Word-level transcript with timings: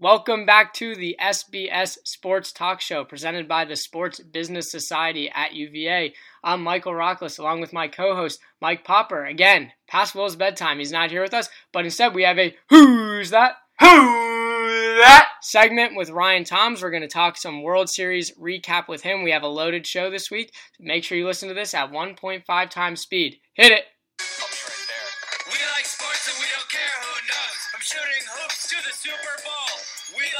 Welcome 0.00 0.46
back 0.46 0.74
to 0.74 0.94
the 0.94 1.16
SBS 1.20 1.98
Sports 2.04 2.52
Talk 2.52 2.80
Show 2.80 3.04
presented 3.04 3.48
by 3.48 3.64
the 3.64 3.74
Sports 3.74 4.20
Business 4.20 4.70
Society 4.70 5.28
at 5.28 5.54
UVA. 5.54 6.14
I'm 6.44 6.62
Michael 6.62 6.92
Rockless 6.92 7.40
along 7.40 7.60
with 7.60 7.72
my 7.72 7.88
co-host 7.88 8.38
Mike 8.60 8.84
Popper. 8.84 9.24
Again, 9.24 9.72
past 9.88 10.14
Will's 10.14 10.36
bedtime. 10.36 10.78
He's 10.78 10.92
not 10.92 11.10
here 11.10 11.22
with 11.22 11.34
us, 11.34 11.48
but 11.72 11.84
instead 11.84 12.14
we 12.14 12.22
have 12.22 12.38
a 12.38 12.54
Who's 12.70 13.30
That? 13.30 13.56
Who's 13.80 15.00
That? 15.00 15.30
segment 15.42 15.96
with 15.96 16.10
Ryan 16.10 16.44
Thomas. 16.44 16.80
We're 16.80 16.90
going 16.90 17.02
to 17.02 17.08
talk 17.08 17.36
some 17.36 17.64
World 17.64 17.90
Series 17.90 18.30
recap 18.38 18.86
with 18.86 19.02
him. 19.02 19.24
We 19.24 19.32
have 19.32 19.42
a 19.42 19.48
loaded 19.48 19.84
show 19.84 20.10
this 20.10 20.30
week. 20.30 20.54
Make 20.78 21.02
sure 21.02 21.18
you 21.18 21.26
listen 21.26 21.48
to 21.48 21.56
this 21.56 21.74
at 21.74 21.90
1.5 21.90 22.70
times 22.70 23.00
speed. 23.00 23.40
Hit 23.54 23.72
it. 23.72 23.84
We 24.20 25.58
like 25.74 25.86
sports 25.86 26.30
and 26.32 26.38
we 26.38 26.46
don't 26.54 26.68
care 26.70 27.02
who 27.02 27.14
knows. 27.26 27.58
From 27.72 27.80
shooting 27.80 28.28
hoops 28.30 28.68
to 28.68 28.76
the 28.76 28.94
Super 28.94 29.42
Bowl. 29.42 29.67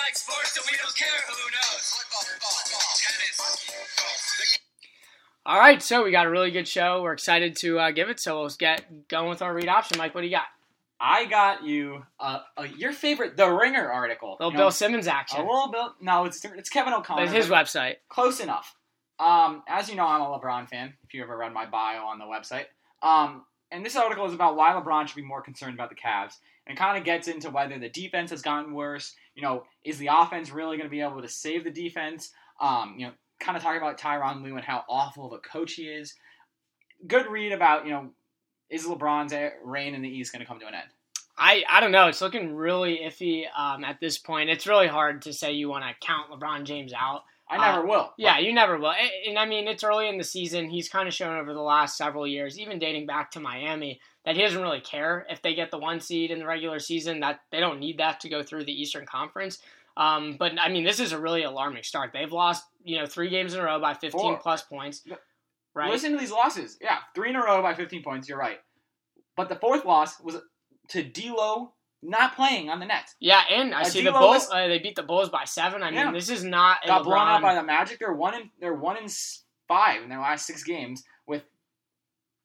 We 0.08 0.10
like 0.10 0.16
sports 0.16 0.56
and 0.56 0.64
we 0.70 0.78
don't 0.78 0.96
care 0.96 1.08
who 1.26 1.34
knows. 1.50 1.84
Football, 1.84 2.22
football, 2.22 2.80
tennis. 2.96 4.58
All 5.44 5.58
right, 5.58 5.83
so 5.83 6.02
we 6.02 6.10
got 6.10 6.24
a 6.24 6.30
really 6.30 6.50
good 6.50 6.66
show. 6.66 7.02
We're 7.02 7.12
excited 7.12 7.56
to 7.56 7.78
uh, 7.78 7.91
give 7.91 8.08
it. 8.08 8.18
So 8.18 8.41
let's 8.41 8.56
get 8.56 9.08
going 9.08 9.28
with 9.28 9.42
our 9.42 9.52
read 9.52 9.68
option. 9.68 9.98
Mike, 9.98 10.14
what 10.14 10.22
do 10.22 10.27
you 10.27 10.33
got? 10.33 10.46
I 10.98 11.27
got 11.27 11.62
you 11.62 12.05
uh, 12.18 12.41
uh, 12.56 12.62
your 12.78 12.92
favorite 12.92 13.36
The 13.36 13.50
Ringer 13.50 13.91
article. 13.91 14.38
little 14.41 14.50
You 14.50 14.56
know, 14.56 14.64
Bill 14.64 14.70
Simmons 14.70 15.08
action. 15.08 15.41
A 15.41 15.42
little 15.42 15.70
bit. 15.70 15.83
No, 16.00 16.24
it's 16.24 16.42
it's 16.42 16.70
Kevin 16.70 16.94
O'Connor. 16.94 17.24
It's 17.24 17.33
his 17.33 17.48
website. 17.48 17.96
Close 18.08 18.40
enough. 18.40 18.74
Um, 19.18 19.62
as 19.68 19.90
you 19.90 19.96
know, 19.96 20.06
I'm 20.06 20.22
a 20.22 20.38
LeBron 20.38 20.70
fan. 20.70 20.94
If 21.05 21.12
you 21.12 21.22
ever 21.22 21.36
read 21.36 21.52
my 21.52 21.66
bio 21.66 22.06
on 22.06 22.18
the 22.18 22.24
website, 22.24 22.64
um, 23.02 23.44
and 23.70 23.84
this 23.84 23.94
article 23.94 24.24
is 24.24 24.33
about 24.33 24.56
why 24.56 24.70
LeBron 24.70 25.06
should 25.06 25.16
be 25.16 25.22
more 25.22 25.42
concerned 25.42 25.74
about 25.74 25.90
the 25.90 25.96
Cavs, 25.96 26.36
and 26.66 26.78
kind 26.78 26.96
of 26.96 27.05
gets 27.05 27.28
into 27.28 27.50
whether 27.50 27.78
the 27.78 27.88
defense 27.88 28.30
has 28.30 28.42
gotten 28.42 28.72
worse. 28.72 29.14
You 29.39 29.44
know, 29.44 29.62
is 29.84 29.98
the 29.98 30.08
offense 30.11 30.50
really 30.50 30.77
going 30.77 30.89
to 30.89 30.91
be 30.91 31.00
able 31.00 31.22
to 31.22 31.28
save 31.28 31.62
the 31.62 31.70
defense? 31.70 32.33
Um, 32.61 32.97
you 32.98 33.06
know, 33.06 33.12
kind 33.39 33.56
of 33.56 33.62
talking 33.62 33.80
about 33.80 33.97
Tyronn 33.97 34.42
Lue 34.42 34.56
and 34.56 34.64
how 34.64 34.83
awful 34.89 35.27
of 35.27 35.33
a 35.33 35.39
coach 35.39 35.75
he 35.75 35.84
is. 35.84 36.12
Good 37.06 37.28
read 37.28 37.53
about 37.53 37.86
you 37.86 37.92
know, 37.92 38.11
is 38.69 38.84
LeBron's 38.84 39.33
reign 39.64 39.95
in 39.95 40.03
the 40.03 40.08
East 40.08 40.33
going 40.33 40.41
to 40.41 40.47
come 40.47 40.58
to 40.58 40.67
an 40.67 40.75
end? 40.75 40.89
I, 41.36 41.62
I 41.70 41.78
don't 41.78 41.92
know. 41.92 42.08
It's 42.08 42.20
looking 42.20 42.56
really 42.56 42.98
iffy 43.05 43.45
um, 43.56 43.84
at 43.84 44.00
this 44.00 44.19
point. 44.19 44.50
It's 44.50 44.67
really 44.67 44.89
hard 44.89 45.22
to 45.22 45.33
say 45.33 45.52
you 45.52 45.69
want 45.69 45.84
to 45.84 45.95
count 46.05 46.33
LeBron 46.33 46.64
James 46.64 46.92
out. 46.92 47.23
I 47.50 47.56
never 47.56 47.84
Uh, 47.84 47.86
will. 47.88 48.14
Yeah, 48.18 48.38
you 48.38 48.52
never 48.52 48.78
will. 48.78 48.92
And, 48.92 49.10
and 49.28 49.38
I 49.38 49.46
mean, 49.46 49.68
it's 49.68 49.82
early 49.84 50.08
in 50.08 50.18
the 50.18 50.24
season. 50.24 50.68
He's 50.70 50.88
kind 50.88 51.08
of 51.08 51.14
shown 51.14 51.36
over 51.38 51.55
the 51.55 51.60
last 51.62 51.96
several 51.96 52.27
years, 52.27 52.58
even 52.58 52.78
dating 52.78 53.06
back 53.06 53.30
to 53.32 53.40
Miami, 53.40 54.00
that 54.24 54.36
he 54.36 54.42
doesn't 54.42 54.60
really 54.60 54.80
care 54.80 55.27
if 55.30 55.40
they 55.42 55.55
get 55.55 55.70
the 55.70 55.78
one 55.78 56.00
seed 56.00 56.30
in 56.30 56.38
the 56.38 56.46
regular 56.46 56.78
season. 56.78 57.20
That 57.20 57.40
they 57.50 57.60
don't 57.60 57.80
need 57.80 57.98
that 57.98 58.20
to 58.20 58.28
go 58.28 58.42
through 58.42 58.64
the 58.64 58.72
Eastern 58.82 59.06
Conference. 59.06 59.58
Um, 59.96 60.36
but 60.38 60.52
I 60.60 60.68
mean, 60.68 60.84
this 60.84 61.00
is 61.00 61.12
a 61.12 61.18
really 61.18 61.42
alarming 61.42 61.82
start. 61.82 62.10
They've 62.12 62.30
lost, 62.30 62.64
you 62.84 62.98
know, 62.98 63.06
three 63.06 63.30
games 63.30 63.55
in 63.55 63.60
a 63.60 63.64
row 63.64 63.80
by 63.80 63.94
15 63.94 64.10
Four. 64.12 64.38
plus 64.38 64.62
points. 64.62 65.02
Right. 65.74 65.90
Listen 65.90 66.12
to 66.12 66.18
these 66.18 66.30
losses. 66.30 66.77
Yeah, 66.80 66.98
three 67.14 67.30
in 67.30 67.36
a 67.36 67.42
row 67.42 67.62
by 67.62 67.74
15 67.74 68.02
points. 68.02 68.28
You're 68.28 68.39
right. 68.39 68.58
But 69.36 69.48
the 69.48 69.56
fourth 69.56 69.84
loss 69.84 70.20
was 70.20 70.36
to 70.89 71.02
D'Lo 71.02 71.73
not 72.03 72.36
playing 72.36 72.70
on 72.70 72.79
the 72.81 72.86
Nets. 72.86 73.14
Yeah, 73.20 73.42
and 73.51 73.75
I 73.75 73.83
see 73.83 74.03
the 74.05 74.13
Bulls. 74.13 74.48
Uh, 74.51 74.69
they 74.69 74.79
beat 74.79 74.97
the 74.97 75.03
Bulls 75.03 75.31
by 75.31 75.45
seven. 75.45 75.83
I 75.83 75.91
mean, 75.91 75.98
Yeah. 76.01 76.13
this 76.13 76.29
is 76.31 76.45
not 76.45 76.79
Got 76.86 77.05
blown 77.05 77.27
out 77.29 77.42
by 77.42 77.55
the 77.55 77.63
Magic. 77.63 77.98
They're 77.98 78.13
one 78.13 78.35
in 78.35 78.51
they're 78.61 78.75
one 78.75 78.97
in 78.97 79.07
five 79.67 80.03
in 80.03 80.09
their 80.09 80.20
last 80.20 80.47
six 80.47 80.63
games 80.63 81.03
with 81.27 81.42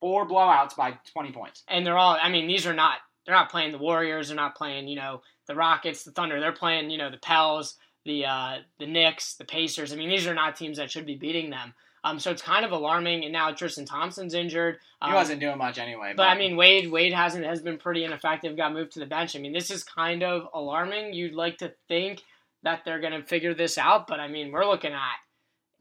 four 0.00 0.26
blowouts 0.28 0.76
by 0.76 0.98
20 1.12 1.32
points. 1.32 1.62
and 1.68 1.86
they're 1.86 1.96
all. 1.96 2.18
I 2.20 2.28
mean, 2.28 2.46
these 2.46 2.66
are 2.66 2.74
not. 2.74 2.98
They're 3.24 3.34
not 3.34 3.50
playing 3.50 3.72
the 3.72 3.78
Warriors. 3.78 4.28
They're 4.28 4.36
not 4.36 4.54
playing. 4.54 4.88
You 4.88 4.96
know, 4.96 5.22
the 5.46 5.54
Rockets, 5.54 6.04
the 6.04 6.10
Thunder. 6.10 6.40
They're 6.40 6.52
playing. 6.52 6.90
You 6.90 6.98
know, 6.98 7.10
the 7.10 7.16
Pels, 7.16 7.76
the 8.04 8.26
uh, 8.26 8.56
the 8.78 8.86
Knicks, 8.86 9.34
the 9.34 9.44
Pacers. 9.44 9.92
I 9.92 9.96
mean, 9.96 10.10
these 10.10 10.26
are 10.26 10.34
not 10.34 10.56
teams 10.56 10.76
that 10.78 10.90
should 10.90 11.06
be 11.06 11.16
beating 11.16 11.50
them. 11.50 11.74
Um, 12.04 12.20
so 12.20 12.30
it's 12.30 12.42
kind 12.42 12.64
of 12.64 12.70
alarming. 12.72 13.24
And 13.24 13.32
now 13.32 13.50
Tristan 13.50 13.86
Thompson's 13.86 14.34
injured. 14.34 14.78
He 15.02 15.08
Um, 15.08 15.14
wasn't 15.14 15.40
doing 15.40 15.58
much 15.58 15.78
anyway. 15.78 16.12
But 16.16 16.28
I 16.28 16.36
mean, 16.36 16.54
Wade 16.56 16.90
Wade 16.92 17.12
hasn't 17.14 17.44
has 17.44 17.60
been 17.62 17.78
pretty 17.78 18.04
ineffective. 18.04 18.56
Got 18.56 18.72
moved 18.74 18.92
to 18.92 19.00
the 19.00 19.06
bench. 19.06 19.34
I 19.34 19.38
mean, 19.40 19.52
this 19.52 19.70
is 19.70 19.82
kind 19.82 20.22
of 20.22 20.48
alarming. 20.54 21.14
You'd 21.14 21.34
like 21.34 21.58
to 21.58 21.72
think 21.88 22.22
that 22.62 22.84
they're 22.84 23.00
going 23.00 23.12
to 23.12 23.22
figure 23.26 23.54
this 23.54 23.76
out, 23.78 24.06
but 24.06 24.20
I 24.20 24.28
mean, 24.28 24.52
we're 24.52 24.66
looking 24.66 24.92
at 24.92 25.16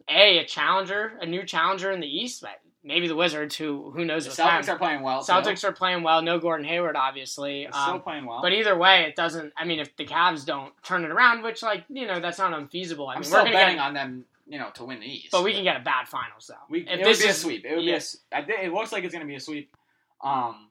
a 0.10 0.40
a 0.40 0.46
challenger, 0.46 1.14
a 1.22 1.26
new 1.26 1.44
challenger 1.46 1.92
in 1.92 2.00
the 2.00 2.08
East. 2.08 2.42
but 2.42 2.60
Maybe 2.86 3.08
the 3.08 3.16
Wizards, 3.16 3.56
who 3.56 3.92
who 3.92 4.04
knows 4.04 4.26
the 4.26 4.32
Celtics 4.32 4.68
are 4.68 4.78
playing 4.78 5.04
well. 5.04 5.24
too. 5.24 5.32
Celtics 5.32 5.64
are 5.64 5.72
playing 5.72 6.04
well. 6.04 6.22
No 6.22 6.38
Gordon 6.38 6.66
Hayward, 6.66 6.98
obviously. 6.98 7.64
They're 7.64 7.72
still 7.72 7.94
Um, 7.96 8.02
playing 8.02 8.26
well. 8.26 8.42
but 8.42 8.52
either 8.52 8.78
way, 8.78 9.04
it 9.04 9.16
doesn't. 9.16 9.54
I 9.56 9.64
mean, 9.64 9.80
if 9.80 9.96
the 9.96 10.06
Cavs 10.06 10.46
don't 10.46 10.74
turn 10.84 11.06
it 11.06 11.10
around, 11.12 11.44
which 11.44 11.64
like 11.64 11.86
you 11.88 12.06
know, 12.06 12.20
that's 12.20 12.40
not 12.40 12.52
unfeasible. 12.54 13.08
I 13.08 13.14
I'm 13.14 13.20
mean, 13.20 13.24
still 13.24 13.46
betting 13.46 13.78
get, 13.78 13.86
on 13.86 13.94
them, 13.94 14.26
you 14.54 14.60
know, 14.60 14.70
to 14.76 14.86
win 14.86 15.00
the 15.00 15.08
East. 15.08 15.30
but 15.32 15.44
we 15.44 15.52
can 15.52 15.64
get 15.64 15.82
a 15.82 15.84
bad 15.84 16.08
finals 16.08 16.46
though. 16.48 16.54
We, 16.70 16.82
if 16.82 17.00
it 17.00 17.06
would 17.08 17.18
be 17.18 17.28
a 17.28 17.34
sweep. 17.34 17.66
It 17.66 17.76
would 17.76 17.86
be 17.86 17.88
yeah. 17.88 18.00
a 18.32 18.38
I 18.38 18.46
think 18.46 18.60
it 18.62 18.72
looks 18.72 18.92
like 18.92 19.04
it's 19.04 19.12
going 19.12 19.26
to 19.26 19.28
be 19.28 19.34
a 19.34 19.40
sweep. 19.40 19.76
Um, 20.24 20.70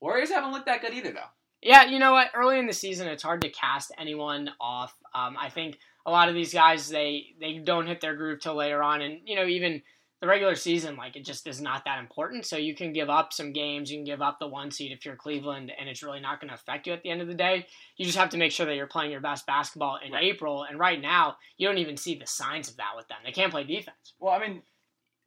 Warriors 0.00 0.30
haven't 0.30 0.50
looked 0.50 0.66
that 0.66 0.80
good 0.80 0.92
either, 0.92 1.12
though. 1.12 1.30
Yeah, 1.62 1.84
you 1.84 2.00
know 2.00 2.12
what? 2.12 2.32
Early 2.34 2.58
in 2.58 2.66
the 2.66 2.72
season, 2.72 3.06
it's 3.06 3.22
hard 3.22 3.42
to 3.42 3.48
cast 3.48 3.92
anyone 3.96 4.50
off. 4.60 4.92
Um, 5.14 5.36
I 5.40 5.50
think 5.50 5.78
a 6.04 6.10
lot 6.10 6.28
of 6.28 6.34
these 6.34 6.52
guys 6.52 6.88
they 6.88 7.26
they 7.40 7.58
don't 7.58 7.86
hit 7.86 8.00
their 8.00 8.16
groove 8.16 8.40
till 8.40 8.56
later 8.56 8.82
on, 8.82 9.02
and 9.02 9.20
you 9.24 9.36
know 9.36 9.46
even 9.46 9.82
the 10.20 10.26
regular 10.26 10.56
season, 10.56 10.96
like 10.96 11.14
it 11.14 11.24
just 11.24 11.46
is 11.46 11.60
not 11.60 11.84
that 11.84 12.00
important. 12.00 12.44
So 12.44 12.56
you 12.56 12.74
can 12.74 12.92
give 12.92 13.08
up 13.08 13.32
some 13.32 13.52
games, 13.52 13.90
you 13.90 13.98
can 13.98 14.04
give 14.04 14.20
up 14.20 14.38
the 14.40 14.48
one 14.48 14.70
seed 14.70 14.90
if 14.92 15.04
you're 15.04 15.14
Cleveland, 15.16 15.70
and 15.78 15.88
it's 15.88 16.02
really 16.02 16.20
not 16.20 16.40
going 16.40 16.48
to 16.48 16.54
affect 16.54 16.86
you 16.86 16.92
at 16.92 17.02
the 17.02 17.10
end 17.10 17.20
of 17.20 17.28
the 17.28 17.34
day. 17.34 17.66
You 17.96 18.04
just 18.04 18.18
have 18.18 18.30
to 18.30 18.36
make 18.36 18.50
sure 18.52 18.66
that 18.66 18.74
you're 18.74 18.86
playing 18.88 19.12
your 19.12 19.20
best 19.20 19.46
basketball 19.46 19.98
in 20.04 20.12
Right. 20.12 20.24
April, 20.24 20.64
and 20.64 20.78
right 20.78 21.00
now 21.00 21.36
you 21.56 21.68
don't 21.68 21.78
even 21.78 21.96
see 21.96 22.16
the 22.16 22.26
signs 22.26 22.68
of 22.68 22.76
that 22.78 22.92
with 22.96 23.06
them. 23.08 23.18
They 23.24 23.32
can't 23.32 23.52
play 23.52 23.64
defense. 23.64 24.14
Well, 24.18 24.34
I 24.34 24.40
mean, 24.40 24.62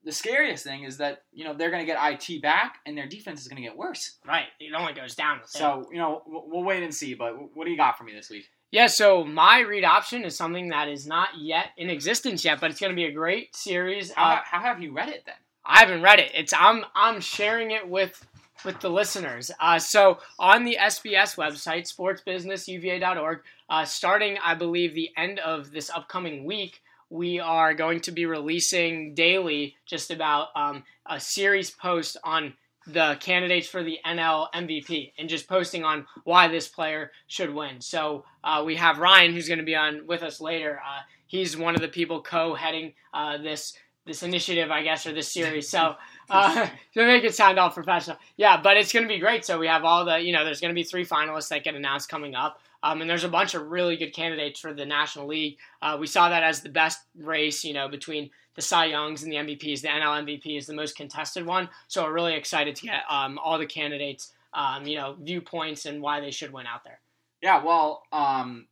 the 0.03 0.11
scariest 0.11 0.63
thing 0.63 0.83
is 0.83 0.97
that 0.97 1.23
you 1.31 1.45
know 1.45 1.53
they're 1.53 1.69
going 1.71 1.85
to 1.85 1.85
get 1.85 1.99
it 2.29 2.41
back, 2.41 2.79
and 2.85 2.97
their 2.97 3.07
defense 3.07 3.41
is 3.41 3.47
going 3.47 3.61
to 3.61 3.67
get 3.67 3.77
worse. 3.77 4.17
Right? 4.27 4.45
It 4.59 4.73
only 4.73 4.93
goes 4.93 5.15
down. 5.15 5.39
with. 5.41 5.49
So 5.49 5.87
you 5.91 5.99
know 5.99 6.23
we'll, 6.25 6.43
we'll 6.47 6.63
wait 6.63 6.83
and 6.83 6.93
see. 6.93 7.13
But 7.13 7.55
what 7.55 7.65
do 7.65 7.71
you 7.71 7.77
got 7.77 7.97
for 7.97 8.03
me 8.03 8.13
this 8.13 8.29
week? 8.29 8.45
Yeah, 8.71 8.87
so 8.87 9.25
my 9.25 9.59
read 9.59 9.83
option 9.83 10.23
is 10.23 10.35
something 10.35 10.69
that 10.69 10.87
is 10.87 11.05
not 11.05 11.29
yet 11.37 11.71
in 11.77 11.89
existence 11.89 12.45
yet, 12.45 12.61
but 12.61 12.71
it's 12.71 12.79
going 12.79 12.91
to 12.91 12.95
be 12.95 13.05
a 13.05 13.11
great 13.11 13.53
series. 13.55 14.13
How, 14.13 14.35
Uh, 14.35 14.41
how 14.45 14.61
have 14.61 14.81
you 14.81 14.93
read 14.93 15.09
it 15.09 15.23
then? 15.25 15.35
I 15.65 15.79
haven't 15.79 16.01
read 16.01 16.19
it. 16.19 16.31
It's 16.33 16.53
I'm 16.57 16.85
I'm 16.95 17.19
sharing 17.21 17.71
it 17.71 17.87
with 17.87 18.25
with 18.63 18.79
the 18.79 18.89
listeners. 18.89 19.51
Uh, 19.59 19.77
so 19.79 20.19
on 20.39 20.63
the 20.63 20.77
SBS 20.79 21.35
website, 21.35 21.91
sportsbusinessuva.org, 21.93 23.41
uh, 23.69 23.85
starting 23.85 24.37
I 24.43 24.55
believe 24.55 24.93
the 24.93 25.09
end 25.17 25.39
of 25.39 25.71
this 25.71 25.89
upcoming 25.89 26.45
week, 26.45 26.81
we 27.09 27.39
are 27.39 27.73
going 27.73 27.99
to 28.01 28.11
be 28.11 28.25
releasing 28.25 29.13
daily 29.13 29.75
just 29.85 30.11
about 30.11 30.47
um, 30.55 30.83
a 31.05 31.19
series 31.19 31.71
post 31.71 32.17
on 32.23 32.53
the 32.93 33.17
candidates 33.19 33.67
for 33.67 33.83
the 33.83 33.99
NL 34.05 34.47
MVP 34.53 35.13
and 35.17 35.29
just 35.29 35.47
posting 35.47 35.83
on 35.83 36.05
why 36.23 36.47
this 36.47 36.67
player 36.67 37.11
should 37.27 37.53
win. 37.53 37.81
So 37.81 38.25
uh, 38.43 38.63
we 38.65 38.75
have 38.75 38.99
Ryan, 38.99 39.33
who's 39.33 39.47
going 39.47 39.59
to 39.59 39.65
be 39.65 39.75
on 39.75 40.05
with 40.07 40.23
us 40.23 40.41
later. 40.41 40.79
Uh, 40.85 41.01
he's 41.27 41.57
one 41.57 41.75
of 41.75 41.81
the 41.81 41.87
people 41.87 42.21
co-heading 42.21 42.93
uh, 43.13 43.37
this 43.37 43.73
this 44.05 44.23
initiative, 44.23 44.71
I 44.71 44.81
guess, 44.81 45.05
or 45.05 45.13
this 45.13 45.31
series. 45.31 45.69
So 45.69 45.95
uh, 46.29 46.67
to 46.95 47.05
make 47.05 47.23
it 47.23 47.35
sound 47.35 47.59
all 47.59 47.69
professional, 47.69 48.17
yeah. 48.35 48.59
But 48.59 48.77
it's 48.77 48.91
going 48.91 49.03
to 49.03 49.13
be 49.13 49.19
great. 49.19 49.45
So 49.45 49.59
we 49.59 49.67
have 49.67 49.83
all 49.83 50.05
the, 50.05 50.19
you 50.19 50.33
know, 50.33 50.43
there's 50.43 50.59
going 50.59 50.73
to 50.73 50.75
be 50.75 50.83
three 50.83 51.05
finalists 51.05 51.49
that 51.49 51.63
get 51.63 51.75
announced 51.75 52.09
coming 52.09 52.33
up. 52.33 52.59
Um, 52.83 53.01
and 53.01 53.09
there's 53.09 53.23
a 53.23 53.29
bunch 53.29 53.53
of 53.53 53.67
really 53.67 53.95
good 53.95 54.13
candidates 54.13 54.59
for 54.59 54.73
the 54.73 54.85
National 54.85 55.27
League. 55.27 55.57
Uh, 55.81 55.97
we 55.99 56.07
saw 56.07 56.29
that 56.29 56.43
as 56.43 56.61
the 56.61 56.69
best 56.69 57.01
race, 57.17 57.63
you 57.63 57.73
know, 57.73 57.87
between 57.87 58.29
the 58.55 58.61
Cy 58.61 58.85
Youngs 58.85 59.23
and 59.23 59.31
the 59.31 59.37
MVPs. 59.37 59.81
The 59.81 59.87
NL 59.87 60.25
MVP 60.25 60.57
is 60.57 60.65
the 60.65 60.73
most 60.73 60.95
contested 60.95 61.45
one. 61.45 61.69
So 61.87 62.03
we're 62.03 62.13
really 62.13 62.33
excited 62.33 62.75
to 62.77 62.87
get 62.87 63.03
um, 63.09 63.37
all 63.37 63.57
the 63.57 63.65
candidates, 63.67 64.33
um, 64.53 64.85
you 64.85 64.97
know, 64.97 65.15
viewpoints 65.21 65.85
and 65.85 66.01
why 66.01 66.19
they 66.21 66.31
should 66.31 66.51
win 66.51 66.65
out 66.65 66.83
there. 66.83 66.99
Yeah, 67.41 67.63
well, 67.63 68.03
um, 68.11 68.67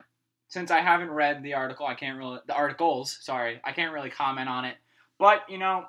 since 0.48 0.72
I 0.72 0.80
haven't 0.82 1.12
read 1.12 1.44
the 1.44 1.54
article, 1.54 1.86
I 1.86 1.94
can't 1.94 2.18
really 2.18 2.40
the 2.48 2.54
articles. 2.54 3.18
Sorry, 3.22 3.62
I 3.64 3.72
can't 3.72 3.94
really 3.94 4.10
comment 4.10 4.50
on 4.50 4.66
it. 4.66 4.76
But 5.18 5.44
you 5.50 5.58
know, 5.58 5.86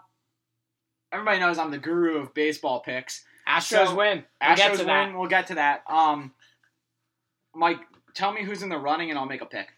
everybody 1.12 1.38
knows 1.40 1.58
I'm 1.58 1.70
the 1.70 1.78
guru 1.78 2.18
of 2.18 2.32
baseball 2.34 2.80
picks. 2.80 3.24
Astros 3.48 3.88
So, 3.88 3.94
win. 3.96 4.24
We'll 4.40 4.56
Astros 4.56 4.78
to 4.78 4.84
that. 4.84 5.06
win. 5.06 5.18
We'll 5.18 5.28
get 5.28 5.48
to 5.48 5.54
that. 5.56 5.82
Um, 5.88 6.32
Mike, 7.54 7.80
tell 8.14 8.32
me 8.32 8.44
who's 8.44 8.62
in 8.62 8.68
the 8.68 8.78
running, 8.78 9.10
and 9.10 9.18
I'll 9.18 9.26
make 9.26 9.42
a 9.42 9.46
pick. 9.46 9.68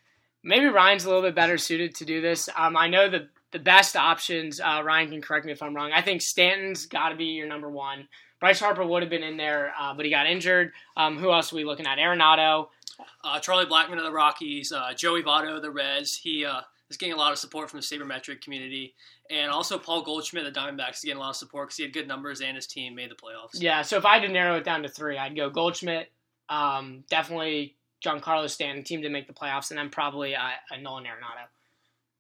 maybe 0.43 0.67
Ryan's 0.67 1.05
a 1.05 1.09
little 1.09 1.23
bit 1.23 1.35
better 1.35 1.59
suited 1.59 1.95
to 1.97 2.05
do 2.05 2.21
this. 2.21 2.49
Um, 2.57 2.77
I 2.77 2.89
know 2.89 3.09
the 3.09 3.29
the 3.53 3.59
best 3.59 3.97
options. 3.97 4.61
Uh, 4.61 4.81
Ryan 4.83 5.11
can 5.11 5.21
correct 5.23 5.45
me 5.45 5.53
if 5.53 5.63
I'm 5.63 5.77
wrong. 5.77 5.93
I 5.93 6.01
think 6.01 6.23
Stanton's 6.23 6.87
got 6.87 7.11
to 7.11 7.17
be 7.17 7.27
your 7.27 7.47
number 7.47 7.69
one. 7.69 8.09
Bryce 8.41 8.59
Harper 8.59 8.85
would 8.85 9.03
have 9.03 9.11
been 9.11 9.23
in 9.23 9.37
there, 9.37 9.73
uh, 9.79 9.93
but 9.95 10.07
he 10.07 10.11
got 10.11 10.27
injured. 10.27 10.73
Um, 10.97 11.19
who 11.19 11.31
else 11.31 11.53
are 11.53 11.57
we 11.57 11.65
looking 11.65 11.87
at? 11.87 11.99
Arenado. 11.99 12.69
Uh, 13.23 13.39
Charlie 13.41 13.67
Blackmon 13.67 13.99
of 13.99 14.05
the 14.05 14.13
Rockies, 14.13 14.73
uh, 14.73 14.95
Joey 14.95 15.23
Votto 15.23 15.57
of 15.57 15.63
the 15.63 15.71
Reds. 15.71 16.17
He 16.17 16.45
uh, 16.45 16.63
is 16.89 16.97
getting 16.97 17.13
a 17.13 17.17
lot 17.19 17.31
of 17.33 17.39
support 17.39 17.69
from 17.71 17.81
the 17.81 17.85
sabermetric 17.85 18.41
community, 18.41 18.95
and 19.31 19.51
also 19.51 19.79
Paul 19.79 20.03
Goldschmidt 20.03 20.47
of 20.47 20.55
the 20.55 20.59
Diamondbacks 20.59 20.97
is 20.97 21.05
getting 21.05 21.19
a 21.19 21.21
lot 21.21 21.31
of 21.31 21.37
support 21.37 21.69
because 21.69 21.77
he 21.77 21.83
had 21.85 21.93
good 21.93 22.09
numbers 22.09 22.41
and 22.41 22.57
his 22.57 22.67
team 22.67 22.95
made 22.95 23.11
the 23.11 23.15
playoffs. 23.15 23.61
Yeah, 23.61 23.83
so 23.83 23.97
if 23.97 24.05
I 24.07 24.15
had 24.15 24.27
to 24.27 24.33
narrow 24.33 24.57
it 24.57 24.65
down 24.65 24.83
to 24.83 24.89
three, 24.89 25.19
I'd 25.19 25.37
go 25.37 25.51
Goldschmidt, 25.51 26.11
um, 26.49 27.05
definitely 27.11 27.77
Giancarlo 28.05 28.49
Stanton, 28.49 28.85
team 28.85 29.03
to 29.03 29.09
make 29.09 29.27
the 29.27 29.33
playoffs, 29.33 29.71
and 29.71 29.79
then 29.79 29.91
probably 29.91 30.35
uh, 30.35 30.41
a 30.71 30.79
Nolan 30.81 31.05
Arenado. 31.05 31.47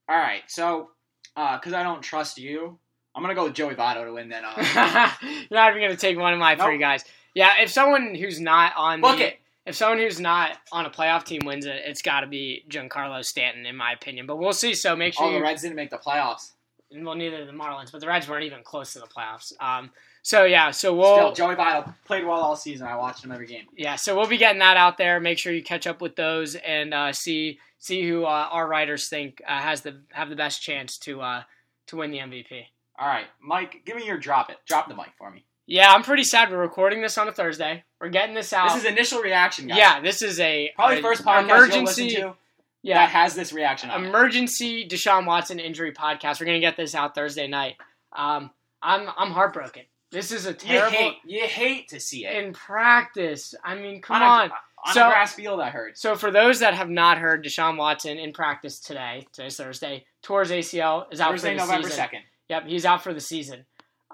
All 0.08 0.16
right, 0.16 0.42
so 0.46 0.90
because 1.34 1.72
I 1.72 1.82
don't 1.82 2.02
trust 2.02 2.38
you, 2.38 2.78
I'm 3.14 3.22
gonna 3.22 3.34
go 3.34 3.44
with 3.44 3.54
Joey 3.54 3.74
Votto 3.74 4.04
to 4.04 4.12
win. 4.12 4.28
Then 4.28 4.44
uh, 4.44 4.52
You're 5.22 5.46
not 5.50 5.70
even 5.70 5.82
going 5.82 5.90
to 5.90 5.96
take 5.96 6.18
one 6.18 6.32
of 6.32 6.38
my 6.38 6.56
three 6.56 6.72
Nope. 6.72 6.80
guys. 6.80 7.04
Yeah, 7.34 7.62
if 7.62 7.70
someone 7.70 8.14
who's 8.14 8.40
not 8.40 8.74
on 8.76 9.00
Book 9.00 9.18
the, 9.18 9.28
it. 9.28 9.40
if 9.64 9.74
someone 9.74 9.98
who's 9.98 10.20
not 10.20 10.58
on 10.70 10.86
a 10.86 10.90
playoff 10.90 11.24
team 11.24 11.42
wins 11.44 11.66
it, 11.66 11.82
it's 11.86 12.02
got 12.02 12.20
to 12.20 12.26
be 12.26 12.64
Giancarlo 12.68 13.24
Stanton, 13.24 13.64
in 13.66 13.76
my 13.76 13.92
opinion. 13.92 14.26
But 14.26 14.36
we'll 14.36 14.52
see. 14.52 14.74
So 14.74 14.94
make 14.96 15.14
sure 15.14 15.26
oh, 15.26 15.30
the 15.30 15.38
you 15.38 15.42
Reds 15.42 15.62
didn't 15.62 15.76
make 15.76 15.90
the 15.90 15.98
playoffs. 15.98 16.52
Well, 16.96 17.14
neither 17.14 17.38
did 17.38 17.48
the 17.48 17.52
Marlins, 17.52 17.90
but 17.92 18.00
the 18.00 18.06
Reds 18.06 18.28
weren't 18.28 18.44
even 18.44 18.62
close 18.62 18.92
to 18.92 18.98
the 18.98 19.06
playoffs. 19.06 19.52
Um, 19.60 19.90
so 20.22 20.44
yeah, 20.44 20.70
so 20.70 20.94
we'll 20.94 21.32
Still, 21.32 21.32
Joey 21.32 21.54
Votto 21.56 21.94
played 22.04 22.24
well 22.24 22.40
all 22.40 22.56
season. 22.56 22.86
I 22.86 22.96
watched 22.96 23.24
him 23.24 23.32
every 23.32 23.46
game. 23.46 23.66
yeah, 23.76 23.96
so 23.96 24.16
we'll 24.16 24.28
be 24.28 24.36
getting 24.38 24.60
that 24.60 24.76
out 24.76 24.98
there. 24.98 25.18
Make 25.20 25.38
sure 25.38 25.52
you 25.52 25.62
catch 25.62 25.86
up 25.86 26.00
with 26.00 26.16
those 26.16 26.54
and 26.54 26.94
uh, 26.94 27.12
see 27.12 27.58
see 27.78 28.06
who 28.08 28.24
uh, 28.24 28.48
our 28.50 28.66
writers 28.68 29.08
think 29.08 29.42
uh, 29.46 29.58
has 29.60 29.80
the 29.82 30.00
have 30.12 30.30
the 30.30 30.36
best 30.36 30.62
chance 30.62 30.96
to 30.98 31.20
uh, 31.20 31.42
to 31.88 31.96
win 31.96 32.10
the 32.10 32.18
MVP. 32.18 32.64
All 32.98 33.08
right, 33.08 33.26
Mike, 33.40 33.82
give 33.84 33.96
me 33.96 34.06
your 34.06 34.18
drop 34.18 34.50
it. 34.50 34.58
Drop 34.66 34.88
the 34.88 34.94
mic 34.94 35.08
for 35.18 35.30
me. 35.30 35.44
Yeah, 35.66 35.92
I'm 35.92 36.02
pretty 36.02 36.24
sad. 36.24 36.50
We're 36.50 36.58
recording 36.58 37.02
this 37.02 37.16
on 37.18 37.28
a 37.28 37.32
Thursday. 37.32 37.84
We're 38.00 38.08
getting 38.08 38.34
this 38.34 38.52
out. 38.52 38.68
This 38.74 38.84
is 38.84 38.90
initial 38.90 39.20
reaction, 39.22 39.68
guys. 39.68 39.78
yeah, 39.78 40.00
this 40.00 40.20
is 40.22 40.38
a 40.40 40.70
probably 40.76 40.98
a 40.98 41.02
first 41.02 41.24
podcast 41.24 41.44
emergency. 41.44 41.76
you'll 42.04 42.10
listen 42.10 42.32
to 42.32 42.36
yeah, 42.82 42.98
that 42.98 43.10
has 43.10 43.34
this 43.34 43.52
reaction. 43.52 43.90
On 43.90 44.04
it. 44.04 44.08
emergency 44.08 44.86
Deshaun 44.88 45.26
Watson 45.26 45.58
injury 45.58 45.92
podcast. 45.92 46.40
We're 46.40 46.46
gonna 46.46 46.60
get 46.60 46.76
this 46.76 46.94
out 46.94 47.14
Thursday 47.14 47.46
night. 47.48 47.76
Um, 48.14 48.50
I'm 48.82 49.08
I'm 49.16 49.30
heartbroken. 49.32 49.82
This 50.10 50.30
is 50.32 50.44
a 50.46 50.50
You 50.50 50.54
terrible 50.56 50.96
hate, 50.98 51.14
you 51.24 51.40
hate 51.46 51.88
to 51.88 51.98
see 52.00 52.26
it. 52.26 52.44
in 52.44 52.52
practice. 52.52 53.54
I 53.64 53.74
mean, 53.76 54.02
come 54.02 54.16
on 54.16 54.22
on. 54.22 54.50
a, 54.50 54.52
on 54.88 54.94
So- 54.94 55.06
a 55.06 55.10
grass 55.10 55.34
field. 55.34 55.60
I 55.60 55.70
heard. 55.70 55.96
So 55.96 56.16
for 56.16 56.30
those 56.30 56.58
that 56.60 56.74
have 56.74 56.90
not 56.90 57.16
heard, 57.18 57.44
Deshaun 57.44 57.78
Watson 57.78 58.18
in 58.18 58.32
practice 58.32 58.78
today, 58.80 59.26
today's 59.32 59.56
Thursday, 59.56 60.04
towards 60.22 60.50
ACL 60.50 61.06
is 61.12 61.20
out 61.20 61.30
Thursday, 61.30 61.50
for 61.56 61.60
the 61.62 61.66
November 61.66 61.88
season. 61.88 61.96
second. 61.96 62.20
Yep, 62.50 62.66
he's 62.66 62.84
out 62.84 63.02
for 63.02 63.14
the 63.14 63.20
season. 63.20 63.64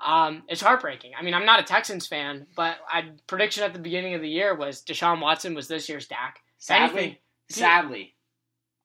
Um, 0.05 0.44
it's 0.49 0.61
heartbreaking. 0.61 1.12
I 1.19 1.23
mean, 1.23 1.35
I'm 1.35 1.44
not 1.47 1.59
a 1.59 1.64
Texans 1.64 2.06
fan, 2.06 2.47
but 2.55 2.76
I 2.88 3.11
prediction 3.26 3.64
at 3.64 3.73
the 3.73 3.81
beginning 3.81 4.14
of 4.14 4.21
the 4.21 4.29
year 4.29 4.55
was 4.55 4.82
Deshaun 4.85 5.21
Watson 5.21 5.55
was 5.55 5.67
this 5.67 5.88
year's 5.88 6.06
Dak. 6.06 6.38
Sadly, 6.59 6.99
Anything- 7.00 7.17
sadly, 7.50 8.14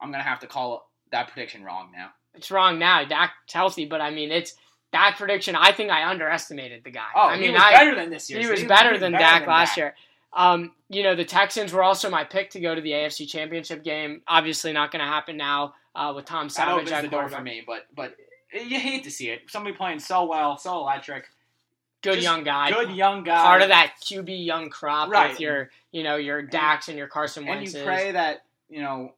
I'm 0.03 0.11
gonna 0.11 0.23
have 0.23 0.39
to 0.41 0.47
call 0.47 0.89
that 1.11 1.29
prediction 1.29 1.63
wrong 1.63 1.89
now. 1.95 2.09
It's 2.35 2.51
wrong 2.51 2.77
now. 2.79 3.05
Dak's 3.05 3.33
healthy, 3.53 3.85
but 3.85 4.01
I 4.01 4.09
mean, 4.11 4.31
it's 4.31 4.55
that 4.91 5.15
prediction. 5.17 5.55
I 5.55 5.71
think 5.71 5.89
I 5.91 6.09
underestimated 6.09 6.83
the 6.83 6.91
guy. 6.91 7.07
Oh, 7.15 7.27
I 7.29 7.35
mean, 7.35 7.43
he 7.45 7.49
was 7.51 7.61
I, 7.63 7.71
better 7.73 7.95
than 7.95 8.09
this 8.09 8.29
year. 8.29 8.39
he 8.39 8.45
so 8.45 8.51
was 8.51 8.63
better 8.63 8.97
than 8.97 9.13
Dak 9.13 9.41
than 9.41 9.49
last 9.49 9.69
Dak. 9.69 9.77
year. 9.77 9.95
Um, 10.33 10.71
you 10.89 11.03
know, 11.03 11.15
the 11.15 11.25
Texans 11.25 11.71
were 11.71 11.83
also 11.83 12.09
my 12.09 12.23
pick 12.23 12.49
to 12.51 12.59
go 12.59 12.73
to 12.73 12.81
the 12.81 12.91
AFC 12.91 13.27
Championship 13.29 13.83
game. 13.83 14.21
Obviously, 14.27 14.73
not 14.73 14.91
going 14.91 14.99
to 15.03 15.07
happen 15.07 15.37
now 15.37 15.75
uh, 15.95 16.11
with 16.15 16.25
Tom 16.25 16.47
That 16.47 16.53
Savage 16.53 16.73
opens 16.73 16.91
at 16.91 17.01
the 17.03 17.07
door 17.07 17.29
for 17.29 17.41
me, 17.41 17.63
but 17.65 17.85
but 17.95 18.15
you 18.51 18.79
hate 18.79 19.03
to 19.03 19.11
see 19.11 19.29
it. 19.29 19.41
Somebody 19.49 19.75
playing 19.75 19.99
so 19.99 20.25
well, 20.25 20.57
so 20.57 20.77
electric, 20.79 21.25
Good 22.01 22.15
Just 22.15 22.23
young 22.23 22.43
guy. 22.43 22.69
good 22.69 22.91
young 22.91 23.23
guy. 23.23 23.41
Part 23.43 23.61
of 23.61 23.69
that 23.69 23.93
QB 24.03 24.45
young 24.45 24.69
crop 24.69 25.09
Right. 25.09 25.29
with 25.29 25.39
your, 25.39 25.69
you 25.91 26.03
know, 26.03 26.17
your 26.17 26.41
Dax 26.41 26.89
and 26.89 26.97
your 26.97 27.07
Carson 27.07 27.47
and 27.47 27.59
Wentz. 27.59 27.73
you 27.73 27.83
pray 27.83 28.11
that 28.11 28.43
you 28.69 28.81
know 28.81 29.13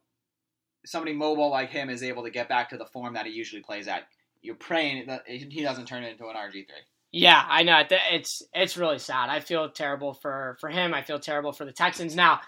somebody 0.86 1.12
mobile 1.12 1.50
like 1.50 1.70
him 1.70 1.90
is 1.90 2.02
able 2.02 2.22
to 2.24 2.30
get 2.30 2.48
back 2.48 2.70
to 2.70 2.76
the 2.76 2.86
form 2.86 3.14
that 3.14 3.26
he 3.26 3.32
usually 3.32 3.62
plays 3.62 3.88
at. 3.88 4.04
You're 4.42 4.54
praying 4.54 5.06
that 5.06 5.26
he 5.26 5.62
doesn't 5.62 5.86
turn 5.86 6.04
it 6.04 6.12
into 6.12 6.26
an 6.28 6.36
RG 6.36 6.52
three. 6.52 6.64
Yeah, 7.12 7.44
I 7.48 7.62
know. 7.62 7.82
It's 8.12 8.42
it's 8.54 8.76
really 8.76 8.98
sad. 8.98 9.30
I 9.30 9.40
feel 9.40 9.70
terrible 9.70 10.14
for 10.14 10.56
for 10.60 10.70
him. 10.70 10.94
I 10.94 11.02
feel 11.02 11.18
terrible 11.18 11.52
for 11.52 11.64
the 11.64 11.72
Texans. 11.72 12.14
Now, 12.14 12.40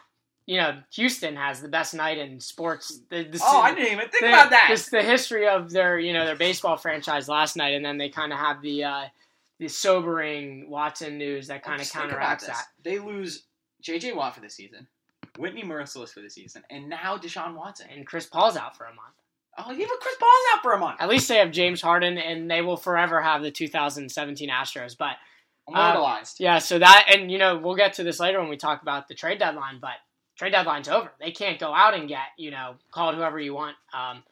you 0.47 0.57
know, 0.57 0.79
Houston 0.95 1.37
has 1.37 1.61
the 1.61 1.69
best 1.69 1.95
night 1.95 2.19
in 2.19 2.41
sports. 2.41 3.01
The, 3.11 3.25
the, 3.25 3.39
Oh, 3.43 3.61
I 3.61 3.75
didn't 3.75 3.93
even 3.93 4.09
think 4.09 4.23
the, 4.23 4.29
about 4.29 4.51
that. 4.51 4.69
This, 4.71 4.89
the 4.89 5.03
history 5.03 5.47
of 5.47 5.71
their 5.71 5.99
you 5.99 6.13
know 6.13 6.25
their 6.25 6.37
baseball 6.37 6.77
franchise 6.77 7.29
last 7.29 7.57
night, 7.57 7.75
and 7.75 7.85
then 7.85 7.99
they 7.99 8.09
kind 8.09 8.33
of 8.33 8.39
have 8.39 8.63
the 8.63 8.85
uh, 8.85 9.05
the 9.59 9.69
sobering 9.69 10.69
Watson 10.71 11.19
news 11.19 11.49
that 11.49 11.63
kind 11.63 11.77
of 11.77 11.81
Just 11.81 11.93
counteracts 11.93 12.47
that. 12.47 12.65
They 12.83 12.99
lose 12.99 13.45
J.J. 13.81 14.13
Watt 14.13 14.35
for 14.35 14.41
the 14.41 14.51
season, 14.51 14.87
Whitney 15.39 15.63
Mercilus 15.63 16.13
for 16.13 16.21
the 16.21 16.31
season, 16.31 16.63
and 16.71 16.89
now 16.89 17.17
Deshaun 17.17 17.55
Watson. 17.55 17.87
And 17.95 18.07
Chris 18.07 18.27
Paul's 18.27 18.57
out 18.57 18.77
for 18.77 18.85
a 18.85 18.95
month. 18.95 19.15
Oh, 19.57 19.73
even 19.73 19.89
Chris 20.01 20.15
Paul's 20.21 20.45
out 20.55 20.63
for 20.63 20.73
a 20.73 20.79
month. 20.79 21.01
At 21.01 21.09
least 21.09 21.29
they 21.29 21.37
have 21.39 21.51
James 21.51 21.81
Harden, 21.83 22.17
and 22.19 22.51
they 22.51 22.63
will 22.63 22.77
forever 22.77 23.21
have 23.21 23.43
the 23.43 23.51
2017 23.51 24.49
Astros. 24.49 24.97
But 24.97 25.17
Immortalized. 25.69 26.41
Yeah, 26.41 26.59
so 26.59 26.79
that 26.79 27.07
and 27.15 27.31
you 27.31 27.37
know 27.39 27.59
we'll 27.59 27.75
get 27.77 27.93
to 27.95 28.03
this 28.05 28.19
later 28.21 28.41
when 28.41 28.49
we 28.49 28.57
talk 28.57 28.81
about 28.83 29.07
the 29.09 29.15
trade 29.15 29.39
deadline, 29.39 29.79
but 29.81 29.95
trade 30.37 30.53
deadline's 30.53 30.89
over. 30.89 31.11
They 31.21 31.31
can't 31.31 31.59
go 31.59 31.75
out 31.75 31.93
and 31.95 32.09
get 32.09 32.21
you 32.39 32.51
know 32.51 32.77
call 32.91 33.11
it 33.11 33.17
whoever 33.17 33.39
you 33.39 33.53
want. 33.55 33.77
Um, 33.93 34.23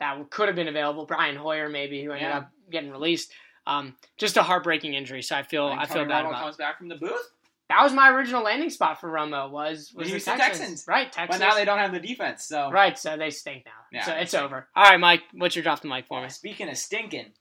that 0.00 0.30
could 0.30 0.46
have 0.48 0.54
been 0.56 0.68
available. 0.68 1.04
Brian 1.06 1.34
Hoyer 1.36 1.68
maybe 1.68 2.02
who 2.04 2.12
ended 2.12 2.28
Yeah. 2.28 2.38
up 2.38 2.50
getting 2.70 2.90
released. 2.90 3.32
Um, 3.66 3.96
just 4.18 4.36
a 4.36 4.42
heartbreaking 4.42 4.94
injury. 4.94 5.22
So 5.22 5.34
I 5.34 5.42
feel 5.42 5.68
And 5.68 5.80
I 5.80 5.86
feel 5.86 6.04
bad 6.04 6.26
Romo 6.26 6.28
about. 6.28 6.42
comes 6.42 6.56
back 6.56 6.78
from 6.78 6.88
the 6.88 6.96
booth, 6.96 7.30
That 7.74 7.82
was 7.82 7.92
my 7.92 8.08
original 8.10 8.44
landing 8.44 8.70
spot 8.70 9.00
for 9.00 9.10
Romo 9.10 9.50
was 9.50 9.92
was 9.96 10.06
The 10.06 10.12
Texans. 10.20 10.38
Texans. 10.38 10.84
right? 10.86 11.10
Texans. 11.10 11.40
but 11.40 11.44
now 11.44 11.56
they 11.56 11.64
don't 11.64 11.80
have 11.80 11.90
the 11.90 11.98
defense. 11.98 12.44
So 12.44 12.70
right, 12.70 12.96
so 12.96 13.16
they 13.16 13.30
stink 13.30 13.64
now. 13.66 13.72
Yeah, 13.90 14.04
so 14.06 14.12
it's 14.12 14.30
stink. 14.30 14.44
over. 14.44 14.68
All 14.76 14.84
right, 14.84 15.00
Mike, 15.00 15.22
what's 15.32 15.56
your 15.56 15.64
drop 15.64 15.80
the 15.80 15.88
mic 15.88 16.06
for 16.06 16.22
me? 16.22 16.28
Speaking 16.28 16.68
of 16.68 16.76
stinking, 16.78 17.32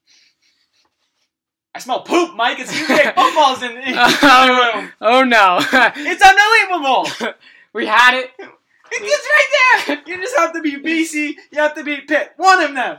I 1.75 1.79
smell 1.79 2.01
poop, 2.01 2.35
Mike. 2.35 2.57
It's 2.59 2.73
UVA 2.75 3.03
footballs 3.15 3.61
in, 3.61 3.71
in 3.77 3.93
the 3.93 4.19
oh, 4.23 4.71
room. 4.79 4.91
oh 5.01 5.23
no, 5.23 5.59
It's 5.97 6.23
unbelievable. 6.23 7.35
we 7.73 7.85
had 7.85 8.15
it. 8.15 8.31
It's 8.91 9.27
right 9.29 9.85
there. 9.87 10.01
You 10.07 10.19
just 10.19 10.35
have 10.35 10.53
to 10.53 10.61
be 10.61 10.77
BC. 10.77 11.35
You 11.51 11.59
have 11.59 11.75
to 11.75 11.83
be 11.83 12.01
Pitt. 12.01 12.31
One 12.37 12.59
of 12.63 12.73
them. 12.73 12.97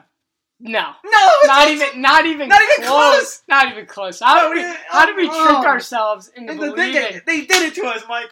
No, 0.60 0.92
No, 1.04 1.28
not 1.44 1.68
even, 1.68 2.00
not 2.00 2.26
even, 2.26 2.48
not 2.48 2.62
even 2.62 2.86
close. 2.86 3.42
Not 3.48 3.72
even 3.72 3.86
close. 3.86 4.20
How 4.20 4.48
did 4.48 4.56
we, 4.56 4.74
how 4.88 5.04
did 5.04 5.16
we 5.16 5.28
oh. 5.30 5.46
trick 5.46 5.66
ourselves 5.66 6.30
into 6.34 6.52
And 6.52 6.60
believing 6.60 7.02
is, 7.02 7.22
they 7.26 7.44
did 7.44 7.62
it 7.62 7.74
to 7.74 7.86
us, 7.86 8.02
Mike. 8.08 8.30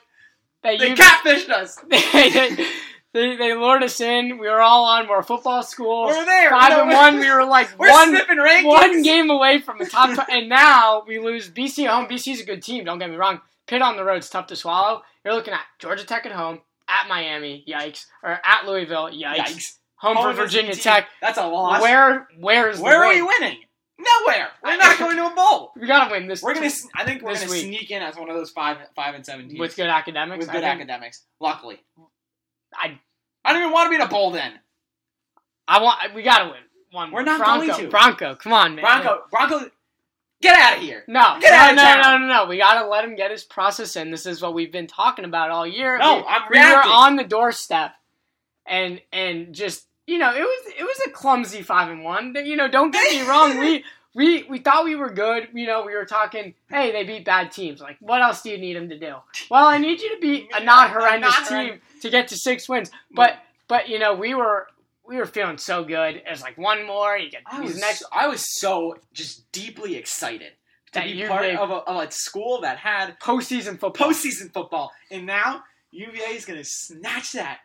that 0.63 0.79
They 0.79 0.91
you 0.91 0.95
catfished 0.95 1.51
us. 1.51 1.77
they, 1.91 2.67
they, 3.13 3.37
they 3.37 3.55
lured 3.55 3.83
us 3.83 4.01
in? 4.01 4.39
We 4.39 4.49
were 4.49 4.61
all 4.61 4.85
on. 4.85 5.09
We're 5.09 5.23
football 5.23 5.63
school. 5.63 6.07
We're 6.07 6.25
there. 6.25 6.51
Five 6.51 6.71
know, 6.71 6.81
and 6.83 6.89
we're- 6.89 6.99
one. 6.99 7.19
We 7.19 7.31
were 7.31 7.45
like 7.45 7.69
We're 7.79 7.91
one 7.91 8.15
one 8.65 9.03
game 9.03 9.29
away 9.29 9.61
from 9.61 9.79
the 9.79 9.87
top. 9.87 10.27
and 10.31 10.49
now 10.49 11.03
we 11.07 11.19
lose 11.19 11.51
BC 11.51 11.85
at 11.85 11.91
home. 11.91 12.07
BC's 12.07 12.41
a 12.41 12.45
good 12.45 12.63
team. 12.63 12.85
Don't 12.85 12.99
get 12.99 13.11
me 13.11 13.17
wrong. 13.17 13.41
Pitt 13.67 13.83
on 13.83 13.97
the 13.97 14.05
road's 14.05 14.31
tough 14.31 14.47
to 14.47 14.57
swallow. 14.57 15.03
You're 15.25 15.35
looking 15.35 15.55
at 15.55 15.61
Georgia 15.79 16.05
Tech 16.05 16.25
at 16.27 16.33
home, 16.33 16.61
at 16.89 17.09
Miami, 17.09 17.65
yikes, 17.69 18.07
or 18.23 18.41
at 18.45 18.67
Louisville, 18.67 19.11
yikes. 19.11 19.37
Yikes. 19.37 19.77
Home, 20.03 20.17
Home 20.17 20.35
for 20.35 20.43
Virginia 20.43 20.75
Tech. 20.75 21.07
That's 21.21 21.39
a 21.39 21.47
loss. 21.47 21.81
Where 21.81 22.27
where's 22.39 22.79
the 22.79 22.83
Where 22.83 23.05
are 23.05 23.09
win? 23.09 23.25
we 23.25 23.29
winning? 23.41 23.59
Nowhere. 23.99 24.49
We're 24.65 24.77
not 24.77 24.99
going 24.99 25.17
to 25.17 25.27
a 25.27 25.31
bowl. 25.35 25.71
We 25.77 25.87
gotta 25.87 26.11
win 26.11 26.27
this. 26.27 26.43
We're 26.43 26.55
gonna. 26.55 26.71
I 26.97 27.05
think 27.05 27.23
we're 27.23 27.35
gonna 27.35 27.49
week. 27.49 27.63
sneak 27.67 27.91
in 27.93 28.03
as 28.03 28.17
one 28.17 28.29
of 28.29 28.35
those 28.35 28.51
five, 28.51 28.79
five 28.97 29.15
and 29.15 29.25
seven 29.25 29.47
teams 29.49 29.61
with 29.61 29.77
good 29.77 29.87
academics. 29.87 30.41
with 30.41 30.49
I 30.51 30.53
good 30.55 30.63
think. 30.63 30.75
academics. 30.75 31.23
Luckily, 31.39 31.81
I 32.75 32.99
I 33.45 33.53
don't 33.53 33.63
even 33.63 33.73
want 33.73 33.87
to 33.87 33.91
be 33.91 33.95
in 33.97 34.03
a 34.03 34.09
bowl. 34.09 34.33
Then 34.33 34.55
I 35.69 35.81
want. 35.81 36.15
We 36.17 36.23
gotta 36.25 36.47
win. 36.47 36.61
One. 36.91 37.13
We're 37.13 37.23
not 37.23 37.39
Bronco, 37.39 37.67
going 37.69 37.85
to. 37.85 37.89
Bronco, 37.89 38.35
come 38.35 38.53
on, 38.53 38.75
man. 38.75 38.85
Bronco, 38.85 39.23
Bronco, 39.31 39.71
get 40.43 40.59
out 40.59 40.79
of 40.79 40.83
here. 40.83 41.05
No, 41.07 41.39
Get 41.41 41.53
no, 41.53 41.57
out 41.57 41.71
of 41.71 41.77
no, 41.77 41.83
town. 41.83 42.01
no, 42.01 42.19
no, 42.19 42.27
no. 42.27 42.43
no. 42.45 42.51
We 42.51 42.59
gotta 42.59 42.89
let 42.89 43.05
him 43.05 43.15
get 43.15 43.31
his 43.31 43.45
process 43.45 43.95
in. 43.95 44.11
This 44.11 44.27
is 44.27 44.43
what 44.43 44.53
we've 44.53 44.73
been 44.73 44.89
talking 44.89 45.25
about 45.25 45.51
all 45.51 45.65
year. 45.67 45.97
No, 45.99 46.17
we, 46.17 46.23
I'm 46.27 46.43
reacting. 46.51 46.61
we 46.61 46.75
were 46.91 46.97
on 46.97 47.15
the 47.17 47.25
doorstep, 47.25 47.93
and 48.67 49.01
and 49.13 49.55
just 49.55 49.87
you 50.07 50.19
know, 50.19 50.35
it 50.35 50.41
was 50.41 50.73
it 50.79 50.83
was 50.83 51.01
a 51.07 51.11
clumsy 51.11 51.63
five 51.63 51.91
and 51.91 52.03
one. 52.03 52.35
You 52.45 52.57
know, 52.57 52.69
don't 52.69 52.91
get 52.91 53.13
me 53.13 53.23
wrong. 53.29 53.59
We 53.59 53.85
we 54.15 54.43
we 54.45 54.59
thought 54.59 54.85
we 54.85 54.97
were 54.97 55.11
good. 55.11 55.49
You 55.53 55.67
know, 55.67 55.85
we 55.85 55.95
were 55.95 56.05
talking. 56.05 56.55
Hey, 56.69 56.93
they 56.93 57.05
beat 57.05 57.25
bad 57.25 57.53
teams. 57.53 57.81
Like, 57.81 57.97
what 58.01 58.21
else 58.23 58.43
do 58.43 58.51
you 58.51 58.59
need 58.59 58.77
them 58.77 58.89
to 58.89 58.99
do? 58.99 59.15
Well, 59.51 59.67
I 59.67 59.79
need 59.79 60.01
you 60.01 60.15
to 60.15 60.21
beat 60.21 60.51
a 60.55 60.63
not 60.63 60.91
horrendous 60.93 61.31
not 61.31 61.49
team 61.49 61.81
to 62.01 62.11
get 62.11 62.29
to 62.29 62.37
six 62.37 62.69
wins. 62.69 62.91
But 63.13 63.37
but 63.69 63.89
you 63.89 63.99
know, 63.99 64.15
we 64.15 64.35
were 64.35 64.67
we 65.07 65.17
were 65.17 65.27
feeling 65.27 65.59
so 65.59 65.85
good. 65.85 66.17
It 66.17 66.25
was 66.29 66.43
like 66.43 66.59
one 66.59 66.87
more. 66.87 67.17
You 67.17 67.31
get 67.31 67.43
I 67.47 67.61
was, 67.61 67.79
next. 67.79 68.05
I 68.13 68.27
was 68.27 68.45
so 68.61 68.97
just 69.13 69.51
deeply 69.53 69.97
excited 69.97 70.53
to 70.93 71.01
That 71.01 71.07
be 71.07 71.27
part 71.27 71.47
of 71.47 71.71
a, 71.71 71.75
of 71.75 72.09
a 72.09 72.11
school 72.11 72.61
that 72.63 72.79
had 72.79 73.19
Postseason 73.21 73.79
football. 73.79 74.09
postseason 74.09 74.53
football, 74.53 74.93
and 75.11 75.27
now 75.27 75.65
UVA 75.91 76.35
is 76.35 76.45
going 76.45 76.59
to 76.59 76.65
snatch 76.65 77.33
that 77.33 77.61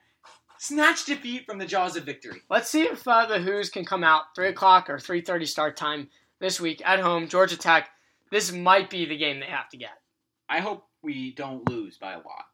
Snatch 0.60 1.06
defeat 1.06 1.46
from 1.46 1.58
the 1.58 1.66
jaws 1.66 1.96
of 1.96 2.04
victory. 2.04 2.42
Let's 2.50 2.70
see 2.70 2.84
if 2.84 3.08
uh, 3.08 3.26
the 3.26 3.40
Hoos 3.40 3.70
can 3.70 3.86
come 3.86 4.04
out 4.04 4.36
three 4.36 4.48
o'clock 4.48 4.90
or 4.90 5.00
three 5.00 5.22
thirty 5.22 5.46
start 5.46 5.78
time 5.78 6.10
this 6.40 6.60
week 6.60 6.82
at 6.86 7.00
home. 7.00 7.28
Georgia 7.28 7.58
Tech. 7.58 7.90
This 8.32 8.52
might 8.52 8.90
be 8.90 9.06
the 9.06 9.18
game 9.18 9.40
they 9.40 9.46
have 9.46 9.70
to 9.70 9.78
get. 9.78 10.02
I 10.50 10.60
hope 10.60 10.86
we 11.02 11.32
don't 11.34 11.70
lose 11.70 11.98
by 11.98 12.14
a 12.14 12.18
lot. 12.18 12.46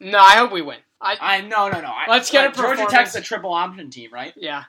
No, 0.00 0.18
I 0.18 0.36
hope 0.36 0.52
we 0.52 0.62
win. 0.62 0.78
I, 1.00 1.16
I 1.20 1.40
no 1.40 1.68
no 1.68 1.80
no. 1.80 1.88
I, 1.88 2.04
Let's 2.08 2.30
get 2.30 2.44
like, 2.46 2.58
a 2.58 2.76
Georgia. 2.76 2.86
Tech's 2.90 3.14
a 3.14 3.20
triple 3.20 3.52
option 3.52 3.90
team, 3.90 4.12
right? 4.12 4.34
yeah, 4.36 4.64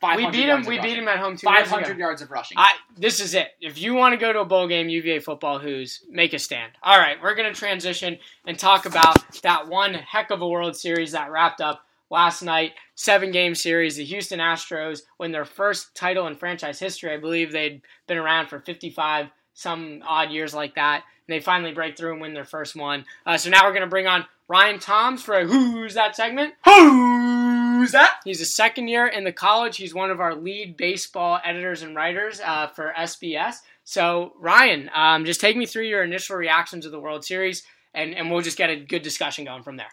500 0.00 0.24
We 0.24 0.30
beat 0.30 0.48
him. 0.48 0.64
We 0.64 0.78
beat 0.78 0.96
them 0.96 1.08
at 1.08 1.18
home 1.18 1.36
Five 1.36 1.68
hundred 1.68 1.98
yards 1.98 2.22
of 2.22 2.30
rushing. 2.30 2.58
I 2.58 2.70
this 2.96 3.20
is 3.20 3.34
it. 3.34 3.48
If 3.60 3.80
you 3.80 3.94
want 3.94 4.12
to 4.12 4.16
go 4.16 4.32
to 4.32 4.40
a 4.40 4.44
bowl 4.44 4.68
game, 4.68 4.88
UVA 4.88 5.20
football, 5.20 5.58
Hoos 5.58 6.02
make 6.08 6.32
a 6.32 6.38
stand. 6.38 6.72
All 6.82 6.98
right, 6.98 7.16
we're 7.22 7.34
gonna 7.34 7.54
transition 7.54 8.18
and 8.46 8.58
talk 8.58 8.86
about 8.86 9.16
that 9.42 9.68
one 9.68 9.94
heck 9.94 10.30
of 10.30 10.40
a 10.42 10.48
World 10.48 10.76
Series 10.76 11.12
that 11.12 11.30
wrapped 11.30 11.60
up 11.60 11.84
last 12.10 12.42
night. 12.42 12.72
Seven 12.94 13.30
game 13.30 13.54
series. 13.54 13.96
The 13.96 14.04
Houston 14.04 14.40
Astros 14.40 15.02
win 15.18 15.32
their 15.32 15.44
first 15.44 15.94
title 15.94 16.26
in 16.26 16.34
franchise 16.34 16.78
history. 16.78 17.12
I 17.12 17.16
believe 17.16 17.52
they'd 17.52 17.82
been 18.06 18.18
around 18.18 18.48
for 18.48 18.60
55 18.60 19.28
some 19.54 20.02
odd 20.06 20.30
years 20.30 20.54
like 20.54 20.74
that. 20.74 21.04
And 21.26 21.34
they 21.34 21.40
finally 21.40 21.72
break 21.72 21.96
through 21.96 22.12
and 22.12 22.20
win 22.20 22.34
their 22.34 22.44
first 22.44 22.76
one. 22.76 23.04
Uh, 23.24 23.36
so 23.36 23.50
now 23.50 23.64
we're 23.64 23.72
gonna 23.72 23.86
bring 23.86 24.06
on 24.06 24.26
Ryan 24.48 24.80
Thomas 24.80 25.22
for 25.22 25.34
a 25.34 25.46
Who's 25.46 25.94
That 25.94 26.16
segment. 26.16 26.54
Who's 26.64 27.59
that? 27.88 28.20
He's 28.24 28.40
a 28.40 28.46
second 28.46 28.88
year 28.88 29.06
in 29.06 29.24
the 29.24 29.32
college. 29.32 29.76
He's 29.76 29.94
one 29.94 30.10
of 30.10 30.20
our 30.20 30.34
lead 30.34 30.76
baseball 30.76 31.40
editors 31.44 31.82
and 31.82 31.94
writers 31.96 32.40
uh, 32.40 32.68
for 32.68 32.92
SBS. 32.96 33.56
So, 33.84 34.32
Ryan, 34.38 34.90
um, 34.94 35.24
just 35.24 35.40
take 35.40 35.56
me 35.56 35.66
through 35.66 35.84
your 35.86 36.02
initial 36.04 36.36
reactions 36.36 36.86
of 36.86 36.92
the 36.92 37.00
World 37.00 37.24
Series, 37.24 37.64
and, 37.94 38.14
and 38.14 38.30
we'll 38.30 38.40
just 38.42 38.56
get 38.58 38.70
a 38.70 38.76
good 38.76 39.02
discussion 39.02 39.44
going 39.44 39.62
from 39.62 39.76
there. 39.76 39.90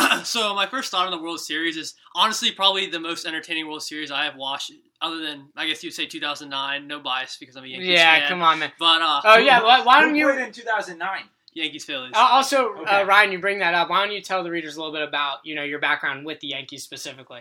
so 0.24 0.54
my 0.54 0.66
first 0.66 0.90
thought 0.90 1.06
on 1.06 1.10
the 1.12 1.22
World 1.22 1.40
Series 1.40 1.76
is 1.76 1.94
honestly 2.14 2.50
probably 2.52 2.86
the 2.86 3.00
most 3.00 3.26
entertaining 3.26 3.66
World 3.66 3.82
Series 3.82 4.10
I 4.10 4.24
have 4.24 4.36
watched, 4.36 4.72
other 5.00 5.18
than 5.20 5.48
I 5.56 5.66
guess 5.66 5.82
you'd 5.84 5.92
say 5.92 6.06
2009. 6.06 6.86
No 6.86 7.00
bias 7.00 7.36
because 7.38 7.56
I'm 7.56 7.64
a 7.64 7.66
Yankees 7.66 7.88
yeah, 7.88 8.20
fan. 8.20 8.28
come 8.28 8.42
on, 8.42 8.58
man. 8.58 8.72
But 8.78 9.02
uh, 9.02 9.20
Oh, 9.24 9.38
yeah, 9.38 9.62
why, 9.62 9.82
why 9.84 10.00
don't 10.00 10.10
Who 10.10 10.16
you. 10.18 10.26
played 10.32 10.46
in 10.46 10.52
2009? 10.52 11.20
Yankees 11.54 11.84
Phillies. 11.84 12.12
Uh, 12.14 12.18
also, 12.30 12.74
Okay. 12.74 13.00
uh, 13.02 13.04
Ryan, 13.04 13.32
you 13.32 13.38
bring 13.38 13.58
that 13.60 13.74
up. 13.74 13.90
Why 13.90 14.04
don't 14.04 14.14
you 14.14 14.20
tell 14.20 14.42
the 14.44 14.50
readers 14.50 14.76
a 14.76 14.80
little 14.80 14.92
bit 14.94 15.02
about 15.06 15.38
you 15.44 15.54
know 15.54 15.62
your 15.64 15.78
background 15.78 16.24
with 16.26 16.40
the 16.40 16.48
Yankees 16.48 16.82
specifically? 16.82 17.40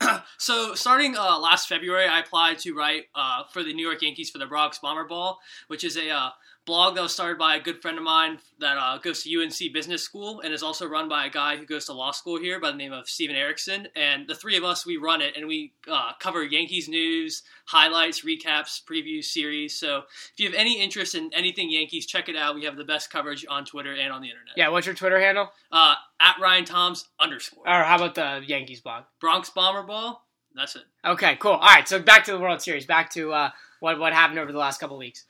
So 0.38 0.74
starting 0.74 1.16
uh, 1.16 1.38
last 1.38 1.68
February, 1.68 2.06
I 2.06 2.20
applied 2.20 2.58
to 2.60 2.74
write 2.74 3.04
uh, 3.14 3.44
for 3.50 3.62
the 3.62 3.72
New 3.72 3.86
York 3.86 4.02
Yankees 4.02 4.28
for 4.30 4.38
the 4.38 4.46
Bronx 4.46 4.78
Bomber 4.78 5.04
Ball, 5.04 5.38
which 5.68 5.82
is 5.82 5.96
a 5.96 6.10
uh, 6.10 6.30
blog 6.66 6.96
that 6.96 7.02
was 7.02 7.12
started 7.12 7.38
by 7.38 7.54
a 7.54 7.60
good 7.60 7.80
friend 7.80 7.96
of 7.96 8.02
mine 8.04 8.38
that 8.58 8.76
uh, 8.76 8.98
goes 8.98 9.22
to 9.22 9.42
UNC 9.42 9.72
Business 9.72 10.02
School 10.02 10.40
and 10.40 10.52
is 10.52 10.62
also 10.62 10.86
run 10.86 11.08
by 11.08 11.26
a 11.26 11.30
guy 11.30 11.56
who 11.56 11.64
goes 11.64 11.86
to 11.86 11.92
law 11.92 12.10
school 12.10 12.38
here 12.38 12.60
by 12.60 12.72
the 12.72 12.76
name 12.76 12.92
of 12.92 13.08
Steven 13.08 13.36
Erickson. 13.36 13.86
And 13.94 14.26
the 14.28 14.34
three 14.34 14.56
of 14.56 14.64
us, 14.64 14.84
we 14.84 14.96
run 14.96 15.22
it 15.22 15.36
and 15.36 15.46
we 15.46 15.72
uh, 15.90 16.12
cover 16.18 16.42
Yankees 16.42 16.88
news, 16.88 17.44
highlights, 17.66 18.24
recaps, 18.24 18.82
previews, 18.84 19.24
series. 19.24 19.78
So 19.78 20.02
if 20.32 20.34
you 20.38 20.46
have 20.46 20.58
any 20.58 20.80
interest 20.80 21.14
in 21.14 21.30
anything 21.32 21.70
Yankees, 21.70 22.04
check 22.04 22.28
it 22.28 22.36
out. 22.36 22.56
We 22.56 22.64
have 22.64 22.76
the 22.76 22.84
best 22.84 23.10
coverage 23.10 23.46
on 23.48 23.64
Twitter 23.64 23.94
and 23.94 24.12
on 24.12 24.20
the 24.20 24.28
internet. 24.28 24.54
Yeah, 24.56 24.68
what's 24.68 24.86
your 24.86 24.94
Twitter 24.96 25.20
handle? 25.20 25.50
Uh, 25.70 25.94
at 26.20 26.36
Ryan 26.40 26.64
Thomas 26.64 27.06
underscore 27.20 27.66
Or 27.66 27.84
how 27.84 27.96
about 27.96 28.16
the 28.16 28.42
Yankees 28.44 28.80
blog? 28.80 29.04
Bronx 29.20 29.50
Bomber 29.50 29.84
Ball. 29.84 30.20
That's 30.56 30.74
it. 30.74 30.84
Okay, 31.04 31.36
cool. 31.36 31.52
All 31.52 31.60
right, 31.60 31.86
so 31.86 32.00
back 32.00 32.24
to 32.24 32.32
the 32.32 32.40
World 32.40 32.62
Series. 32.62 32.86
Back 32.86 33.10
to 33.12 33.32
uh, 33.32 33.50
what 33.80 33.98
what 33.98 34.14
happened 34.14 34.38
over 34.38 34.50
the 34.50 34.58
last 34.58 34.80
couple 34.80 34.96
weeks. 34.96 35.26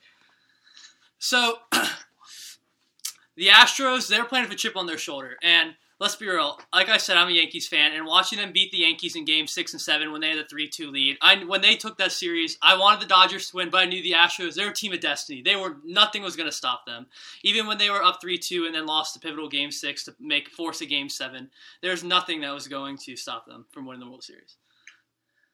So 1.19 1.55
the 3.35 3.47
Astros, 3.47 4.07
they're 4.07 4.25
playing 4.25 4.45
with 4.45 4.53
a 4.53 4.57
chip 4.57 4.75
on 4.75 4.85
their 4.85 4.97
shoulder. 4.97 5.37
And 5.41 5.75
let's 5.99 6.15
be 6.15 6.27
real, 6.27 6.59
like 6.73 6.89
I 6.89 6.97
said, 6.97 7.17
I'm 7.17 7.27
a 7.27 7.31
Yankees 7.31 7.67
fan, 7.67 7.93
and 7.93 8.05
watching 8.05 8.37
them 8.37 8.51
beat 8.51 8.71
the 8.71 8.79
Yankees 8.79 9.15
in 9.15 9.25
game 9.25 9.47
six 9.47 9.73
and 9.73 9.81
seven 9.81 10.11
when 10.11 10.21
they 10.21 10.29
had 10.29 10.37
a 10.37 10.45
three 10.47 10.67
two 10.67 10.91
lead. 10.91 11.17
I 11.21 11.43
when 11.43 11.61
they 11.61 11.75
took 11.75 11.97
that 11.97 12.11
series, 12.11 12.57
I 12.61 12.77
wanted 12.77 13.01
the 13.01 13.07
Dodgers 13.07 13.49
to 13.49 13.57
win, 13.57 13.69
but 13.69 13.79
I 13.79 13.85
knew 13.85 14.01
the 14.03 14.13
Astros, 14.13 14.55
they're 14.55 14.69
a 14.69 14.73
team 14.73 14.93
of 14.93 14.99
destiny. 14.99 15.41
They 15.41 15.55
were 15.55 15.77
nothing 15.83 16.21
was 16.21 16.35
gonna 16.35 16.51
stop 16.51 16.85
them. 16.85 17.07
Even 17.43 17.67
when 17.67 17.77
they 17.77 17.89
were 17.89 18.03
up 18.03 18.19
three 18.21 18.37
two 18.37 18.65
and 18.65 18.75
then 18.75 18.85
lost 18.85 19.13
the 19.13 19.19
pivotal 19.19 19.49
game 19.49 19.71
six 19.71 20.03
to 20.05 20.15
make 20.19 20.49
force 20.49 20.81
a 20.81 20.85
game 20.85 21.09
seven, 21.09 21.49
there's 21.81 22.03
nothing 22.03 22.41
that 22.41 22.53
was 22.53 22.67
going 22.67 22.97
to 22.97 23.15
stop 23.15 23.45
them 23.45 23.65
from 23.71 23.85
winning 23.85 24.01
the 24.01 24.07
World 24.07 24.23
Series. 24.23 24.57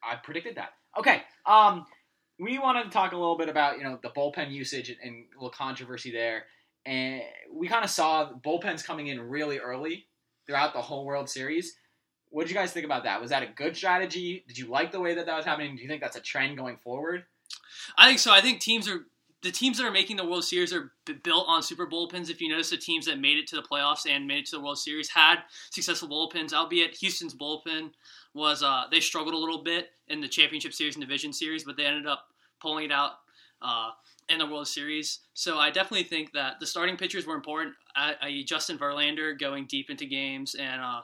I 0.03 0.15
predicted 0.15 0.55
that. 0.55 0.73
Okay. 0.97 1.23
Um, 1.45 1.85
we 2.39 2.57
wanted 2.57 2.85
to 2.85 2.89
talk 2.89 3.11
a 3.11 3.17
little 3.17 3.37
bit 3.37 3.49
about 3.49 3.77
you 3.77 3.83
know 3.83 3.99
the 4.01 4.09
bullpen 4.09 4.51
usage 4.51 4.89
and, 4.89 4.97
and 5.03 5.25
a 5.33 5.37
little 5.37 5.49
controversy 5.49 6.11
there, 6.11 6.45
and 6.85 7.21
we 7.51 7.67
kind 7.67 7.83
of 7.83 7.89
saw 7.89 8.31
bullpens 8.31 8.83
coming 8.83 9.07
in 9.07 9.19
really 9.21 9.59
early 9.59 10.05
throughout 10.45 10.73
the 10.73 10.81
whole 10.81 11.05
World 11.05 11.29
Series. 11.29 11.75
What 12.29 12.43
did 12.43 12.49
you 12.49 12.55
guys 12.55 12.71
think 12.71 12.85
about 12.85 13.03
that? 13.03 13.21
Was 13.21 13.29
that 13.29 13.43
a 13.43 13.47
good 13.47 13.77
strategy? 13.77 14.43
Did 14.47 14.57
you 14.57 14.67
like 14.67 14.91
the 14.91 14.99
way 14.99 15.13
that 15.13 15.27
that 15.27 15.35
was 15.37 15.45
happening? 15.45 15.75
Do 15.75 15.83
you 15.83 15.87
think 15.87 16.01
that's 16.01 16.17
a 16.17 16.21
trend 16.21 16.57
going 16.57 16.77
forward? 16.77 17.25
I 17.97 18.07
think 18.07 18.19
so. 18.19 18.31
I 18.31 18.41
think 18.41 18.59
teams 18.59 18.89
are 18.89 19.05
the 19.43 19.51
teams 19.51 19.77
that 19.77 19.85
are 19.85 19.91
making 19.91 20.15
the 20.15 20.25
World 20.25 20.45
Series 20.45 20.73
are 20.73 20.91
b- 21.05 21.13
built 21.21 21.45
on 21.47 21.61
super 21.61 21.85
bullpens. 21.85 22.29
If 22.29 22.41
you 22.41 22.49
notice, 22.49 22.69
the 22.69 22.77
teams 22.77 23.05
that 23.05 23.19
made 23.19 23.37
it 23.37 23.45
to 23.47 23.57
the 23.57 23.61
playoffs 23.61 24.09
and 24.09 24.25
made 24.25 24.39
it 24.39 24.45
to 24.47 24.57
the 24.57 24.63
World 24.63 24.79
Series 24.79 25.09
had 25.09 25.39
successful 25.69 26.07
bullpens. 26.07 26.53
Albeit 26.53 26.95
Houston's 26.95 27.35
bullpen 27.35 27.91
was 28.33 28.63
uh, 28.63 28.85
they 28.89 29.01
struggled 29.01 29.33
a 29.33 29.37
little 29.37 29.61
bit 29.61 29.89
in 30.07 30.21
the 30.21 30.27
championship 30.27 30.73
series 30.73 30.95
and 30.95 31.03
division 31.03 31.33
series, 31.33 31.65
but 31.65 31.75
they 31.75 31.85
ended 31.85 32.07
up 32.07 32.27
pulling 32.61 32.85
it 32.85 32.91
out 32.91 33.11
uh, 33.61 33.91
in 34.29 34.39
the 34.39 34.45
World 34.45 34.67
Series. 34.67 35.19
So 35.33 35.57
I 35.57 35.71
definitely 35.71 36.03
think 36.03 36.31
that 36.33 36.59
the 36.61 36.65
starting 36.65 36.95
pitchers 36.95 37.25
were 37.27 37.35
important. 37.35 37.75
I, 37.95 38.15
I, 38.21 38.43
Justin 38.45 38.77
Verlander 38.77 39.37
going 39.37 39.65
deep 39.65 39.89
into 39.89 40.05
games 40.05 40.55
and 40.55 40.81
uh, 40.81 41.01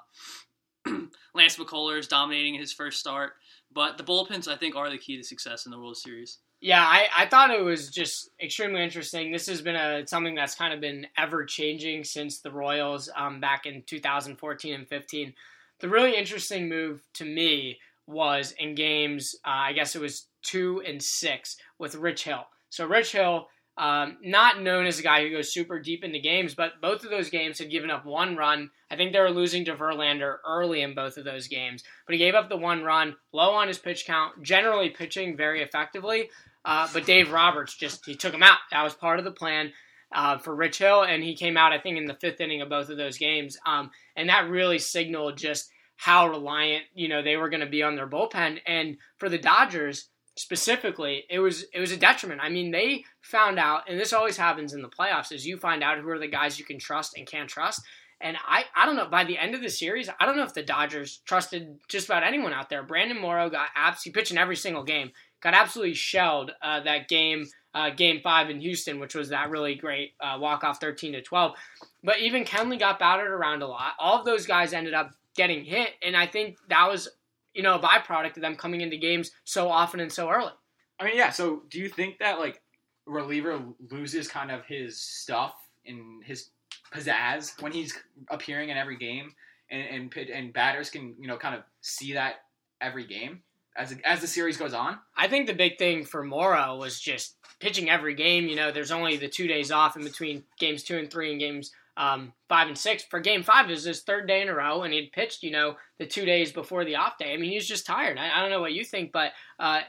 Lance 1.36 1.58
McCullers 1.58 2.08
dominating 2.08 2.56
his 2.56 2.72
first 2.72 3.00
start. 3.00 3.34
But 3.72 3.98
the 3.98 4.04
bullpens, 4.04 4.48
I 4.48 4.56
think, 4.56 4.76
are 4.76 4.90
the 4.90 4.98
key 4.98 5.18
to 5.18 5.24
success 5.24 5.66
in 5.66 5.72
the 5.72 5.78
World 5.78 5.98
Series. 5.98 6.40
Yeah, 6.62 6.84
I, 6.84 7.08
I 7.16 7.26
thought 7.26 7.52
it 7.52 7.64
was 7.64 7.90
just 7.90 8.32
extremely 8.42 8.84
interesting. 8.84 9.32
This 9.32 9.48
has 9.48 9.62
been 9.62 9.78
a 9.78 10.06
something 10.06 10.36
that's 10.36 10.56
kind 10.56 10.74
of 10.74 10.82
been 10.82 11.08
ever 11.18 11.46
changing 11.46 12.04
since 12.04 12.40
the 12.40 12.52
Royals 12.52 13.10
um, 13.16 13.40
back 13.40 13.66
in 13.66 13.84
2014 13.84 14.74
and 14.74 14.88
15. 14.88 15.34
The 15.80 15.88
really 15.88 16.18
interesting 16.18 16.68
move 16.68 17.02
to 17.14 17.24
me 17.24 17.80
was 18.08 18.54
in 18.60 18.76
games, 18.76 19.36
uh, 19.46 19.52
I 19.52 19.74
guess 19.74 19.96
it 19.96 20.02
was 20.02 20.26
two 20.42 20.82
and 20.86 21.02
six 21.02 21.56
with 21.78 21.96
Rich 21.96 22.26
Hill. 22.26 22.46
So 22.70 22.86
Rich 22.86 23.14
Hill, 23.14 23.48
um, 23.78 24.18
not 24.22 24.62
known 24.62 24.86
as 24.86 25.00
a 25.00 25.04
guy 25.04 25.22
who 25.22 25.32
goes 25.32 25.54
super 25.54 25.80
deep 25.80 26.04
into 26.04 26.20
games, 26.20 26.56
but 26.56 26.82
both 26.82 27.06
of 27.06 27.10
those 27.10 27.30
games 27.30 27.60
had 27.60 27.72
given 27.72 27.90
up 27.90 28.06
one 28.06 28.36
run. 28.36 28.72
I 28.92 28.98
think 28.98 29.14
they 29.14 29.22
were 29.22 29.30
losing 29.30 29.64
to 29.66 29.76
Verlander 29.76 30.38
early 30.46 30.82
in 30.82 30.94
both 30.94 31.16
of 31.18 31.24
those 31.24 31.48
games, 31.48 31.86
but 32.06 32.14
he 32.14 32.20
gave 32.20 32.36
up 32.36 32.50
the 32.50 32.58
one 32.58 32.84
run, 32.84 33.16
low 33.32 33.52
on 33.52 33.70
his 33.70 33.78
pitch 33.78 34.06
count, 34.06 34.44
generally 34.44 34.90
pitching 34.90 35.38
very 35.38 35.62
effectively. 35.62 36.30
Uh, 36.66 36.88
but 36.94 37.06
Dave 37.06 37.32
Roberts 37.32 37.76
just 37.76 38.06
he 38.06 38.16
took 38.16 38.34
him 38.34 38.44
out. 38.44 38.58
That 38.72 38.84
was 38.84 38.94
part 38.94 39.20
of 39.20 39.26
the 39.26 39.32
plan 39.32 39.72
uh, 40.14 40.38
for 40.38 40.56
Rich 40.56 40.80
Hill, 40.80 41.04
and 41.04 41.24
he 41.24 41.36
came 41.36 41.58
out 41.58 41.74
I 41.74 41.80
think 41.80 41.98
in 41.98 42.06
the 42.06 42.16
fifth 42.16 42.42
inning 42.42 42.62
of 42.62 42.70
both 42.70 42.90
of 42.90 42.98
those 42.98 43.18
games, 43.18 43.58
um, 43.66 43.92
and 44.16 44.30
that 44.30 44.50
really 44.50 44.80
signaled 44.80 45.38
just 45.38 45.70
how 45.98 46.30
reliant 46.30 46.86
you 46.94 47.08
know 47.08 47.22
they 47.22 47.38
were 47.38 47.50
going 47.50 47.60
to 47.60 47.66
be 47.66 47.84
on 47.84 47.96
their 47.96 48.10
bullpen. 48.10 48.60
And 48.66 48.98
for 49.18 49.30
the 49.30 49.38
Dodgers 49.38 50.10
specifically, 50.40 51.26
it 51.30 51.40
was 51.40 51.66
it 51.74 51.80
was 51.80 51.92
a 51.92 51.98
detriment. 51.98 52.42
I 52.42 52.50
mean, 52.50 52.72
they 52.72 53.04
found 53.22 53.60
out, 53.60 53.90
and 53.90 54.00
this 54.00 54.14
always 54.14 54.38
happens 54.38 54.74
in 54.74 54.82
the 54.82 54.90
playoffs, 54.90 55.32
is 55.32 55.46
you 55.46 55.58
find 55.58 55.84
out 55.84 56.00
who 56.00 56.10
are 56.10 56.20
the 56.20 56.28
guys 56.28 56.58
you 56.58 56.66
can 56.66 56.80
trust 56.80 57.18
and 57.18 57.28
can't 57.28 57.50
trust. 57.50 57.82
And 58.22 58.38
I, 58.46 58.66
I 58.76 58.86
don't 58.86 58.98
know. 58.98 59.08
By 59.08 59.24
the 59.24 59.38
end 59.38 59.56
of 59.56 59.62
the 59.62 59.70
series, 59.70 60.10
I 60.20 60.26
don't 60.26 60.36
know 60.36 60.44
if 60.44 60.54
the 60.54 60.64
Dodgers 60.64 61.22
trusted 61.26 61.80
just 61.88 62.06
about 62.06 62.24
anyone 62.24 62.54
out 62.54 62.70
there. 62.70 62.84
Brandon 62.84 63.20
Morrow 63.20 63.50
got 63.50 63.70
abs. 63.76 64.04
He 64.04 64.12
pitched 64.12 64.32
in 64.32 64.38
every 64.38 64.58
single 64.58 64.84
game. 64.84 65.12
Got 65.42 65.54
absolutely 65.54 65.94
shelled 65.94 66.52
uh, 66.62 66.82
that 66.82 67.08
game, 67.08 67.48
uh, 67.74 67.92
game 67.92 68.20
five 68.22 68.50
in 68.50 68.60
Houston, 68.60 69.00
which 69.00 69.16
was 69.16 69.30
that 69.30 69.50
really 69.50 69.76
great 69.76 70.12
uh, 70.20 70.38
walk 70.38 70.66
off, 70.66 70.82
thirteen 70.82 71.14
to 71.14 71.22
twelve. 71.22 71.56
But 72.04 72.20
even 72.20 72.44
Kenley 72.44 72.78
got 72.78 73.00
battered 73.00 73.32
around 73.32 73.62
a 73.62 73.68
lot. 73.68 73.94
All 74.00 74.20
of 74.20 74.26
those 74.26 74.46
guys 74.46 74.74
ended 74.74 74.94
up 74.94 75.12
getting 75.36 75.64
hit, 75.64 75.92
and 76.04 76.18
I 76.18 76.28
think 76.28 76.58
that 76.68 76.90
was, 76.90 77.08
you 77.54 77.64
know, 77.64 77.76
a 77.76 77.80
byproduct 77.80 78.36
of 78.36 78.42
them 78.42 78.56
coming 78.56 78.82
into 78.82 78.98
games 78.98 79.32
so 79.46 79.70
often 79.70 80.02
and 80.02 80.12
so 80.12 80.30
early. 80.30 80.52
I 81.00 81.06
mean, 81.06 81.16
yeah. 81.16 81.30
So, 81.30 81.64
do 81.70 81.80
you 81.80 81.88
think 81.88 82.20
that 82.20 82.38
like 82.40 82.62
reliever 83.06 83.62
loses 83.90 84.28
kind 84.28 84.52
of 84.52 84.66
his 84.66 85.00
stuff 85.00 85.56
in 85.86 86.20
his 86.26 86.50
pizzazz 86.94 87.62
when 87.62 87.72
he's 87.72 87.98
appearing 88.30 88.70
in 88.70 88.78
every 88.78 88.98
game, 88.98 89.34
and 89.70 90.12
and 90.16 90.30
and 90.30 90.54
batters 90.54 90.90
can 90.90 91.16
you 91.20 91.28
know 91.28 91.38
kind 91.38 91.56
of 91.56 91.64
see 91.82 92.14
that 92.14 92.36
every 92.82 93.06
game 93.06 93.42
as 93.76 93.96
as 94.06 94.22
the 94.22 94.28
series 94.28 94.58
goes 94.58 94.74
on? 94.74 95.00
I 95.16 95.28
think 95.28 95.48
the 95.48 95.54
big 95.54 95.78
thing 95.78 96.06
for 96.06 96.24
Morrow 96.24 96.78
was 96.78 97.00
just 97.00 97.36
pitching 97.60 97.90
every 97.90 98.14
game. 98.14 98.48
You 98.48 98.56
know, 98.56 98.72
there's 98.72 98.92
only 98.92 99.18
the 99.18 99.30
two 99.30 99.48
days 99.48 99.72
off 99.72 99.96
in 99.96 100.04
between 100.04 100.44
games 100.60 100.84
two 100.84 100.98
and 100.98 101.10
three 101.10 101.32
and 101.32 101.40
games 101.40 101.72
um, 101.98 102.34
five 102.48 102.68
and 102.68 102.78
six. 102.78 103.04
For 103.04 103.20
game 103.20 103.44
five, 103.44 103.70
it 103.70 103.74
was 103.74 103.84
his 103.84 104.02
third 104.02 104.28
day 104.28 104.42
in 104.42 104.50
a 104.50 104.56
row, 104.56 104.84
and 104.84 104.94
he'd 104.94 105.12
pitched, 105.12 105.44
you 105.44 105.52
know, 105.52 105.76
the 105.98 106.06
two 106.06 106.26
days 106.26 106.52
before 106.52 106.86
the 106.86 106.96
off 106.96 107.18
day. 107.18 107.34
I 107.34 107.38
mean, 107.38 107.50
he 107.50 107.58
was 107.58 107.68
just 107.68 107.86
tired. 107.86 108.18
I, 108.18 108.38
I 108.38 108.42
don't 108.42 108.52
know 108.52 108.62
what 108.62 108.74
you 108.74 108.86
think, 108.86 109.12
but 109.12 109.32
uh, 109.60 109.82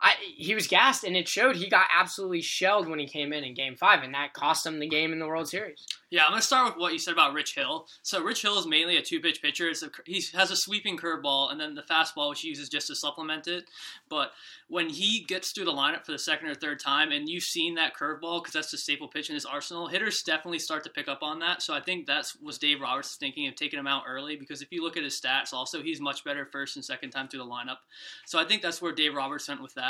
I, 0.00 0.14
he 0.36 0.54
was 0.54 0.68
gassed, 0.68 1.02
and 1.02 1.16
it 1.16 1.28
showed. 1.28 1.56
He 1.56 1.68
got 1.68 1.86
absolutely 1.92 2.40
shelled 2.40 2.88
when 2.88 3.00
he 3.00 3.06
came 3.06 3.32
in 3.32 3.42
in 3.42 3.54
Game 3.54 3.74
Five, 3.74 4.04
and 4.04 4.14
that 4.14 4.32
cost 4.32 4.64
him 4.64 4.78
the 4.78 4.88
game 4.88 5.12
in 5.12 5.18
the 5.18 5.26
World 5.26 5.48
Series. 5.48 5.84
Yeah, 6.10 6.24
I'm 6.24 6.30
gonna 6.30 6.42
start 6.42 6.74
with 6.74 6.80
what 6.80 6.92
you 6.92 6.98
said 6.98 7.12
about 7.12 7.34
Rich 7.34 7.54
Hill. 7.54 7.86
So 8.02 8.22
Rich 8.22 8.42
Hill 8.42 8.58
is 8.58 8.66
mainly 8.66 8.96
a 8.96 9.02
two 9.02 9.20
pitch 9.20 9.42
pitcher. 9.42 9.68
A, 9.68 9.90
he 10.06 10.22
has 10.34 10.50
a 10.50 10.56
sweeping 10.56 10.96
curveball 10.96 11.50
and 11.50 11.60
then 11.60 11.74
the 11.74 11.82
fastball, 11.82 12.30
which 12.30 12.40
he 12.40 12.48
uses 12.48 12.68
just 12.68 12.86
to 12.86 12.94
supplement 12.94 13.46
it. 13.46 13.64
But 14.08 14.32
when 14.68 14.88
he 14.88 15.24
gets 15.24 15.52
through 15.52 15.66
the 15.66 15.72
lineup 15.72 16.06
for 16.06 16.12
the 16.12 16.18
second 16.18 16.48
or 16.48 16.54
third 16.54 16.80
time, 16.80 17.10
and 17.10 17.28
you've 17.28 17.42
seen 17.42 17.74
that 17.74 17.94
curveball 17.94 18.42
because 18.42 18.54
that's 18.54 18.70
the 18.70 18.78
staple 18.78 19.08
pitch 19.08 19.28
in 19.28 19.34
his 19.34 19.44
arsenal, 19.44 19.88
hitters 19.88 20.22
definitely 20.22 20.60
start 20.60 20.84
to 20.84 20.90
pick 20.90 21.08
up 21.08 21.22
on 21.22 21.40
that. 21.40 21.60
So 21.60 21.74
I 21.74 21.80
think 21.80 22.06
that's 22.06 22.36
was 22.40 22.56
Dave 22.56 22.80
Roberts 22.80 23.16
thinking 23.16 23.46
of 23.48 23.56
taking 23.56 23.78
him 23.78 23.86
out 23.86 24.04
early 24.08 24.36
because 24.36 24.62
if 24.62 24.72
you 24.72 24.82
look 24.82 24.96
at 24.96 25.02
his 25.02 25.20
stats, 25.20 25.52
also 25.52 25.82
he's 25.82 26.00
much 26.00 26.24
better 26.24 26.46
first 26.46 26.76
and 26.76 26.84
second 26.84 27.10
time 27.10 27.28
through 27.28 27.40
the 27.40 27.46
lineup. 27.46 27.78
So 28.24 28.38
I 28.38 28.44
think 28.44 28.62
that's 28.62 28.80
where 28.80 28.92
Dave 28.92 29.14
Roberts 29.14 29.48
went 29.48 29.60
with 29.60 29.74
that. 29.74 29.87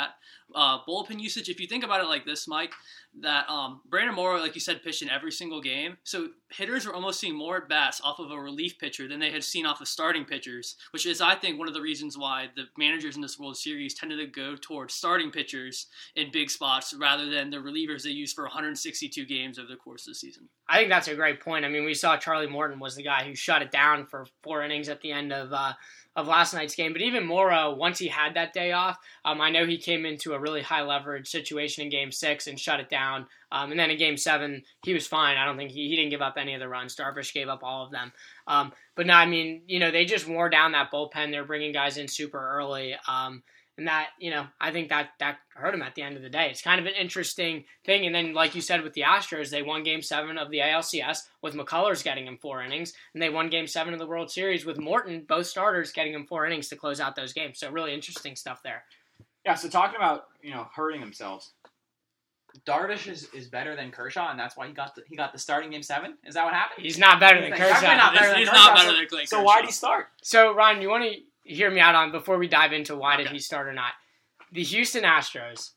Uh, 0.55 0.79
bullpen 0.87 1.19
usage, 1.19 1.47
if 1.47 1.59
you 1.59 1.67
think 1.67 1.83
about 1.83 2.01
it 2.01 2.07
like 2.07 2.25
this, 2.25 2.47
Mike, 2.47 2.73
that 3.21 3.47
um, 3.49 3.81
Brandon 3.85 4.15
Morrow, 4.15 4.39
like 4.39 4.55
you 4.55 4.61
said, 4.61 4.81
pitched 4.81 5.01
in 5.01 5.09
every 5.09 5.31
single 5.31 5.61
game. 5.61 5.97
So 6.03 6.29
hitters 6.51 6.85
were 6.85 6.93
almost 6.93 7.19
seeing 7.19 7.35
more 7.35 7.57
at 7.57 7.69
bats 7.69 8.01
off 8.03 8.19
of 8.19 8.31
a 8.31 8.39
relief 8.39 8.79
pitcher 8.79 9.07
than 9.07 9.19
they 9.19 9.31
had 9.31 9.43
seen 9.43 9.65
off 9.65 9.81
of 9.81 9.87
starting 9.87 10.25
pitchers, 10.25 10.75
which 10.91 11.05
is, 11.05 11.21
I 11.21 11.35
think, 11.35 11.59
one 11.59 11.67
of 11.67 11.73
the 11.73 11.81
reasons 11.81 12.17
why 12.17 12.49
the 12.55 12.65
managers 12.77 13.15
in 13.15 13.21
this 13.21 13.39
World 13.39 13.57
Series 13.57 13.93
tended 13.93 14.19
to 14.19 14.25
go 14.25 14.55
towards 14.55 14.93
starting 14.93 15.31
pitchers 15.31 15.87
in 16.15 16.31
big 16.31 16.49
spots 16.49 16.93
rather 16.93 17.29
than 17.29 17.49
the 17.49 17.57
relievers 17.57 18.03
they 18.03 18.09
used 18.09 18.35
for 18.35 18.43
162 18.45 19.25
games 19.25 19.59
over 19.59 19.67
the 19.67 19.75
course 19.75 20.07
of 20.07 20.11
the 20.11 20.15
season. 20.15 20.49
I 20.67 20.77
think 20.77 20.89
that's 20.89 21.07
a 21.07 21.15
great 21.15 21.41
point. 21.41 21.65
I 21.65 21.69
mean, 21.69 21.85
we 21.85 21.93
saw 21.93 22.17
Charlie 22.17 22.47
Morton 22.47 22.79
was 22.79 22.95
the 22.95 23.03
guy 23.03 23.23
who 23.23 23.35
shut 23.35 23.61
it 23.61 23.71
down 23.71 24.05
for 24.05 24.25
four 24.43 24.63
innings 24.63 24.89
at 24.89 25.01
the 25.01 25.11
end 25.11 25.31
of 25.33 25.53
uh, 25.53 25.73
of 26.19 26.27
last 26.27 26.53
night's 26.53 26.75
game. 26.75 26.93
But 26.93 27.01
even 27.01 27.25
Morrow, 27.25 27.73
once 27.73 27.97
he 27.99 28.07
had 28.07 28.35
that 28.35 28.53
day 28.53 28.71
off, 28.71 28.97
um, 29.25 29.41
I 29.41 29.49
know 29.49 29.65
he 29.65 29.77
came 29.77 30.05
into 30.05 30.33
a 30.33 30.39
really 30.39 30.61
high 30.61 30.81
leverage 30.81 31.27
situation 31.27 31.83
in 31.83 31.89
Game 31.89 32.11
Six 32.11 32.47
and 32.47 32.59
shut 32.59 32.79
it 32.79 32.89
down. 32.89 33.25
Um, 33.51 33.71
and 33.71 33.79
then 33.79 33.89
in 33.89 33.97
Game 33.97 34.17
Seven, 34.17 34.63
he 34.83 34.93
was 34.93 35.07
fine. 35.07 35.37
I 35.37 35.45
don't 35.45 35.57
think 35.57 35.71
he, 35.71 35.89
he 35.89 35.95
didn't 35.95 36.11
give 36.11 36.21
up 36.21 36.35
any 36.37 36.53
of 36.53 36.59
the 36.59 36.67
runs. 36.67 36.95
Darvish 36.95 37.33
gave 37.33 37.49
up 37.49 37.63
all 37.63 37.85
of 37.85 37.91
them. 37.91 38.11
Um, 38.47 38.71
but 38.95 39.07
no, 39.07 39.13
I 39.13 39.25
mean, 39.25 39.63
you 39.67 39.79
know, 39.79 39.91
they 39.91 40.05
just 40.05 40.27
wore 40.27 40.49
down 40.49 40.73
that 40.73 40.91
bullpen. 40.91 41.31
They're 41.31 41.45
bringing 41.45 41.71
guys 41.71 41.97
in 41.97 42.07
super 42.07 42.39
early. 42.57 42.95
Um, 43.07 43.43
and 43.79 43.87
that 43.87 44.09
you 44.19 44.29
know 44.29 44.45
I 44.61 44.71
think 44.71 44.89
that 44.89 45.09
that 45.19 45.37
hurt 45.55 45.73
him 45.73 45.81
at 45.81 45.95
the 45.95 46.01
end 46.03 46.15
of 46.15 46.21
the 46.21 46.29
day. 46.29 46.49
It's 46.51 46.61
kind 46.61 46.79
of 46.79 46.85
an 46.85 46.93
interesting 46.99 47.65
thing. 47.85 48.05
And 48.05 48.13
then, 48.13 48.33
like 48.33 48.53
you 48.55 48.61
said, 48.61 48.83
with 48.83 48.93
the 48.93 49.01
Astros, 49.01 49.49
they 49.49 49.61
won 49.63 49.83
Game 49.83 50.01
Seven 50.01 50.37
of 50.37 50.51
the 50.51 50.59
ALCS 50.59 51.19
with 51.41 51.55
McCullers 51.55 52.03
getting 52.03 52.27
him 52.27 52.37
four 52.37 52.61
innings, 52.61 52.93
and 53.13 53.23
they 53.23 53.29
won 53.29 53.49
Game 53.49 53.67
Seven 53.67 53.93
of 53.93 53.99
the 53.99 54.05
World 54.07 54.29
Series 54.31 54.65
with 54.65 54.77
Morton, 54.79 55.25
both 55.27 55.47
starters 55.47 55.91
getting 55.91 56.13
him 56.13 56.25
four 56.27 56.45
innings 56.45 56.67
to 56.69 56.75
close 56.75 56.99
out 56.99 57.15
those 57.15 57.33
games. 57.33 57.59
So 57.59 57.71
really 57.71 57.93
interesting 57.93 58.35
stuff 58.35 58.61
there. 58.63 58.83
Yeah. 59.45 59.55
So 59.55 59.67
talking 59.69 59.95
about 59.95 60.25
you 60.41 60.51
know 60.51 60.67
hurting 60.75 60.99
themselves, 61.01 61.53
Darvish 62.65 63.07
is, 63.07 63.27
is 63.33 63.47
better 63.47 63.75
than 63.75 63.91
Kershaw, 63.91 64.29
and 64.31 64.39
that's 64.39 64.57
why 64.57 64.67
he 64.67 64.73
got 64.73 64.95
the, 64.95 65.03
he 65.07 65.15
got 65.15 65.31
the 65.33 65.39
starting 65.39 65.69
game 65.69 65.83
seven. 65.83 66.17
Is 66.25 66.33
that 66.33 66.45
what 66.45 66.53
happened? 66.53 66.83
He's 66.85 66.97
not 66.97 67.19
better 67.19 67.39
than 67.41 67.51
Definitely 67.51 67.73
Kershaw. 67.75 67.95
not 67.97 68.13
better 68.13 68.25
He's- 68.25 68.31
than 68.33 68.39
he's 68.39 68.49
Kershaw, 68.49 68.63
not 68.65 68.75
better 68.75 68.89
so- 68.89 68.95
than 68.95 69.07
Clay 69.07 69.25
So 69.25 69.37
Kershaw. 69.37 69.45
why 69.45 69.61
did 69.61 69.65
he 69.67 69.71
start? 69.71 70.07
So, 70.23 70.53
Ryan, 70.53 70.81
you 70.81 70.89
want 70.89 71.03
to 71.03 71.19
hear 71.55 71.71
me 71.71 71.79
out 71.79 71.95
on 71.95 72.11
before 72.11 72.37
we 72.37 72.47
dive 72.47 72.73
into 72.73 72.95
why 72.95 73.17
did 73.17 73.27
he 73.27 73.39
start 73.39 73.67
or 73.67 73.73
not? 73.73 73.93
The 74.51 74.63
Houston 74.63 75.03
Astros, 75.03 75.71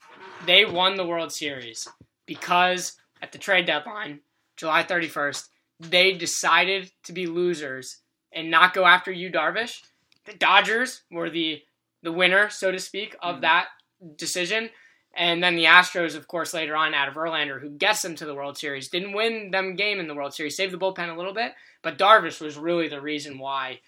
they 0.47 0.65
won 0.65 0.97
the 0.97 1.07
World 1.07 1.33
Series 1.33 1.89
because 2.27 2.95
at 3.21 3.33
the 3.33 3.39
trade 3.39 3.67
deadline, 3.67 4.21
July 4.57 4.83
31st, 4.83 5.49
they 5.81 6.13
decided 6.13 6.91
to 7.05 7.13
be 7.13 7.27
losers 7.27 7.99
and 8.33 8.51
not 8.51 8.75
go 8.75 8.85
after 8.85 9.11
you, 9.11 9.31
Darvish. 9.31 9.83
The 10.25 10.35
Dodgers 10.35 11.03
were 11.11 11.31
the 11.31 11.63
the 12.03 12.13
winner, 12.13 12.51
so 12.51 12.73
to 12.73 12.81
speak, 12.81 13.15
of 13.23 13.37
Mhm. 13.37 13.41
that 13.43 13.69
decision. 14.17 14.71
And 15.15 15.41
then 15.43 15.55
the 15.55 15.67
Astros, 15.67 16.17
of 16.17 16.27
course, 16.27 16.53
later 16.53 16.75
on 16.75 16.95
out 16.95 17.07
of 17.07 17.15
Verlander, 17.15 17.61
who 17.61 17.71
gets 17.71 18.03
them 18.03 18.17
to 18.17 18.25
the 18.25 18.35
World 18.35 18.59
Series, 18.59 18.89
didn't 18.89 19.13
win 19.13 19.53
them 19.53 19.77
game 19.77 20.01
in 20.01 20.09
the 20.09 20.15
World 20.15 20.35
Series, 20.35 20.57
saved 20.57 20.73
the 20.73 20.79
bullpen 20.79 21.09
a 21.13 21.17
little 21.17 21.33
bit, 21.33 21.55
but 21.81 21.99
Darvish 21.99 22.41
was 22.41 22.57
really 22.57 22.89
the 22.89 23.01
reason 23.01 23.39
why 23.39 23.81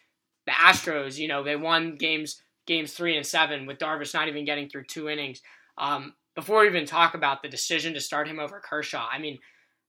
the 0.46 0.52
Astros, 0.52 1.16
you 1.16 1.28
know, 1.28 1.42
they 1.42 1.56
won 1.56 1.96
games 1.96 2.40
games 2.66 2.92
three 2.92 3.16
and 3.16 3.26
seven 3.26 3.66
with 3.66 3.78
Darvish 3.78 4.14
not 4.14 4.28
even 4.28 4.44
getting 4.44 4.68
through 4.68 4.84
two 4.84 5.08
innings. 5.08 5.42
Um, 5.76 6.14
before 6.34 6.60
we 6.60 6.68
even 6.68 6.86
talk 6.86 7.14
about 7.14 7.42
the 7.42 7.48
decision 7.48 7.94
to 7.94 8.00
start 8.00 8.26
him 8.26 8.40
over 8.40 8.60
Kershaw, 8.60 9.06
I 9.10 9.18
mean, 9.18 9.38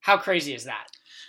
how 0.02 0.18
crazy 0.18 0.54
is 0.54 0.66
that? 0.66 0.88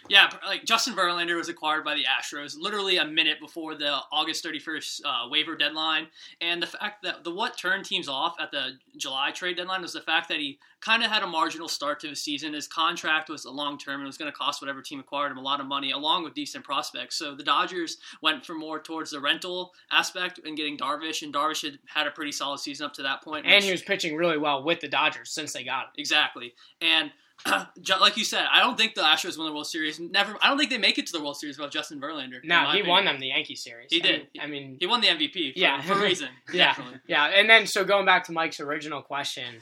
Yeah, 0.08 0.30
like 0.46 0.64
Justin 0.64 0.94
Verlander 0.94 1.36
was 1.36 1.48
acquired 1.48 1.84
by 1.84 1.94
the 1.94 2.04
Astros 2.04 2.56
literally 2.58 2.98
a 2.98 3.04
minute 3.04 3.40
before 3.40 3.74
the 3.74 3.98
August 4.12 4.44
31st 4.44 5.00
uh, 5.04 5.28
waiver 5.28 5.56
deadline, 5.56 6.08
and 6.40 6.62
the 6.62 6.66
fact 6.66 7.02
that 7.02 7.24
the 7.24 7.34
what 7.34 7.56
turned 7.56 7.84
teams 7.84 8.08
off 8.08 8.36
at 8.40 8.50
the 8.50 8.78
July 8.96 9.30
trade 9.30 9.56
deadline 9.56 9.82
was 9.82 9.92
the 9.92 10.00
fact 10.00 10.28
that 10.28 10.38
he 10.38 10.58
kind 10.80 11.02
of 11.02 11.10
had 11.10 11.22
a 11.22 11.26
marginal 11.26 11.68
start 11.68 11.98
to 12.00 12.08
the 12.08 12.14
season. 12.16 12.52
His 12.52 12.68
contract 12.68 13.28
was 13.28 13.44
a 13.44 13.50
long 13.50 13.78
term 13.78 14.00
and 14.00 14.06
was 14.06 14.18
going 14.18 14.30
to 14.30 14.36
cost 14.36 14.62
whatever 14.62 14.82
team 14.82 15.00
acquired 15.00 15.32
him 15.32 15.38
a 15.38 15.42
lot 15.42 15.60
of 15.60 15.66
money, 15.66 15.90
along 15.90 16.24
with 16.24 16.34
decent 16.34 16.64
prospects. 16.64 17.16
So 17.16 17.34
the 17.34 17.42
Dodgers 17.42 17.98
went 18.22 18.44
for 18.44 18.54
more 18.54 18.80
towards 18.80 19.10
the 19.10 19.20
rental 19.20 19.72
aspect 19.90 20.40
and 20.44 20.56
getting 20.56 20.76
Darvish, 20.76 21.22
and 21.22 21.34
Darvish 21.34 21.62
had 21.62 21.78
had 21.86 22.06
a 22.06 22.10
pretty 22.10 22.32
solid 22.32 22.60
season 22.60 22.86
up 22.86 22.92
to 22.94 23.02
that 23.02 23.22
point. 23.22 23.46
And 23.46 23.56
which- 23.56 23.64
he 23.64 23.72
was 23.72 23.82
pitching 23.82 24.16
really 24.16 24.38
well 24.38 24.62
with 24.62 24.80
the 24.80 24.88
Dodgers 24.88 25.30
since 25.30 25.52
they 25.52 25.64
got 25.64 25.86
him. 25.86 25.90
Exactly. 25.98 26.54
And 26.80 27.10
like 28.00 28.16
you 28.16 28.24
said, 28.24 28.46
I 28.50 28.60
don't 28.60 28.76
think 28.78 28.94
the 28.94 29.02
Astros 29.02 29.36
won 29.38 29.46
the 29.46 29.52
World 29.52 29.66
Series. 29.66 30.00
Never. 30.00 30.36
I 30.40 30.48
don't 30.48 30.58
think 30.58 30.70
they 30.70 30.78
make 30.78 30.98
it 30.98 31.06
to 31.08 31.12
the 31.12 31.20
World 31.22 31.36
Series 31.36 31.58
without 31.58 31.70
Justin 31.72 32.00
Verlander. 32.00 32.42
No, 32.44 32.60
he 32.64 32.66
opinion. 32.80 32.88
won 32.88 33.04
them 33.04 33.20
the 33.20 33.28
Yankee 33.28 33.56
series. 33.56 33.88
He 33.90 34.00
did. 34.00 34.28
I 34.40 34.46
mean, 34.46 34.76
He 34.80 34.86
won 34.86 35.00
the 35.00 35.08
MVP. 35.08 35.52
For, 35.52 35.58
Yeah. 35.58 35.80
for 35.82 35.92
a 35.94 36.00
reason. 36.02 36.28
Yeah. 36.52 36.68
Definitely. 36.68 37.00
Yeah, 37.06 37.26
and 37.26 37.48
then 37.48 37.66
so 37.66 37.84
going 37.84 38.06
back 38.06 38.24
to 38.24 38.32
Mike's 38.32 38.58
original 38.60 39.02
question, 39.02 39.58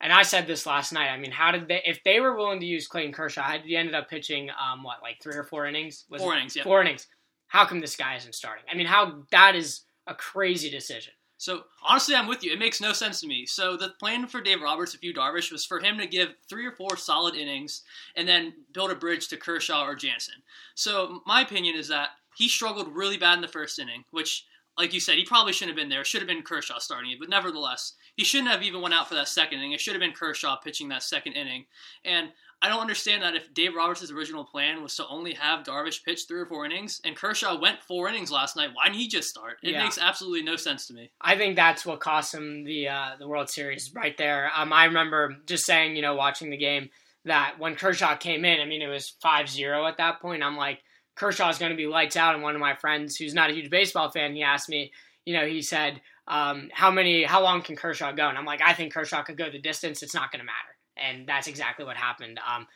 and 0.00 0.12
I 0.12 0.22
said 0.22 0.46
this 0.46 0.66
last 0.66 0.92
night. 0.92 1.10
I 1.10 1.18
mean, 1.18 1.30
how 1.30 1.52
did 1.52 1.68
they? 1.68 1.82
If 1.84 2.02
they 2.04 2.18
were 2.20 2.34
willing 2.36 2.60
to 2.60 2.66
use 2.66 2.86
Clayton 2.88 3.12
Kershaw, 3.12 3.42
had 3.42 3.60
he 3.62 3.76
ended 3.76 3.94
up 3.94 4.08
pitching 4.08 4.50
um 4.50 4.82
what 4.82 5.02
like 5.02 5.22
three 5.22 5.36
or 5.36 5.44
four 5.44 5.66
innings? 5.66 6.04
Was 6.10 6.22
Four 6.22 6.34
it? 6.34 6.38
innings, 6.38 6.56
yeah. 6.56 6.64
Four 6.64 6.80
innings. 6.80 7.06
How 7.46 7.66
come 7.66 7.80
this 7.80 7.94
guy 7.96 8.16
isn't 8.16 8.34
starting? 8.34 8.64
I 8.72 8.74
mean, 8.74 8.86
how 8.86 9.24
that 9.30 9.54
is 9.54 9.82
a 10.06 10.14
crazy 10.14 10.70
decision. 10.70 11.12
So 11.42 11.64
honestly, 11.82 12.14
I'm 12.14 12.28
with 12.28 12.44
you. 12.44 12.52
It 12.52 12.60
makes 12.60 12.80
no 12.80 12.92
sense 12.92 13.20
to 13.20 13.26
me. 13.26 13.46
So 13.46 13.76
the 13.76 13.94
plan 13.98 14.28
for 14.28 14.40
Dave 14.40 14.62
Roberts, 14.62 14.94
if 14.94 15.02
you 15.02 15.12
Darvish, 15.12 15.50
was 15.50 15.64
for 15.64 15.80
him 15.80 15.98
to 15.98 16.06
give 16.06 16.36
three 16.48 16.64
or 16.64 16.70
four 16.70 16.96
solid 16.96 17.34
innings 17.34 17.82
and 18.14 18.28
then 18.28 18.52
build 18.72 18.92
a 18.92 18.94
bridge 18.94 19.26
to 19.26 19.36
Kershaw 19.36 19.84
or 19.84 19.96
Jansen. 19.96 20.36
So 20.76 21.20
my 21.26 21.40
opinion 21.40 21.74
is 21.74 21.88
that 21.88 22.10
he 22.36 22.46
struggled 22.46 22.94
really 22.94 23.16
bad 23.16 23.34
in 23.34 23.40
the 23.40 23.48
first 23.48 23.80
inning, 23.80 24.04
which, 24.12 24.46
like 24.78 24.94
you 24.94 25.00
said, 25.00 25.16
he 25.16 25.24
probably 25.24 25.52
shouldn't 25.52 25.76
have 25.76 25.82
been 25.82 25.90
there. 25.90 26.04
Should 26.04 26.20
have 26.20 26.28
been 26.28 26.42
Kershaw 26.42 26.78
starting 26.78 27.10
it, 27.10 27.18
but 27.18 27.28
nevertheless, 27.28 27.94
he 28.14 28.22
shouldn't 28.22 28.52
have 28.52 28.62
even 28.62 28.80
went 28.80 28.94
out 28.94 29.08
for 29.08 29.16
that 29.16 29.26
second 29.26 29.58
inning. 29.58 29.72
It 29.72 29.80
should 29.80 29.94
have 29.94 30.00
been 30.00 30.12
Kershaw 30.12 30.54
pitching 30.58 30.90
that 30.90 31.02
second 31.02 31.32
inning. 31.32 31.64
And 32.04 32.28
I 32.64 32.68
don't 32.68 32.80
understand 32.80 33.22
that 33.24 33.34
if 33.34 33.52
Dave 33.52 33.74
Roberts' 33.74 34.10
original 34.12 34.44
plan 34.44 34.82
was 34.84 34.94
to 34.96 35.06
only 35.08 35.34
have 35.34 35.64
Darvish 35.64 36.04
pitch 36.04 36.20
three 36.28 36.38
or 36.40 36.46
four 36.46 36.64
innings, 36.64 37.00
and 37.04 37.16
Kershaw 37.16 37.58
went 37.60 37.82
four 37.82 38.08
innings 38.08 38.30
last 38.30 38.54
night, 38.56 38.70
why 38.72 38.84
didn't 38.86 39.00
he 39.00 39.08
just 39.08 39.28
start? 39.28 39.58
It 39.64 39.72
Yeah. 39.72 39.82
makes 39.82 39.98
absolutely 39.98 40.44
no 40.44 40.54
sense 40.54 40.86
to 40.86 40.94
me. 40.94 41.10
I 41.20 41.36
think 41.36 41.56
that's 41.56 41.84
what 41.84 41.98
cost 41.98 42.32
him 42.32 42.62
the 42.62 42.88
uh, 42.88 43.16
the 43.18 43.26
World 43.26 43.50
Series 43.50 43.92
right 43.94 44.16
there. 44.16 44.50
Um, 44.54 44.72
I 44.72 44.84
remember 44.84 45.36
just 45.46 45.66
saying, 45.66 45.96
you 45.96 46.02
know, 46.02 46.14
watching 46.14 46.50
the 46.50 46.56
game 46.56 46.90
that 47.24 47.58
when 47.58 47.74
Kershaw 47.74 48.16
came 48.16 48.44
in, 48.44 48.60
I 48.60 48.64
mean, 48.64 48.80
it 48.82 48.86
was 48.88 49.14
5-0 49.24 49.88
at 49.88 49.96
that 49.98 50.20
point. 50.20 50.42
I'm 50.42 50.56
like, 50.56 50.80
Kershaw's 51.16 51.58
going 51.58 51.70
to 51.70 51.76
be 51.76 51.86
lights 51.86 52.16
out. 52.16 52.34
And 52.34 52.42
one 52.42 52.54
of 52.54 52.60
my 52.60 52.74
friends, 52.74 53.16
who's 53.16 53.34
not 53.34 53.50
a 53.50 53.54
huge 53.54 53.70
baseball 53.70 54.10
fan, 54.10 54.34
he 54.34 54.42
asked 54.42 54.68
me, 54.68 54.92
you 55.24 55.34
know, 55.34 55.46
he 55.46 55.62
said, 55.62 56.00
um, 56.26 56.68
how 56.72 56.90
many, 56.90 57.22
how 57.24 57.42
long 57.42 57.62
can 57.62 57.76
Kershaw 57.76 58.12
go? 58.12 58.28
And 58.28 58.38
I'm 58.38 58.44
like, 58.44 58.60
I 58.64 58.72
think 58.72 58.92
Kershaw 58.92 59.22
could 59.22 59.36
go 59.36 59.50
the 59.50 59.60
distance. 59.60 60.02
It's 60.02 60.14
not 60.14 60.32
going 60.32 60.40
to 60.40 60.44
matter. 60.46 60.71
And 60.96 61.26
that's 61.26 61.46
exactly 61.46 61.84
what 61.84 61.96
happened. 61.96 62.38
Um, 62.38 62.66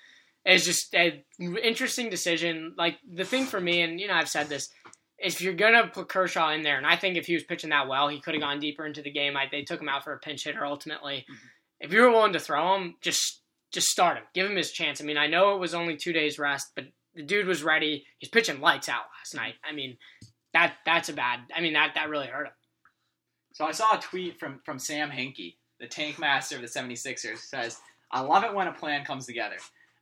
it's 0.44 0.64
just 0.64 0.94
an 0.94 1.22
interesting 1.38 2.08
decision. 2.08 2.74
Like 2.78 2.98
the 3.12 3.24
thing 3.24 3.46
for 3.46 3.60
me, 3.60 3.82
and 3.82 4.00
you 4.00 4.08
know, 4.08 4.14
I've 4.14 4.28
said 4.28 4.48
this, 4.48 4.68
if 5.18 5.40
you're 5.40 5.54
gonna 5.54 5.88
put 5.88 6.08
Kershaw 6.08 6.50
in 6.52 6.62
there, 6.62 6.76
and 6.76 6.86
I 6.86 6.96
think 6.96 7.16
if 7.16 7.26
he 7.26 7.34
was 7.34 7.42
pitching 7.42 7.70
that 7.70 7.88
well, 7.88 8.08
he 8.08 8.20
could 8.20 8.34
have 8.34 8.42
gone 8.42 8.60
deeper 8.60 8.86
into 8.86 9.02
the 9.02 9.10
game. 9.10 9.36
I, 9.36 9.46
they 9.50 9.62
took 9.62 9.80
him 9.80 9.88
out 9.88 10.04
for 10.04 10.12
a 10.12 10.18
pinch 10.18 10.44
hitter 10.44 10.64
ultimately. 10.64 11.26
If 11.80 11.92
you 11.92 12.00
were 12.02 12.10
willing 12.10 12.32
to 12.34 12.38
throw 12.38 12.76
him, 12.76 12.94
just 13.02 13.42
just 13.72 13.88
start 13.88 14.16
him, 14.16 14.24
give 14.34 14.48
him 14.48 14.56
his 14.56 14.72
chance. 14.72 15.00
I 15.00 15.04
mean, 15.04 15.18
I 15.18 15.26
know 15.26 15.54
it 15.54 15.60
was 15.60 15.74
only 15.74 15.96
two 15.96 16.12
days 16.12 16.38
rest, 16.38 16.68
but 16.74 16.84
the 17.14 17.22
dude 17.22 17.46
was 17.46 17.62
ready. 17.62 18.04
He's 18.18 18.30
pitching 18.30 18.60
lights 18.60 18.88
out 18.88 19.04
last 19.18 19.34
night. 19.34 19.54
I 19.68 19.74
mean, 19.74 19.96
that 20.52 20.74
that's 20.84 21.08
a 21.08 21.12
bad. 21.12 21.40
I 21.54 21.60
mean, 21.60 21.72
that 21.72 21.92
that 21.94 22.08
really 22.08 22.28
hurt 22.28 22.46
him. 22.46 22.52
So 23.52 23.64
I 23.64 23.72
saw 23.72 23.96
a 23.96 24.00
tweet 24.00 24.38
from 24.38 24.60
from 24.64 24.78
Sam 24.78 25.10
Hinkie, 25.10 25.56
the 25.80 25.86
tank 25.86 26.18
master 26.18 26.56
of 26.56 26.62
the 26.62 26.68
76ers, 26.68 27.38
says, 27.38 27.78
"I 28.10 28.20
love 28.20 28.44
it 28.44 28.54
when 28.54 28.68
a 28.68 28.72
plan 28.72 29.04
comes 29.04 29.26
together." 29.26 29.56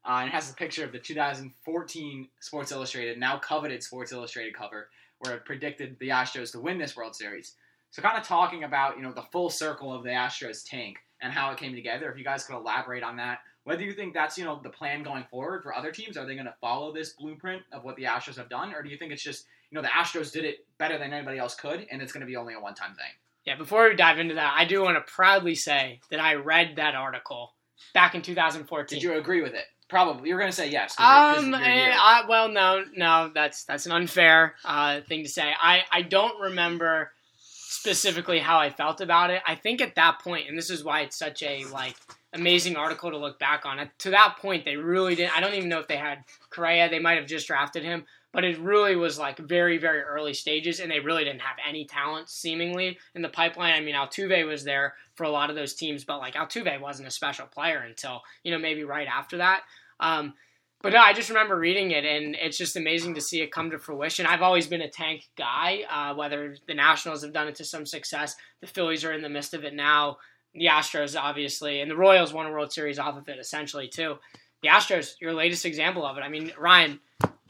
Uh, 0.06 0.18
and 0.20 0.28
it 0.28 0.32
has 0.32 0.50
a 0.50 0.54
picture 0.54 0.84
of 0.84 0.92
the 0.92 0.98
2014 0.98 2.28
Sports 2.40 2.72
Illustrated, 2.72 3.18
now 3.18 3.38
coveted 3.38 3.82
Sports 3.82 4.12
Illustrated 4.12 4.54
cover, 4.54 4.90
where 5.20 5.34
it 5.34 5.46
predicted 5.46 5.96
the 5.98 6.10
Astros 6.10 6.52
to 6.52 6.60
win 6.60 6.76
this 6.76 6.94
World 6.94 7.16
Series. 7.16 7.54
So, 7.90 8.02
kind 8.02 8.18
of 8.18 8.24
talking 8.24 8.64
about 8.64 8.96
you 8.96 9.02
know 9.02 9.12
the 9.12 9.22
full 9.32 9.50
circle 9.50 9.92
of 9.92 10.02
the 10.02 10.10
Astros 10.10 10.68
tank 10.68 10.98
and 11.22 11.32
how 11.32 11.50
it 11.52 11.58
came 11.58 11.74
together. 11.74 12.10
If 12.10 12.18
you 12.18 12.24
guys 12.24 12.44
could 12.44 12.56
elaborate 12.56 13.02
on 13.02 13.16
that, 13.16 13.38
whether 13.64 13.82
you 13.82 13.92
think 13.92 14.12
that's 14.12 14.36
you 14.36 14.44
know 14.44 14.60
the 14.62 14.68
plan 14.68 15.02
going 15.02 15.24
forward 15.30 15.62
for 15.62 15.74
other 15.74 15.90
teams, 15.90 16.16
are 16.16 16.26
they 16.26 16.34
going 16.34 16.46
to 16.46 16.54
follow 16.60 16.92
this 16.92 17.14
blueprint 17.14 17.62
of 17.72 17.84
what 17.84 17.96
the 17.96 18.04
Astros 18.04 18.36
have 18.36 18.50
done, 18.50 18.74
or 18.74 18.82
do 18.82 18.90
you 18.90 18.98
think 18.98 19.12
it's 19.12 19.22
just 19.22 19.46
you 19.70 19.76
know 19.76 19.82
the 19.82 19.88
Astros 19.88 20.32
did 20.32 20.44
it 20.44 20.66
better 20.76 20.98
than 20.98 21.12
anybody 21.12 21.38
else 21.38 21.54
could, 21.54 21.86
and 21.90 22.02
it's 22.02 22.12
going 22.12 22.20
to 22.20 22.26
be 22.26 22.36
only 22.36 22.54
a 22.54 22.60
one-time 22.60 22.94
thing? 22.94 23.12
Yeah, 23.46 23.56
before 23.56 23.88
we 23.88 23.94
dive 23.94 24.18
into 24.18 24.34
that, 24.34 24.54
I 24.56 24.64
do 24.64 24.82
want 24.82 24.96
to 24.96 25.12
proudly 25.12 25.54
say 25.54 26.00
that 26.10 26.20
I 26.20 26.34
read 26.34 26.76
that 26.76 26.94
article 26.94 27.52
back 27.94 28.14
in 28.14 28.22
2014. 28.22 28.96
Did 28.98 29.02
you 29.02 29.14
agree 29.18 29.42
with 29.42 29.54
it? 29.54 29.64
Probably. 29.88 30.28
You're 30.30 30.38
going 30.38 30.50
to 30.50 30.56
say 30.56 30.70
yes. 30.70 30.96
'cause 30.96 31.04
you're- 31.36 31.52
'cause 31.52 31.54
Um, 31.54 31.60
you're 31.62 31.90
eh. 31.92 31.96
I, 31.96 32.24
well, 32.28 32.48
no, 32.48 32.84
no, 32.96 33.30
that's 33.34 33.64
that's 33.64 33.86
an 33.86 33.92
unfair 33.92 34.54
uh, 34.64 35.00
thing 35.02 35.22
to 35.24 35.28
say. 35.28 35.52
I 35.60 35.84
I 35.92 36.02
don't 36.02 36.40
remember 36.40 37.12
specifically 37.38 38.38
how 38.38 38.58
I 38.58 38.70
felt 38.70 39.00
about 39.00 39.30
it. 39.30 39.42
I 39.46 39.54
think 39.56 39.80
at 39.80 39.94
that 39.96 40.20
point, 40.20 40.48
and 40.48 40.56
this 40.56 40.70
is 40.70 40.82
why 40.84 41.00
it's 41.02 41.16
such 41.16 41.42
a 41.42 41.64
like 41.66 41.96
amazing 42.32 42.76
article 42.76 43.10
to 43.10 43.18
look 43.18 43.38
back 43.38 43.66
on. 43.66 43.90
To 43.98 44.10
that 44.10 44.36
point, 44.38 44.64
they 44.64 44.76
really 44.76 45.14
didn't. 45.14 45.36
I 45.36 45.40
don't 45.40 45.54
even 45.54 45.68
know 45.68 45.80
if 45.80 45.86
they 45.88 45.96
had 45.96 46.24
Correa. 46.50 46.88
They 46.88 46.98
might 46.98 47.18
have 47.18 47.26
just 47.26 47.46
drafted 47.46 47.82
him, 47.82 48.06
but 48.34 48.44
it 48.44 48.58
really 48.58 48.96
was 48.96 49.18
like 49.18 49.38
very 49.38 49.78
very 49.78 50.02
early 50.02 50.34
stages, 50.34 50.80
and 50.80 50.90
they 50.90 51.00
really 51.00 51.24
didn't 51.24 51.40
have 51.40 51.56
any 51.66 51.86
talent 51.86 52.28
seemingly 52.28 52.98
in 53.14 53.22
the 53.22 53.28
pipeline. 53.28 53.72
I 53.72 53.80
mean, 53.80 53.94
Altuve 53.94 54.46
was 54.46 54.64
there 54.64 54.94
for 55.14 55.24
a 55.24 55.30
lot 55.30 55.48
of 55.48 55.56
those 55.56 55.74
teams, 55.74 56.04
but 56.04 56.18
like 56.18 56.34
Altuve 56.34 56.80
wasn't 56.80 57.08
a 57.08 57.12
special 57.12 57.46
player 57.46 57.78
until 57.78 58.20
you 58.42 58.50
know 58.50 58.58
maybe 58.58 58.84
right 58.84 59.06
after 59.06 59.38
that. 59.38 59.62
Um, 60.00 60.34
but 60.82 60.92
no, 60.92 60.98
I 60.98 61.14
just 61.14 61.30
remember 61.30 61.56
reading 61.56 61.92
it, 61.92 62.04
and 62.04 62.34
it's 62.34 62.58
just 62.58 62.76
amazing 62.76 63.14
to 63.14 63.20
see 63.20 63.40
it 63.40 63.52
come 63.52 63.70
to 63.70 63.78
fruition. 63.78 64.26
I've 64.26 64.42
always 64.42 64.66
been 64.66 64.82
a 64.82 64.90
tank 64.90 65.26
guy, 65.34 65.84
uh, 65.88 66.14
whether 66.14 66.56
the 66.66 66.74
Nationals 66.74 67.22
have 67.22 67.32
done 67.32 67.48
it 67.48 67.54
to 67.54 67.64
some 67.64 67.86
success, 67.86 68.36
the 68.60 68.66
Phillies 68.66 69.02
are 69.02 69.12
in 69.14 69.22
the 69.22 69.30
midst 69.30 69.54
of 69.54 69.64
it 69.64 69.72
now, 69.72 70.18
the 70.52 70.66
Astros, 70.66 71.18
obviously, 71.18 71.80
and 71.80 71.90
the 71.90 71.96
Royals 71.96 72.34
won 72.34 72.44
a 72.44 72.50
World 72.50 72.70
Series 72.70 72.98
off 72.98 73.16
of 73.16 73.26
it, 73.30 73.38
essentially, 73.38 73.88
too. 73.88 74.16
The 74.62 74.68
Astros, 74.68 75.14
your 75.22 75.32
latest 75.32 75.64
example 75.64 76.04
of 76.04 76.18
it. 76.18 76.20
I 76.20 76.28
mean, 76.28 76.52
Ryan, 76.58 77.00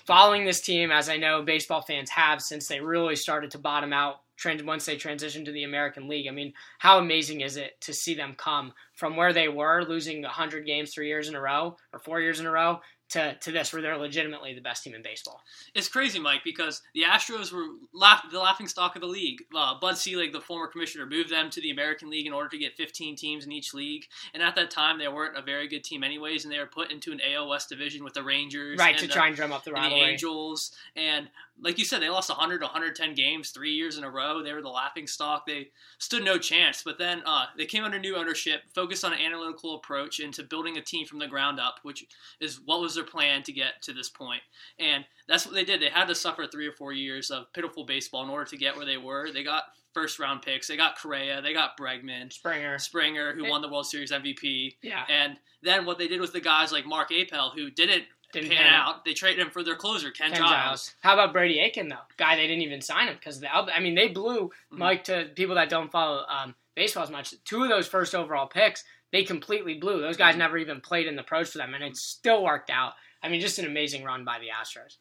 following 0.07 0.45
this 0.45 0.61
team, 0.61 0.91
as 0.91 1.09
I 1.09 1.17
know 1.17 1.43
baseball 1.43 1.83
fans 1.83 2.11
have 2.11 2.43
since 2.43 2.69
they 2.69 2.81
really 2.81 3.17
started 3.17 3.51
to 3.53 3.59
bottom 3.59 3.93
out 3.93 4.21
once 4.65 4.85
they 4.85 4.97
transitioned 4.97 5.45
to 5.45 5.53
the 5.53 5.65
American 5.65 6.09
League. 6.09 6.27
I 6.29 6.33
mean, 6.33 6.53
how 6.79 6.99
amazing 6.99 7.41
is 7.41 7.57
it 7.57 7.81
to 7.83 7.95
see 7.95 8.15
them 8.15 8.35
come 8.37 8.73
from 8.95 9.17
where 9.17 9.33
they 9.33 9.49
were, 9.49 9.85
losing 9.85 10.23
100 10.23 10.67
games 10.67 10.93
three 10.93 11.07
years 11.07 11.29
in 11.29 11.35
a 11.35 11.41
row 11.41 11.77
or 11.93 11.99
four 12.01 12.21
years 12.21 12.41
in 12.41 12.47
a 12.47 12.51
row, 12.51 12.81
to, 13.11 13.35
to 13.41 13.53
this, 13.53 13.73
where 13.73 13.81
they're 13.83 13.97
legitimately 13.97 14.55
the 14.55 14.61
best 14.61 14.83
team 14.85 14.95
in 14.95 15.03
baseball? 15.03 15.43
It's 15.75 15.89
crazy, 15.89 16.19
Mike, 16.19 16.41
because 16.45 16.83
the 16.95 17.03
Astros 17.03 17.53
were 17.53 17.67
laugh- 17.93 18.25
the 18.31 18.39
laughing 18.41 18.67
stock 18.69 18.95
of 18.97 19.03
the 19.03 19.07
league. 19.09 19.43
Uh, 19.55 19.79
Bud 19.79 19.97
Selig, 19.99 20.33
the 20.33 20.41
former 20.41 20.67
commissioner, 20.67 21.07
moved 21.07 21.31
them 21.31 21.51
to 21.51 21.61
the 21.61 21.71
American 21.71 22.11
League 22.11 22.27
in 22.27 22.33
order 22.33 22.49
to 22.49 22.59
get 22.59 22.77
15 22.77 23.17
teams 23.17 23.45
in 23.45 23.53
each 23.53 23.75
league. 23.75 24.07
And 24.33 24.43
at 24.43 24.55
that 24.57 24.71
time, 24.71 24.99
they 24.99 25.09
weren't 25.09 25.37
a 25.37 25.43
very 25.43 25.69
good 25.69 25.85
team, 25.85 26.03
anyways, 26.03 26.45
and 26.45 26.53
they 26.53 26.59
were 26.59 26.67
put 26.67 26.91
into 26.91 27.13
an 27.13 27.21
AL 27.21 27.49
West 27.49 27.69
division 27.69 28.05
with 28.05 28.15
the 28.15 28.23
Rangers, 28.23 28.79
Right, 28.79 28.91
and 28.91 28.99
to 29.01 29.07
the- 29.07 29.13
try 29.13 29.27
and 29.29 29.37
drum 29.37 29.53
up 29.53 29.65
the 29.65 29.75
and 29.75 29.93
the. 29.93 29.97
Angels. 29.97 30.73
And 30.97 31.29
like 31.63 31.79
you 31.79 31.85
said, 31.85 32.03
they 32.03 32.09
lost 32.09 32.31
100 32.31 32.59
to 32.59 32.65
110 32.65 33.15
games 33.15 33.51
three 33.51 33.73
years 33.75 33.97
in 33.97 34.03
a 34.05 34.11
row. 34.11 34.43
They 34.43 34.53
were 34.53 34.63
the 34.63 34.69
laughing 34.69 35.07
stock. 35.07 35.47
They 35.47 35.69
stood 35.99 36.25
no 36.25 36.37
chance. 36.37 36.83
But 36.83 36.99
then 36.99 37.23
uh, 37.25 37.47
they 37.57 37.65
came 37.65 37.85
under 37.85 37.99
new 37.99 38.17
ownership, 38.17 38.63
focused 38.75 39.05
on 39.05 39.13
an 39.13 39.21
analytical 39.21 39.77
approach 39.77 40.19
into 40.19 40.43
building 40.43 40.77
a 40.79 40.81
team 40.81 41.07
from 41.07 41.21
the 41.21 41.29
ground 41.29 41.61
up, 41.61 41.79
which 41.85 42.07
is 42.41 42.61
what 42.65 42.81
was 42.81 42.94
their 42.95 43.05
plan 43.05 43.43
to 43.45 43.53
get 43.53 43.83
to 43.83 43.93
this 43.93 44.09
point. 44.09 44.43
And 44.79 45.05
that's 45.29 45.47
what 45.47 45.55
they 45.55 45.65
did. 45.65 45.81
They 45.81 45.89
had 45.91 46.07
to 46.09 46.15
suffer 46.15 46.47
three 46.47 46.67
or 46.67 46.73
four 46.73 46.93
years 46.93 47.31
of 47.31 47.53
pitiful 47.53 47.85
baseball 47.85 48.23
in 48.25 48.31
order 48.31 48.45
to 48.51 48.57
get 48.57 48.77
where 48.77 48.87
they 48.87 48.97
were. 48.99 49.31
They 49.33 49.43
got 49.45 49.65
first 49.93 50.19
round 50.19 50.43
picks. 50.43 50.67
They 50.69 50.77
got 50.77 50.99
Correa. 50.99 51.41
They 51.41 51.53
got 51.53 51.79
Bregman, 51.79 52.33
Springer. 52.33 52.79
Springer, 52.79 53.33
who 53.35 53.49
won 53.49 53.63
the 53.63 53.69
World 53.69 53.87
Series 53.87 54.11
MVP. 54.11 54.77
Yeah. 54.83 55.05
And 55.09 55.37
then 55.63 55.87
what 55.87 55.99
they 55.99 56.09
did 56.09 56.21
with 56.21 56.33
the 56.33 56.41
guys 56.41 56.73
like 56.73 56.85
Mark 56.87 57.11
Appel, 57.13 57.51
who 57.55 57.71
didn't, 57.71 58.05
Didn't 58.33 58.49
pan 58.51 58.59
pan 58.65 58.73
out. 58.75 58.89
out, 58.97 59.05
they 59.05 59.15
traded 59.15 59.39
him 59.47 59.51
for 59.53 59.63
their 59.63 59.77
closer, 59.77 60.11
Ken, 60.11 60.31
Ken 60.31 60.39
Giles. 60.39 60.51
Giles. 60.51 60.95
How 61.01 61.15
about 61.15 61.33
Brady 61.33 61.61
Aiken 61.61 61.89
though? 61.89 61.97
Guy 62.17 62.35
they 62.37 62.47
didn't 62.49 62.63
even 62.63 62.81
sign 62.81 63.07
him 63.09 63.15
because 63.15 63.39
the 63.41 63.55
I 63.55 63.79
mean 63.81 63.95
they 63.95 64.09
blew 64.09 64.51
Mm-hmm. 64.73 64.79
Mike 64.79 65.05
to 65.05 65.31
people 65.37 65.55
that 65.55 65.69
don't 65.69 65.93
follow 65.93 66.25
um, 66.29 66.55
baseball 66.75 67.05
as 67.05 67.11
much. 67.11 67.33
Two 67.45 67.63
of 67.63 67.69
those 67.69 67.87
first 67.87 68.15
overall 68.17 68.49
picks 68.49 68.83
they 69.15 69.23
completely 69.23 69.75
blew. 69.75 70.01
Those 70.01 70.17
guys 70.17 70.35
never 70.35 70.59
even 70.59 70.81
played 70.81 71.07
in 71.07 71.15
the 71.15 71.23
pros 71.23 71.53
for 71.53 71.59
them, 71.59 71.73
and 71.73 71.85
it 71.85 71.97
still 71.97 72.43
worked 72.43 72.69
out. 72.69 72.95
I 73.23 73.29
mean, 73.29 73.41
just 73.41 73.61
an 73.61 73.65
amazing 73.65 74.03
run 74.03 74.25
by 74.25 74.41
the 74.41 74.47
Astros. 74.47 74.97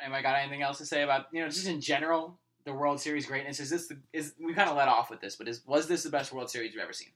Anybody 0.00 0.22
got 0.22 0.36
anything 0.36 0.62
else 0.62 0.78
to 0.78 0.86
say 0.86 1.02
about 1.02 1.26
you 1.30 1.42
know 1.42 1.48
just 1.48 1.66
in 1.66 1.82
general 1.82 2.38
the 2.64 2.72
World 2.72 3.00
Series 3.00 3.26
greatness? 3.26 3.60
Is 3.60 3.68
this 3.68 3.86
the, 3.86 3.98
is 4.14 4.32
we 4.42 4.54
kind 4.54 4.70
of 4.70 4.76
let 4.76 4.88
off 4.88 5.10
with 5.10 5.20
this, 5.20 5.36
but 5.36 5.46
is 5.46 5.60
was 5.66 5.86
this 5.88 6.04
the 6.04 6.10
best 6.10 6.32
World 6.32 6.48
Series 6.48 6.72
you've 6.72 6.82
ever 6.82 6.94
seen? 6.94 7.10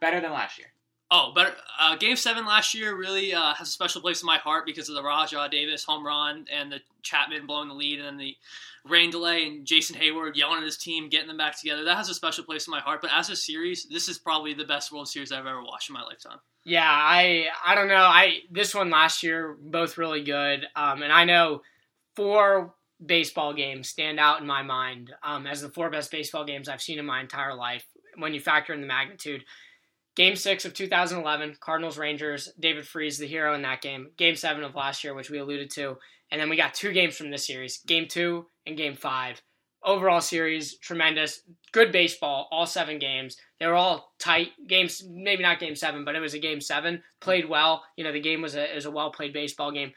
Better 0.00 0.22
than 0.22 0.32
last 0.32 0.58
year. 0.58 0.68
Oh, 1.12 1.32
but 1.34 1.56
uh, 1.80 1.96
Game 1.96 2.14
Seven 2.14 2.46
last 2.46 2.72
year 2.72 2.94
really 2.94 3.34
uh, 3.34 3.54
has 3.54 3.68
a 3.68 3.72
special 3.72 4.00
place 4.00 4.22
in 4.22 4.26
my 4.26 4.38
heart 4.38 4.64
because 4.64 4.88
of 4.88 4.94
the 4.94 5.02
Rajai 5.02 5.50
Davis 5.50 5.82
home 5.82 6.06
run 6.06 6.46
and 6.52 6.70
the 6.70 6.80
Chapman 7.02 7.46
blowing 7.46 7.68
the 7.68 7.74
lead, 7.74 7.98
and 7.98 8.06
then 8.06 8.16
the 8.16 8.36
rain 8.84 9.10
delay 9.10 9.46
and 9.46 9.66
Jason 9.66 9.96
Heyward 9.96 10.36
yelling 10.36 10.58
at 10.58 10.64
his 10.64 10.76
team, 10.76 11.08
getting 11.08 11.26
them 11.26 11.36
back 11.36 11.58
together. 11.58 11.84
That 11.84 11.96
has 11.96 12.08
a 12.08 12.14
special 12.14 12.44
place 12.44 12.66
in 12.68 12.70
my 12.70 12.80
heart. 12.80 13.00
But 13.02 13.10
as 13.12 13.28
a 13.28 13.34
series, 13.34 13.86
this 13.90 14.08
is 14.08 14.18
probably 14.18 14.54
the 14.54 14.64
best 14.64 14.92
World 14.92 15.08
Series 15.08 15.32
I've 15.32 15.46
ever 15.46 15.62
watched 15.62 15.90
in 15.90 15.94
my 15.94 16.02
lifetime. 16.02 16.38
Yeah, 16.64 16.86
I 16.86 17.46
I 17.64 17.74
don't 17.74 17.88
know. 17.88 17.96
I 17.96 18.40
this 18.50 18.74
one 18.74 18.90
last 18.90 19.22
year 19.22 19.56
both 19.60 19.98
really 19.98 20.22
good, 20.22 20.66
um, 20.76 21.02
and 21.02 21.12
I 21.12 21.24
know 21.24 21.62
four 22.14 22.74
baseball 23.04 23.54
games 23.54 23.88
stand 23.88 24.20
out 24.20 24.40
in 24.40 24.46
my 24.46 24.62
mind 24.62 25.12
um, 25.22 25.46
as 25.46 25.62
the 25.62 25.70
four 25.70 25.90
best 25.90 26.10
baseball 26.10 26.44
games 26.44 26.68
I've 26.68 26.82
seen 26.82 26.98
in 26.98 27.06
my 27.06 27.20
entire 27.20 27.54
life. 27.54 27.84
When 28.16 28.34
you 28.34 28.40
factor 28.40 28.74
in 28.74 28.80
the 28.80 28.86
magnitude, 28.86 29.44
Game 30.16 30.34
six 30.34 30.64
of 30.64 30.74
2011, 30.74 31.56
Cardinals 31.60 31.96
Rangers. 31.96 32.52
David 32.58 32.86
Freese, 32.86 33.18
the 33.18 33.26
hero 33.26 33.54
in 33.54 33.62
that 33.62 33.80
game. 33.80 34.10
Game 34.16 34.34
seven 34.34 34.64
of 34.64 34.74
last 34.74 35.04
year, 35.04 35.14
which 35.14 35.30
we 35.30 35.38
alluded 35.38 35.70
to, 35.70 35.96
and 36.30 36.40
then 36.40 36.50
we 36.50 36.56
got 36.56 36.74
two 36.74 36.92
games 36.92 37.16
from 37.16 37.30
this 37.30 37.46
series: 37.46 37.78
Game 37.86 38.08
two 38.08 38.46
and 38.66 38.76
Game 38.76 38.94
five. 38.94 39.40
Overall 39.82 40.20
series, 40.20 40.76
tremendous, 40.78 41.40
good 41.72 41.90
baseball. 41.92 42.48
All 42.50 42.66
seven 42.66 42.98
games, 42.98 43.36
they 43.58 43.66
were 43.66 43.74
all 43.74 44.12
tight 44.18 44.48
games. 44.68 45.02
Maybe 45.08 45.42
not 45.42 45.60
Game 45.60 45.76
seven, 45.76 46.04
but 46.04 46.16
it 46.16 46.20
was 46.20 46.34
a 46.34 46.38
Game 46.38 46.60
seven. 46.60 47.02
Played 47.20 47.48
well. 47.48 47.84
You 47.96 48.04
know, 48.04 48.12
the 48.12 48.20
game 48.20 48.42
was 48.42 48.56
a 48.56 48.76
is 48.76 48.86
a 48.86 48.90
well 48.90 49.12
played 49.12 49.32
baseball 49.32 49.70
game. 49.70 49.92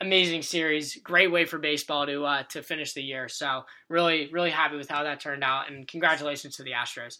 Amazing 0.00 0.42
series, 0.42 0.96
great 1.02 1.32
way 1.32 1.44
for 1.46 1.58
baseball 1.58 2.06
to 2.06 2.24
uh, 2.24 2.42
to 2.50 2.62
finish 2.62 2.92
the 2.92 3.02
year. 3.02 3.28
So 3.28 3.62
really, 3.88 4.28
really 4.30 4.50
happy 4.50 4.76
with 4.76 4.90
how 4.90 5.02
that 5.04 5.20
turned 5.20 5.42
out, 5.42 5.70
and 5.70 5.88
congratulations 5.88 6.56
to 6.56 6.62
the 6.62 6.72
Astros. 6.72 7.16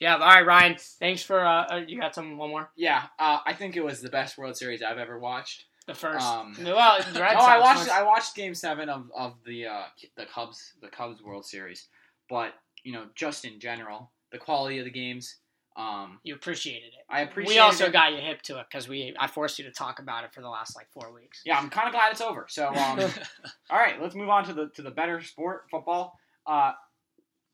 Yeah, 0.00 0.14
all 0.14 0.20
right, 0.20 0.44
Ryan. 0.44 0.76
Thanks 0.98 1.22
for 1.22 1.44
uh, 1.44 1.66
uh, 1.70 1.80
you 1.86 2.00
got 2.00 2.14
some 2.14 2.36
one 2.36 2.50
more. 2.50 2.70
Yeah, 2.76 3.04
uh, 3.18 3.38
I 3.46 3.52
think 3.54 3.76
it 3.76 3.84
was 3.84 4.00
the 4.00 4.10
best 4.10 4.36
World 4.36 4.56
Series 4.56 4.82
I've 4.82 4.98
ever 4.98 5.18
watched. 5.18 5.64
The 5.86 5.94
first. 5.94 6.26
Um, 6.26 6.56
well, 6.64 7.04
no, 7.14 7.20
I 7.20 7.58
watched 7.58 7.90
I 7.90 8.02
watched 8.02 8.34
Game 8.34 8.54
Seven 8.54 8.88
of, 8.88 9.10
of 9.16 9.34
the 9.46 9.66
uh, 9.66 9.82
the 10.16 10.26
Cubs 10.26 10.72
the 10.82 10.88
Cubs 10.88 11.22
World 11.22 11.44
Series, 11.44 11.88
but 12.28 12.54
you 12.82 12.92
know 12.92 13.06
just 13.14 13.44
in 13.44 13.60
general 13.60 14.10
the 14.32 14.38
quality 14.38 14.78
of 14.78 14.84
the 14.84 14.90
games. 14.90 15.36
Um, 15.76 16.20
you 16.22 16.34
appreciated 16.34 16.86
it. 16.86 17.04
I 17.10 17.22
appreciate. 17.22 17.54
we 17.54 17.58
also 17.58 17.86
it. 17.86 17.92
got 17.92 18.12
you 18.12 18.18
hip 18.18 18.42
to 18.42 18.60
it 18.60 18.66
because 18.70 18.88
we 18.88 19.14
I 19.18 19.26
forced 19.26 19.58
you 19.58 19.64
to 19.64 19.72
talk 19.72 19.98
about 19.98 20.24
it 20.24 20.32
for 20.32 20.40
the 20.40 20.48
last 20.48 20.76
like 20.76 20.86
four 20.92 21.12
weeks. 21.12 21.42
Yeah, 21.44 21.58
I'm 21.58 21.68
kind 21.68 21.88
of 21.88 21.92
glad 21.92 22.12
it's 22.12 22.20
over. 22.20 22.46
So, 22.48 22.68
um, 22.68 23.00
all 23.70 23.78
right, 23.78 24.00
let's 24.00 24.14
move 24.14 24.28
on 24.28 24.44
to 24.44 24.52
the 24.52 24.68
to 24.76 24.82
the 24.82 24.92
better 24.92 25.20
sport, 25.20 25.64
football. 25.70 26.16
Uh, 26.46 26.72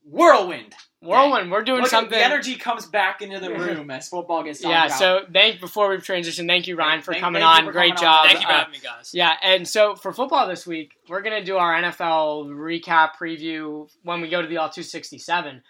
whirlwind. 0.05 0.75
Whirlwind, 1.03 1.51
we're 1.51 1.63
doing 1.63 1.81
Look 1.81 1.89
something. 1.91 2.11
The 2.19 2.23
energy 2.23 2.57
comes 2.57 2.85
back 2.85 3.23
into 3.23 3.41
the 3.41 3.51
room 3.55 3.91
as 3.91 4.09
football 4.11 4.43
gets 4.43 4.63
yeah. 4.63 4.85
about. 4.87 4.99
So 4.99 5.21
thank 5.33 5.59
before 5.59 5.89
we 5.89 5.97
transition, 5.97 6.47
thank 6.47 6.67
you 6.67 6.77
Ryan 6.77 7.01
for 7.01 7.13
Thank- 7.13 7.25
coming 7.25 7.41
thank 7.41 7.61
on. 7.61 7.65
for 7.65 7.73
Great 7.73 7.97
coming 7.97 8.09
on. 8.09 8.25
job. 8.25 8.27
Thank 8.27 8.41
you 8.41 8.47
for 8.47 8.53
Uh, 8.53 8.59
having 8.59 8.73
me, 8.73 8.79
guys. 8.81 9.11
Yeah, 9.15 9.35
and 9.43 9.67
so 9.67 9.95
for 9.97 10.13
football 10.13 10.47
this 10.47 10.67
week, 10.67 10.93
we're 11.09 11.23
gonna 11.23 11.43
do 11.43 11.57
our 11.57 11.75
NFL 11.75 12.45
recap 12.49 13.13
preview 13.19 13.89
when 14.03 14.21
we 14.21 14.29
go 14.29 14.43
to 14.43 14.47
the 14.49 14.59
All 14.59 14.69
267, 14.69 15.63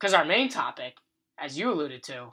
because 0.00 0.12
our 0.14 0.24
main 0.24 0.48
topic, 0.48 0.96
as 1.38 1.56
you 1.56 1.70
alluded 1.70 2.02
to, 2.04 2.32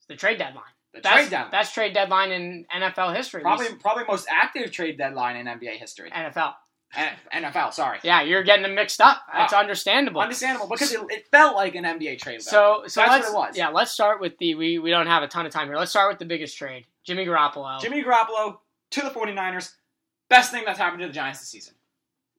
is 0.00 0.06
the 0.08 0.16
trade 0.16 0.38
deadline. 0.38 0.64
the 0.94 1.00
Best, 1.00 1.14
trade 1.14 1.30
deadline. 1.30 1.50
best 1.52 1.74
trade 1.74 1.94
deadline 1.94 2.32
in 2.32 2.66
NFL 2.74 3.14
history. 3.14 3.42
probably 3.42 3.68
probably 3.76 4.02
most 4.08 4.26
active 4.28 4.72
trade 4.72 4.98
deadline 4.98 5.36
in 5.36 5.46
NBA 5.46 5.76
history. 5.78 6.10
NFL. 6.10 6.54
NFL, 6.96 7.72
sorry. 7.74 7.98
Yeah, 8.02 8.22
you're 8.22 8.42
getting 8.42 8.62
them 8.62 8.74
mixed 8.74 9.00
up. 9.00 9.22
That's 9.32 9.52
Ah. 9.52 9.60
understandable. 9.60 10.20
Understandable 10.20 10.68
because 10.68 10.92
it, 10.92 11.00
it 11.10 11.26
felt 11.30 11.54
like 11.54 11.74
an 11.74 11.84
NBA 11.84 12.18
trade. 12.18 12.40
So, 12.42 12.84
so 12.86 13.00
that's 13.02 13.10
let's 13.12 13.32
what 13.32 13.46
it 13.46 13.48
was. 13.50 13.56
yeah, 13.58 13.68
let's 13.68 13.92
start 13.92 14.20
with 14.20 14.38
the 14.38 14.54
we 14.54 14.78
we 14.78 14.90
don't 14.90 15.06
have 15.06 15.22
a 15.22 15.28
ton 15.28 15.44
of 15.46 15.52
time 15.52 15.68
here. 15.68 15.76
Let's 15.76 15.90
start 15.90 16.10
with 16.10 16.18
the 16.18 16.24
biggest 16.24 16.56
trade, 16.56 16.86
Jimmy 17.04 17.26
Garoppolo. 17.26 17.80
Jimmy 17.80 18.02
Garoppolo 18.02 18.58
to 18.92 19.00
the 19.02 19.10
49ers. 19.10 19.74
Best 20.30 20.50
thing 20.50 20.62
that's 20.66 20.78
happened 20.78 21.00
to 21.02 21.06
the 21.08 21.12
Giants 21.12 21.40
this 21.40 21.48
season. 21.50 21.74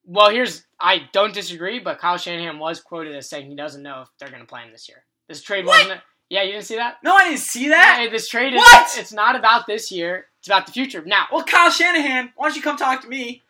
Well, 0.05 0.31
here's 0.31 0.65
I 0.79 1.03
don't 1.11 1.33
disagree, 1.33 1.79
but 1.79 1.99
Kyle 1.99 2.17
Shanahan 2.17 2.57
was 2.57 2.79
quoted 2.81 3.15
as 3.15 3.29
saying 3.29 3.47
he 3.49 3.55
doesn't 3.55 3.83
know 3.83 4.01
if 4.01 4.07
they're 4.19 4.29
going 4.29 4.41
to 4.41 4.47
play 4.47 4.61
him 4.63 4.71
this 4.71 4.89
year. 4.89 5.03
This 5.27 5.41
trade 5.43 5.65
What? 5.65 5.83
wasn't. 5.83 6.01
Yeah, 6.29 6.43
you 6.43 6.51
didn't 6.53 6.65
see 6.65 6.75
that. 6.75 6.97
No, 7.03 7.15
I 7.15 7.25
didn't 7.29 7.39
see 7.39 7.69
that. 7.69 7.97
Hey, 7.99 8.09
this 8.09 8.27
trade 8.29 8.53
is 8.53 8.57
What? 8.59 8.97
it's 8.97 9.11
not 9.13 9.35
about 9.35 9.65
this 9.67 9.91
year. 9.91 10.27
It's 10.39 10.47
about 10.47 10.67
the 10.67 10.71
future. 10.71 11.03
Now, 11.05 11.25
Well, 11.31 11.43
Kyle 11.43 11.71
Shanahan, 11.71 12.31
why 12.35 12.47
don't 12.47 12.55
you 12.55 12.61
come 12.61 12.77
talk 12.77 13.01
to 13.01 13.07
me? 13.07 13.41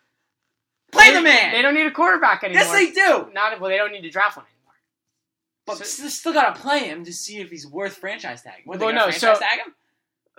Play 0.91 1.10
they, 1.10 1.15
the 1.15 1.21
man. 1.21 1.54
They 1.54 1.62
don't 1.62 1.73
need 1.73 1.86
a 1.86 1.91
quarterback 1.91 2.43
anymore. 2.43 2.63
yes, 2.63 2.71
they 2.71 2.91
do. 2.91 3.30
Not 3.34 3.60
well. 3.60 3.69
They 3.69 3.78
don't 3.78 3.91
need 3.91 4.02
to 4.02 4.10
draft 4.10 4.38
one 4.38 4.45
anymore. 4.45 4.73
But 5.65 5.78
So- 5.78 5.84
still, 5.84 6.10
still 6.10 6.34
got 6.34 6.56
to 6.56 6.62
play 6.62 6.80
him 6.80 7.06
to 7.06 7.13
see 7.13 7.39
if 7.39 7.49
he's 7.49 7.67
worth 7.67 7.97
franchise 7.97 8.41
tag. 8.41 8.62
What, 8.65 8.80
they 8.80 8.91
no. 8.91 9.04
Franchise 9.04 9.19
so 9.19 9.34
tag 9.34 9.60
him? 9.65 9.75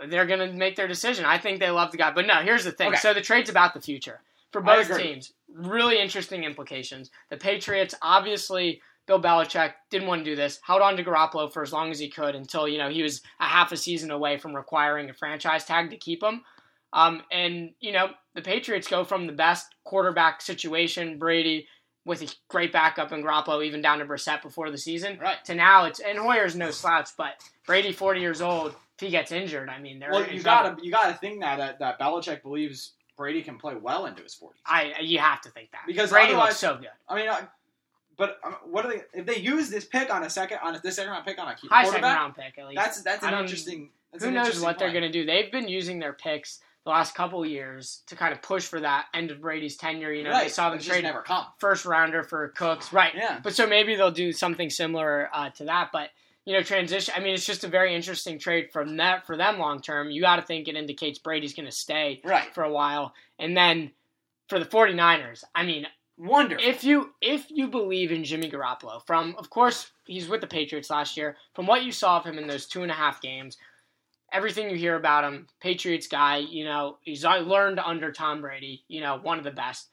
they're 0.08 0.26
going 0.26 0.40
to 0.40 0.56
make 0.56 0.76
their 0.76 0.88
decision. 0.88 1.24
I 1.24 1.38
think 1.38 1.60
they 1.60 1.70
love 1.70 1.90
the 1.92 1.98
guy. 1.98 2.10
But 2.12 2.26
no, 2.26 2.36
here's 2.36 2.64
the 2.64 2.72
thing. 2.72 2.88
Okay. 2.88 2.96
So 2.98 3.12
the 3.12 3.20
trade's 3.20 3.50
about 3.50 3.74
the 3.74 3.80
future 3.80 4.20
for 4.52 4.60
both 4.60 4.96
teams. 4.96 5.32
Really 5.52 6.00
interesting 6.00 6.44
implications. 6.44 7.10
The 7.28 7.36
Patriots 7.36 7.94
obviously 8.02 8.80
Bill 9.06 9.20
Belichick 9.20 9.72
didn't 9.90 10.08
want 10.08 10.24
to 10.24 10.30
do 10.30 10.36
this, 10.36 10.60
held 10.62 10.82
on 10.82 10.96
to 10.96 11.04
Garoppolo 11.04 11.52
for 11.52 11.62
as 11.62 11.72
long 11.72 11.90
as 11.90 11.98
he 11.98 12.08
could 12.08 12.34
until, 12.34 12.68
you 12.68 12.78
know, 12.78 12.88
he 12.88 13.02
was 13.02 13.22
a 13.40 13.44
half 13.44 13.72
a 13.72 13.76
season 13.76 14.10
away 14.10 14.38
from 14.38 14.54
requiring 14.54 15.10
a 15.10 15.14
franchise 15.14 15.64
tag 15.64 15.90
to 15.90 15.96
keep 15.96 16.22
him. 16.22 16.42
Um, 16.92 17.22
and, 17.30 17.70
you 17.80 17.92
know, 17.92 18.10
the 18.34 18.42
Patriots 18.42 18.88
go 18.88 19.04
from 19.04 19.26
the 19.26 19.32
best 19.32 19.74
quarterback 19.84 20.40
situation, 20.40 21.18
Brady, 21.18 21.66
with 22.04 22.22
a 22.22 22.28
great 22.48 22.72
backup 22.72 23.12
in 23.12 23.22
Garoppolo, 23.22 23.64
even 23.64 23.82
down 23.82 23.98
to 23.98 24.04
Brissett 24.04 24.42
before 24.42 24.70
the 24.70 24.78
season, 24.78 25.18
Right. 25.20 25.44
to 25.44 25.54
now 25.54 25.84
it's, 25.84 26.00
and 26.00 26.18
Hoyer's 26.18 26.56
no 26.56 26.70
slouch, 26.70 27.10
but 27.16 27.34
Brady, 27.66 27.92
40 27.92 28.20
years 28.20 28.40
old, 28.40 28.72
if 28.72 29.00
he 29.00 29.10
gets 29.10 29.32
injured, 29.32 29.68
I 29.68 29.78
mean, 29.78 29.98
there 29.98 30.10
Well, 30.10 30.28
you 30.28 30.42
gotta 30.42 30.76
you 30.82 30.90
gotta 30.90 31.14
think 31.14 31.40
that 31.40 31.58
that, 31.58 31.78
that 31.78 31.98
Belichick 32.00 32.42
believes 32.42 32.92
Brady 33.16 33.42
can 33.42 33.58
play 33.58 33.74
well 33.74 34.06
into 34.06 34.22
his 34.22 34.34
forties. 34.34 34.60
I, 34.64 34.94
you 35.02 35.18
have 35.18 35.42
to 35.42 35.50
think 35.50 35.70
that. 35.72 35.82
Because 35.86 36.10
Brady 36.10 36.34
looks 36.34 36.56
so 36.56 36.76
good. 36.76 36.88
I 37.08 37.16
mean, 37.16 37.28
uh, 37.28 37.42
but 38.16 38.38
um, 38.44 38.56
what 38.64 38.84
are 38.86 38.90
they? 38.92 39.02
If 39.12 39.26
they 39.26 39.36
use 39.36 39.68
this 39.70 39.84
pick 39.84 40.12
on 40.12 40.22
a 40.22 40.30
second 40.30 40.58
on 40.62 40.74
a, 40.74 40.80
this 40.80 40.96
second 40.96 41.12
round 41.12 41.26
pick 41.26 41.38
on 41.38 41.48
a 41.48 41.54
key 41.54 41.68
High 41.68 41.84
second 41.84 42.00
quarterback, 42.00 42.16
round 42.18 42.34
pick, 42.36 42.58
at 42.58 42.66
least. 42.68 42.76
that's 42.76 43.02
that's 43.02 43.24
an 43.24 43.34
interesting. 43.34 43.90
That's 44.12 44.24
Who 44.24 44.30
knows 44.30 44.46
interesting 44.46 44.66
what 44.66 44.78
they're 44.78 44.90
going 44.90 45.02
to 45.02 45.12
do? 45.12 45.24
They've 45.24 45.52
been 45.52 45.68
using 45.68 45.98
their 45.98 46.12
picks 46.12 46.60
the 46.90 46.96
last 46.96 47.14
couple 47.14 47.46
years 47.46 48.02
to 48.08 48.16
kind 48.16 48.32
of 48.32 48.42
push 48.42 48.64
for 48.66 48.80
that 48.80 49.06
end 49.14 49.30
of 49.30 49.40
Brady's 49.40 49.76
tenure. 49.76 50.12
You 50.12 50.24
know, 50.24 50.30
right. 50.30 50.44
they 50.44 50.48
saw 50.48 50.70
them 50.70 50.78
It's 50.78 50.86
trade 50.86 51.04
never 51.04 51.22
come. 51.22 51.46
first 51.58 51.84
rounder 51.84 52.22
for 52.24 52.48
Cooks, 52.48 52.92
right? 52.92 53.12
Yeah. 53.14 53.38
But 53.42 53.54
so 53.54 53.66
maybe 53.66 53.94
they'll 53.94 54.10
do 54.10 54.32
something 54.32 54.70
similar 54.70 55.30
uh, 55.32 55.50
to 55.50 55.64
that. 55.64 55.90
But 55.92 56.10
you 56.44 56.54
know, 56.54 56.62
transition. 56.62 57.14
I 57.16 57.20
mean, 57.20 57.34
it's 57.34 57.46
just 57.46 57.62
a 57.64 57.68
very 57.68 57.94
interesting 57.94 58.38
trade 58.38 58.72
from 58.72 58.96
that 58.96 59.24
for 59.26 59.36
them 59.36 59.58
long 59.58 59.80
term. 59.80 60.10
You 60.10 60.20
got 60.20 60.36
to 60.36 60.42
think 60.42 60.66
it 60.66 60.74
indicates 60.74 61.18
Brady's 61.18 61.54
going 61.54 61.66
to 61.66 61.72
stay 61.72 62.20
Right. 62.24 62.52
for 62.54 62.64
a 62.64 62.72
while, 62.72 63.14
and 63.38 63.56
then 63.56 63.92
for 64.48 64.58
the 64.58 64.64
49ers, 64.64 65.44
I 65.54 65.64
mean, 65.64 65.86
Wonder 66.22 66.58
if 66.60 66.84
you 66.84 67.14
if 67.22 67.46
you 67.50 67.66
believe 67.68 68.12
in 68.12 68.24
Jimmy 68.24 68.50
Garoppolo, 68.50 69.00
from 69.06 69.34
of 69.38 69.48
course 69.48 69.90
he's 70.04 70.28
with 70.28 70.42
the 70.42 70.46
Patriots 70.46 70.90
last 70.90 71.16
year. 71.16 71.36
From 71.54 71.66
what 71.66 71.82
you 71.82 71.92
saw 71.92 72.18
of 72.18 72.26
him 72.26 72.36
in 72.36 72.46
those 72.46 72.66
two 72.66 72.82
and 72.82 72.90
a 72.90 72.94
half 72.94 73.22
games, 73.22 73.56
everything 74.32 74.70
you 74.70 74.76
hear 74.76 74.96
about 74.96 75.24
him, 75.24 75.46
Patriots 75.60 76.06
guy, 76.06 76.38
you 76.38 76.64
know, 76.64 76.98
he's 77.02 77.24
uh, 77.24 77.38
learned 77.38 77.78
under 77.78 78.12
Tom 78.12 78.40
Brady, 78.40 78.84
you 78.88 79.00
know, 79.00 79.18
one 79.22 79.38
of 79.38 79.44
the 79.44 79.50
best. 79.50 79.88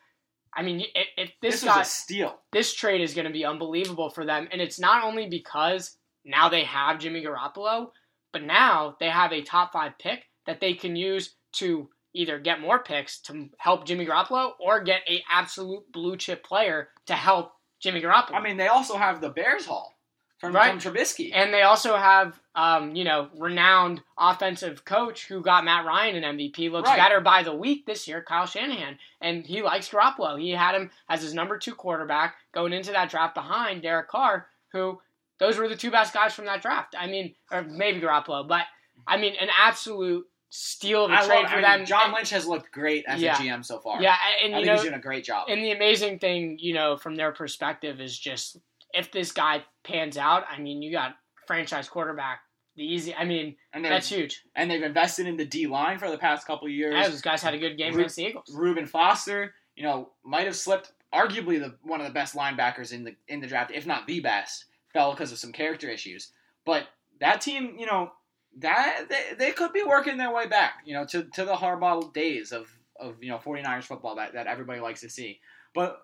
I 0.56 0.64
mean, 0.64 0.84
this, 1.16 1.30
this 1.42 1.64
guy, 1.64 1.84
steal. 1.84 2.40
this 2.52 2.74
trade 2.74 3.02
is 3.02 3.14
going 3.14 3.28
to 3.28 3.34
be 3.34 3.46
unbelievable 3.46 4.10
for 4.10 4.26
them, 4.26 4.48
and 4.52 4.62
it's 4.62 4.80
not 4.80 5.04
only 5.04 5.28
because 5.28 5.98
now 6.26 6.50
they 6.50 6.64
have 6.64 7.00
Jimmy 7.00 7.24
Garoppolo, 7.24 7.92
but 8.34 8.44
now 8.44 8.96
they 9.00 9.10
have 9.10 9.32
a 9.32 9.42
top 9.42 9.74
five 9.74 9.94
pick 10.00 10.24
that 10.46 10.60
they 10.60 10.74
can 10.74 10.96
use 10.96 11.36
to 11.54 11.90
either 12.14 12.40
get 12.40 12.60
more 12.60 12.80
picks 12.80 13.20
to 13.22 13.50
help 13.58 13.86
Jimmy 13.86 14.06
Garoppolo 14.06 14.52
or 14.60 14.82
get 14.82 15.02
a 15.08 15.24
absolute 15.32 15.92
blue 15.92 16.18
chip 16.18 16.44
player 16.44 16.90
to 17.06 17.14
help 17.14 17.54
Jimmy 17.80 18.02
Garoppolo. 18.02 18.34
I 18.34 18.42
mean, 18.42 18.58
they 18.58 18.68
also 18.68 18.98
have 18.98 19.22
the 19.22 19.30
Bears 19.30 19.66
Hall 19.66 19.97
from, 20.40 20.54
Right. 20.56 20.80
from 20.82 20.94
Trubisky. 20.94 21.32
and 21.34 21.54
they 21.54 21.64
also 21.64 21.96
have, 21.96 22.40
um, 22.56 22.96
you 22.96 23.04
know, 23.04 23.30
renowned 23.36 24.04
offensive 24.18 24.86
coach 24.86 25.26
who 25.28 25.42
got 25.42 25.66
Matt 25.66 25.86
Ryan 25.86 26.16
an 26.24 26.38
MVP. 26.38 26.70
Looks 26.70 26.90
Right. 26.90 26.98
better 26.98 27.20
by 27.22 27.42
the 27.44 27.54
week 27.56 27.86
this 27.86 28.08
year, 28.08 28.22
Kyle 28.22 28.46
Shanahan, 28.46 29.00
and 29.20 29.46
he 29.46 29.62
likes 29.62 29.90
Garoppolo. 29.90 30.40
He 30.40 30.52
had 30.52 30.76
him 30.76 30.92
as 31.10 31.22
his 31.22 31.34
number 31.34 31.58
two 31.58 31.74
quarterback 31.76 32.36
going 32.54 32.74
into 32.74 32.92
that 32.92 33.10
draft 33.10 33.34
behind 33.36 33.82
Derek 33.82 34.08
Carr, 34.10 34.48
who 34.72 35.02
those 35.40 35.58
were 35.58 35.68
the 35.68 35.76
two 35.76 35.92
best 35.92 36.14
guys 36.14 36.34
from 36.34 36.46
that 36.46 36.62
draft. 36.62 36.96
I 36.98 37.08
mean, 37.08 37.36
or 37.52 37.64
maybe 37.64 38.00
Garoppolo, 38.00 38.48
but 38.48 38.66
I 39.08 39.18
mean, 39.18 39.36
an 39.40 39.50
absolute 39.58 40.26
steal 40.50 41.06
of 41.06 41.12
a 41.12 41.16
I 41.16 41.26
trade 41.26 41.42
love, 41.44 41.50
for 41.52 41.58
I 41.58 41.62
them. 41.62 41.80
mean, 41.80 41.86
John 41.86 42.14
Lynch 42.14 42.30
has 42.32 42.48
looked 42.48 42.72
great 42.72 43.06
as 43.08 43.22
Yeah. 43.22 43.36
a 43.36 43.38
GM 43.42 43.64
so 43.64 43.80
far. 43.80 44.02
yeah, 44.02 44.16
I 44.20 44.44
and 44.46 44.54
think 44.54 44.66
know, 44.66 44.74
he's 44.74 44.82
doing 44.84 44.94
a 44.94 45.00
great 45.00 45.24
job. 45.26 45.48
and 45.50 45.62
the 45.62 45.72
amazing 45.72 46.20
thing, 46.20 46.58
you 46.60 46.74
know, 46.74 46.96
from 46.98 47.16
their 47.16 47.32
perspective 47.32 48.00
is 48.02 48.18
just 48.18 48.58
if 48.94 49.12
this 49.12 49.32
guy 49.32 49.64
pans 49.84 50.18
out, 50.18 50.46
I 50.50 50.60
mean, 50.60 50.82
you 50.82 50.92
got 50.92 51.16
franchise 51.46 51.88
quarterback. 51.90 52.42
The 52.76 52.84
easy, 52.84 53.14
I 53.16 53.26
mean, 53.26 53.56
And 53.74 53.84
that's 53.84 54.10
huge. 54.10 54.44
and 54.56 54.70
they've 54.70 54.84
invested 54.84 55.26
in 55.26 55.36
the 55.36 55.46
D 55.46 55.66
line 55.66 55.98
for 55.98 56.12
the 56.12 56.18
past 56.18 56.46
couple 56.46 56.68
of 56.68 56.74
years. 56.74 56.94
Yeah, 56.96 57.10
those 57.10 57.22
guys 57.22 57.42
had 57.42 57.56
a 57.56 57.58
good 57.58 57.76
game 57.76 57.94
Ru- 57.94 58.02
against 58.02 58.18
the 58.18 58.26
Eagles. 58.26 58.54
Reuben 58.54 58.86
Foster, 58.86 59.56
you 59.76 59.84
know, 59.84 60.12
might 60.24 60.46
have 60.46 60.56
slipped. 60.56 60.92
Arguably, 61.14 61.60
the 61.60 61.76
one 61.82 62.02
of 62.02 62.06
the 62.08 62.14
best 62.14 62.36
linebackers 62.36 62.92
in 62.94 63.04
the 63.04 63.16
in 63.28 63.40
the 63.40 63.48
draft, 63.48 63.72
if 63.72 63.88
not 63.88 64.06
the 64.06 64.20
best, 64.20 64.66
fell 64.94 65.12
because 65.12 65.32
of 65.32 65.40
some 65.40 65.52
character 65.54 65.90
issues. 65.90 66.32
But 66.66 66.84
that 67.20 67.42
team, 67.42 67.78
you 67.80 67.86
know, 67.88 68.12
that 68.60 69.06
they, 69.10 69.36
they 69.40 69.52
could 69.52 69.74
be 69.74 69.84
working 69.84 70.18
their 70.18 70.34
way 70.34 70.48
back, 70.48 70.82
you 70.86 70.94
know, 70.94 71.06
to, 71.06 71.24
to 71.34 71.46
the 71.46 71.56
Harbaugh 71.56 72.14
days 72.14 72.52
of, 72.52 72.68
of 73.00 73.16
you 73.24 73.30
know 73.30 73.38
49ers 73.38 73.86
football 73.86 74.16
that, 74.18 74.34
that 74.34 74.48
everybody 74.48 74.82
likes 74.82 75.02
to 75.02 75.10
see. 75.10 75.40
But 75.74 75.98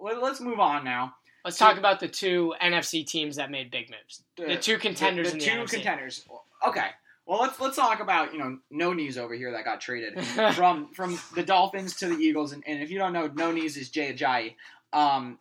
let's 0.00 0.40
move 0.40 0.60
on 0.60 0.84
now. 0.84 1.14
Let's 1.44 1.58
talk 1.58 1.76
about 1.78 2.00
the 2.00 2.08
two 2.08 2.54
NFC 2.62 3.06
teams 3.06 3.36
that 3.36 3.50
made 3.50 3.70
big 3.70 3.90
moves. 3.90 4.22
The, 4.36 4.54
The- 4.54 4.56
two 4.56 4.78
contenders 4.78 5.28
the, 5.28 5.32
in 5.34 5.38
the 5.38 5.44
two 5.44 5.50
NFC. 5.50 5.70
contenders. 5.70 6.26
Okay. 6.66 6.86
Well, 7.26 7.40
let's 7.40 7.58
let's 7.58 7.76
talk 7.76 8.00
about 8.00 8.32
you 8.32 8.38
know 8.38 8.58
no 8.70 8.92
knees 8.92 9.16
over 9.16 9.34
here 9.34 9.50
that 9.52 9.64
got 9.64 9.80
traded 9.80 10.22
from 10.54 10.92
from 10.92 11.18
the 11.34 11.42
Dolphins 11.42 11.96
to 11.96 12.08
the 12.08 12.16
Eagles, 12.16 12.52
and, 12.52 12.62
and 12.66 12.82
if 12.82 12.90
you 12.90 12.98
don't 12.98 13.12
know, 13.14 13.30
no 13.34 13.50
knees 13.50 13.76
is 13.78 13.88
Jay 13.88 14.12
Ajayi. 14.12 14.54
Um, 14.92 15.38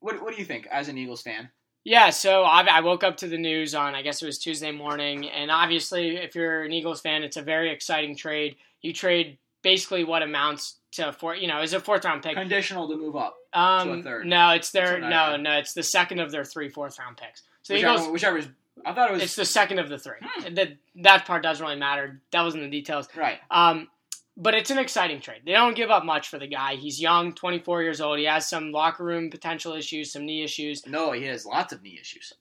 what 0.00 0.22
what 0.22 0.32
do 0.34 0.40
you 0.40 0.46
think 0.46 0.66
as 0.70 0.88
an 0.88 0.96
Eagles 0.96 1.20
fan? 1.22 1.50
Yeah, 1.84 2.10
so 2.10 2.42
I, 2.44 2.62
I 2.62 2.80
woke 2.80 3.04
up 3.04 3.16
to 3.18 3.26
the 3.26 3.38
news 3.38 3.74
on, 3.74 3.94
I 3.94 4.02
guess 4.02 4.20
it 4.22 4.26
was 4.26 4.38
Tuesday 4.38 4.70
morning, 4.70 5.28
and 5.30 5.50
obviously, 5.50 6.16
if 6.16 6.34
you're 6.34 6.62
an 6.62 6.72
Eagles 6.72 7.00
fan, 7.00 7.22
it's 7.22 7.38
a 7.38 7.42
very 7.42 7.70
exciting 7.72 8.14
trade. 8.16 8.56
You 8.82 8.92
trade 8.92 9.38
basically 9.62 10.04
what 10.04 10.22
amounts 10.22 10.76
to 10.92 11.12
four, 11.12 11.34
you 11.36 11.46
know, 11.46 11.62
is 11.62 11.72
a 11.72 11.80
fourth 11.80 12.04
round 12.04 12.22
pick. 12.22 12.34
Conditional 12.34 12.88
to 12.88 12.96
move 12.96 13.16
up, 13.16 13.36
Um, 13.52 14.00
a 14.00 14.02
third. 14.02 14.26
no, 14.26 14.50
it's 14.50 14.70
their 14.70 15.00
That's 15.00 15.02
what 15.02 15.12
I 15.12 15.36
no, 15.36 15.42
no, 15.42 15.58
it's 15.58 15.72
the 15.72 15.82
second 15.82 16.20
of 16.20 16.30
their 16.32 16.44
three 16.44 16.68
fourth 16.68 16.98
round 16.98 17.16
picks. 17.16 17.42
So 17.62 17.74
whichever, 17.74 17.94
Eagles, 17.94 18.08
whichever 18.12 18.38
is. 18.38 18.48
I 18.84 18.94
thought 18.94 19.10
it 19.10 19.12
was 19.14 19.22
it's 19.22 19.36
the 19.36 19.44
second 19.44 19.78
of 19.78 19.88
the 19.88 19.98
three. 19.98 20.16
Hmm. 20.22 20.54
That 20.54 20.72
that 21.02 21.26
part 21.26 21.42
doesn't 21.42 21.64
really 21.64 21.78
matter. 21.78 22.20
That 22.32 22.42
was 22.42 22.54
in 22.54 22.62
the 22.62 22.68
details. 22.70 23.08
right. 23.16 23.38
Um, 23.50 23.88
but 24.36 24.54
it's 24.54 24.70
an 24.70 24.78
exciting 24.78 25.20
trade. 25.20 25.42
They 25.44 25.52
don't 25.52 25.76
give 25.76 25.90
up 25.90 26.04
much 26.04 26.28
for 26.28 26.38
the 26.38 26.46
guy. 26.46 26.76
He's 26.76 26.98
young, 27.00 27.34
24 27.34 27.82
years 27.82 28.00
old. 28.00 28.18
He 28.18 28.24
has 28.24 28.48
some 28.48 28.72
locker 28.72 29.04
room 29.04 29.28
potential 29.28 29.74
issues, 29.74 30.12
some 30.12 30.24
knee 30.24 30.42
issues. 30.42 30.86
No, 30.86 31.12
he 31.12 31.24
has 31.24 31.44
lots 31.44 31.74
of 31.74 31.82
knee 31.82 31.98
issues. 32.00 32.32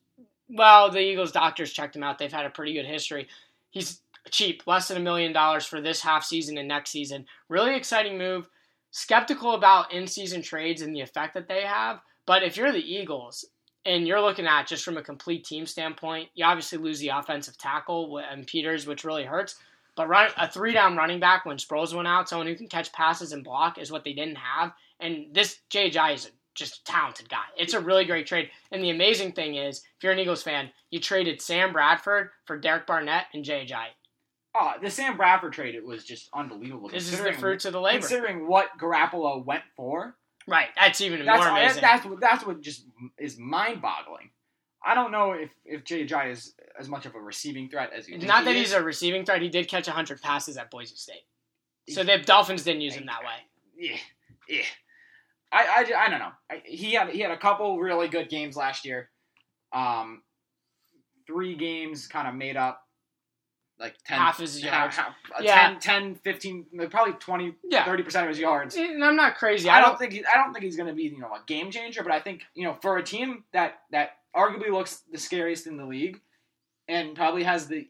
Well, 0.48 0.90
the 0.92 1.00
Eagles 1.00 1.34
doctors 1.34 1.74
checked 1.74 1.96
him 1.98 2.04
out. 2.04 2.18
They've 2.18 2.32
had 2.32 2.46
a 2.46 2.50
pretty 2.50 2.74
good 2.74 2.86
history. 2.86 3.28
He's 3.70 4.00
cheap, 4.32 4.64
less 4.66 4.88
than 4.88 4.98
a 4.98 5.02
million 5.02 5.34
dollars 5.34 5.66
for 5.66 5.82
this 5.82 6.02
half 6.02 6.24
season 6.24 6.58
and 6.58 6.68
next 6.68 6.92
season. 6.92 7.26
Really 7.48 7.76
exciting 7.76 8.18
move. 8.18 8.48
Skeptical 8.92 9.54
about 9.54 9.94
in 9.94 10.08
season 10.08 10.42
trades 10.42 10.82
and 10.82 10.96
the 10.96 11.02
effect 11.02 11.34
that 11.34 11.48
they 11.48 11.62
have. 11.62 12.00
But 12.26 12.44
if 12.44 12.58
you're 12.58 12.72
the 12.72 12.80
Eagles 12.80 13.46
and 13.86 14.08
you're 14.08 14.22
looking 14.22 14.48
at 14.48 14.68
just 14.68 14.84
from 14.84 14.98
a 14.98 15.04
complete 15.04 15.46
team 15.46 15.66
standpoint, 15.66 16.30
you 16.36 16.46
obviously 16.46 16.78
lose 16.78 17.00
the 17.00 17.10
offensive 17.10 17.58
tackle 17.58 18.18
and 18.18 18.48
Peters, 18.48 18.88
which 18.88 19.04
really 19.04 19.26
hurts. 19.26 19.56
But 19.96 20.08
run, 20.08 20.30
a 20.38 20.50
three 20.50 20.72
down 20.72 20.96
running 20.96 21.20
back 21.20 21.46
when 21.46 21.58
Sproles 21.58 21.94
went 21.94 22.08
out, 22.08 22.30
someone 22.30 22.48
who 22.48 22.56
can 22.56 22.68
catch 22.68 22.94
passes 22.94 23.32
and 23.32 23.44
block, 23.44 23.78
is 23.78 23.92
what 23.92 24.04
they 24.04 24.14
didn't 24.14 24.38
have. 24.38 24.72
And 25.00 25.34
this 25.34 25.60
JJ 25.70 26.14
is 26.16 26.26
a 26.28 26.30
just 26.60 26.80
a 26.80 26.84
talented 26.84 27.30
guy. 27.30 27.46
It's 27.58 27.74
a 27.74 27.80
really 27.80 28.06
great 28.06 28.28
trade. 28.28 28.50
And 28.72 28.84
the 28.84 28.90
amazing 28.90 29.32
thing 29.32 29.56
is, 29.56 29.80
if 29.80 30.04
you're 30.04 30.12
an 30.12 30.20
Eagles 30.20 30.44
fan, 30.44 30.70
you 30.92 31.00
traded 31.00 31.42
Sam 31.42 31.72
Bradford 31.72 32.30
for 32.46 32.58
Derek 32.58 32.86
Barnett 32.86 33.26
and 33.34 33.46
JJ. 33.46 33.74
Oh, 34.56 34.74
the 34.82 34.90
Sam 34.90 35.16
Bradford 35.18 35.54
trade 35.54 35.76
it 35.76 35.86
was 35.86 36.04
just 36.04 36.30
unbelievable. 36.34 36.90
This 36.90 37.04
is 37.04 37.12
the 37.12 37.18
considering- 37.18 37.40
fruits 37.40 37.66
of 37.66 37.74
the 37.74 37.82
labor. 37.82 38.00
Considering 38.00 38.48
what 38.48 38.70
Garoppolo 38.80 39.44
went 39.46 39.64
for, 39.76 40.16
Right. 40.48 40.70
That's 40.76 41.00
even 41.02 41.24
That's 41.26 41.40
more 41.40 41.50
amazing. 41.50 41.82
that's 41.82 42.06
what 42.06 42.20
that's 42.20 42.44
what 42.46 42.62
just 42.62 42.86
is 43.20 43.38
mind 43.38 43.82
boggling. 43.84 44.32
I 44.84 44.96
don't 44.96 45.12
know 45.12 45.34
if 45.34 45.52
if 45.64 45.84
Ajayi 45.84 46.32
is 46.32 46.56
as 46.80 46.90
much 46.90 47.06
of 47.06 47.14
a 47.14 47.20
receiving 47.20 47.70
threat 47.70 47.92
as 47.94 48.08
you 48.10 48.18
not 48.18 48.46
that 48.46 48.56
he's 48.56 48.72
a 48.74 48.82
receiving 48.82 49.26
threat. 49.26 49.42
He 49.44 49.50
did 49.50 49.68
catch 49.68 49.86
100 49.88 50.22
passes 50.22 50.58
at 50.58 50.72
Boise 50.72 50.96
State. 50.96 51.22
So 51.90 52.04
the 52.04 52.18
Dolphins 52.18 52.64
didn't 52.64 52.82
use 52.82 52.96
him 52.96 53.06
that 53.06 53.20
way. 53.22 53.36
yeah, 53.78 53.98
yeah. 54.48 54.64
I, 55.52 55.86
I, 55.92 56.06
I 56.06 56.10
don't 56.10 56.20
know. 56.20 56.32
I, 56.50 56.62
he 56.66 56.94
had 56.94 57.10
he 57.10 57.20
had 57.20 57.32
a 57.32 57.38
couple 57.38 57.78
really 57.80 58.08
good 58.08 58.30
games 58.30 58.56
last 58.56 58.86
year. 58.86 59.10
Um, 59.72 60.24
three 61.28 61.56
games 61.56 62.08
kind 62.08 62.28
of 62.28 62.34
made 62.34 62.58
up 62.58 62.82
like 63.80 63.96
10, 64.06 64.18
Half 64.18 64.38
his 64.40 64.62
yards. 64.64 64.96
half- 64.98 65.16
uh, 65.34 65.42
Yeah. 65.42 65.70
10, 65.70 65.80
10, 65.80 66.16
15, 66.16 66.66
probably 66.90 67.14
20, 67.14 67.56
Yeah. 67.64 67.86
30 67.86 68.04
percent 68.04 68.26
of 68.26 68.30
his 68.30 68.40
yards. 68.40 68.76
And 68.76 69.04
I'm 69.04 69.16
not 69.16 69.36
crazy. 69.36 69.70
I 69.70 69.82
don't 69.82 69.98
think 69.98 70.14
he, 70.14 70.26
I 70.26 70.36
don't 70.36 70.52
think 70.54 70.66
he's 70.66 70.76
going 70.76 70.90
to 70.90 70.94
be 70.96 71.04
you 71.04 71.20
know 71.20 71.34
a 71.34 71.42
game 71.48 71.72
changer, 71.72 72.04
but 72.04 72.12
I 72.12 72.20
think 72.20 72.44
you 72.54 72.66
know 72.66 72.74
for 72.82 72.98
a 72.98 73.04
team 73.04 73.44
that 73.54 73.80
that 73.92 74.18
arguably 74.36 74.70
looks 74.72 75.04
the 75.12 75.18
scariest 75.18 75.66
in 75.66 75.78
the 75.78 75.86
league, 75.86 76.20
and 76.88 77.16
probably 77.16 77.44
has 77.44 77.68
the 77.68 77.88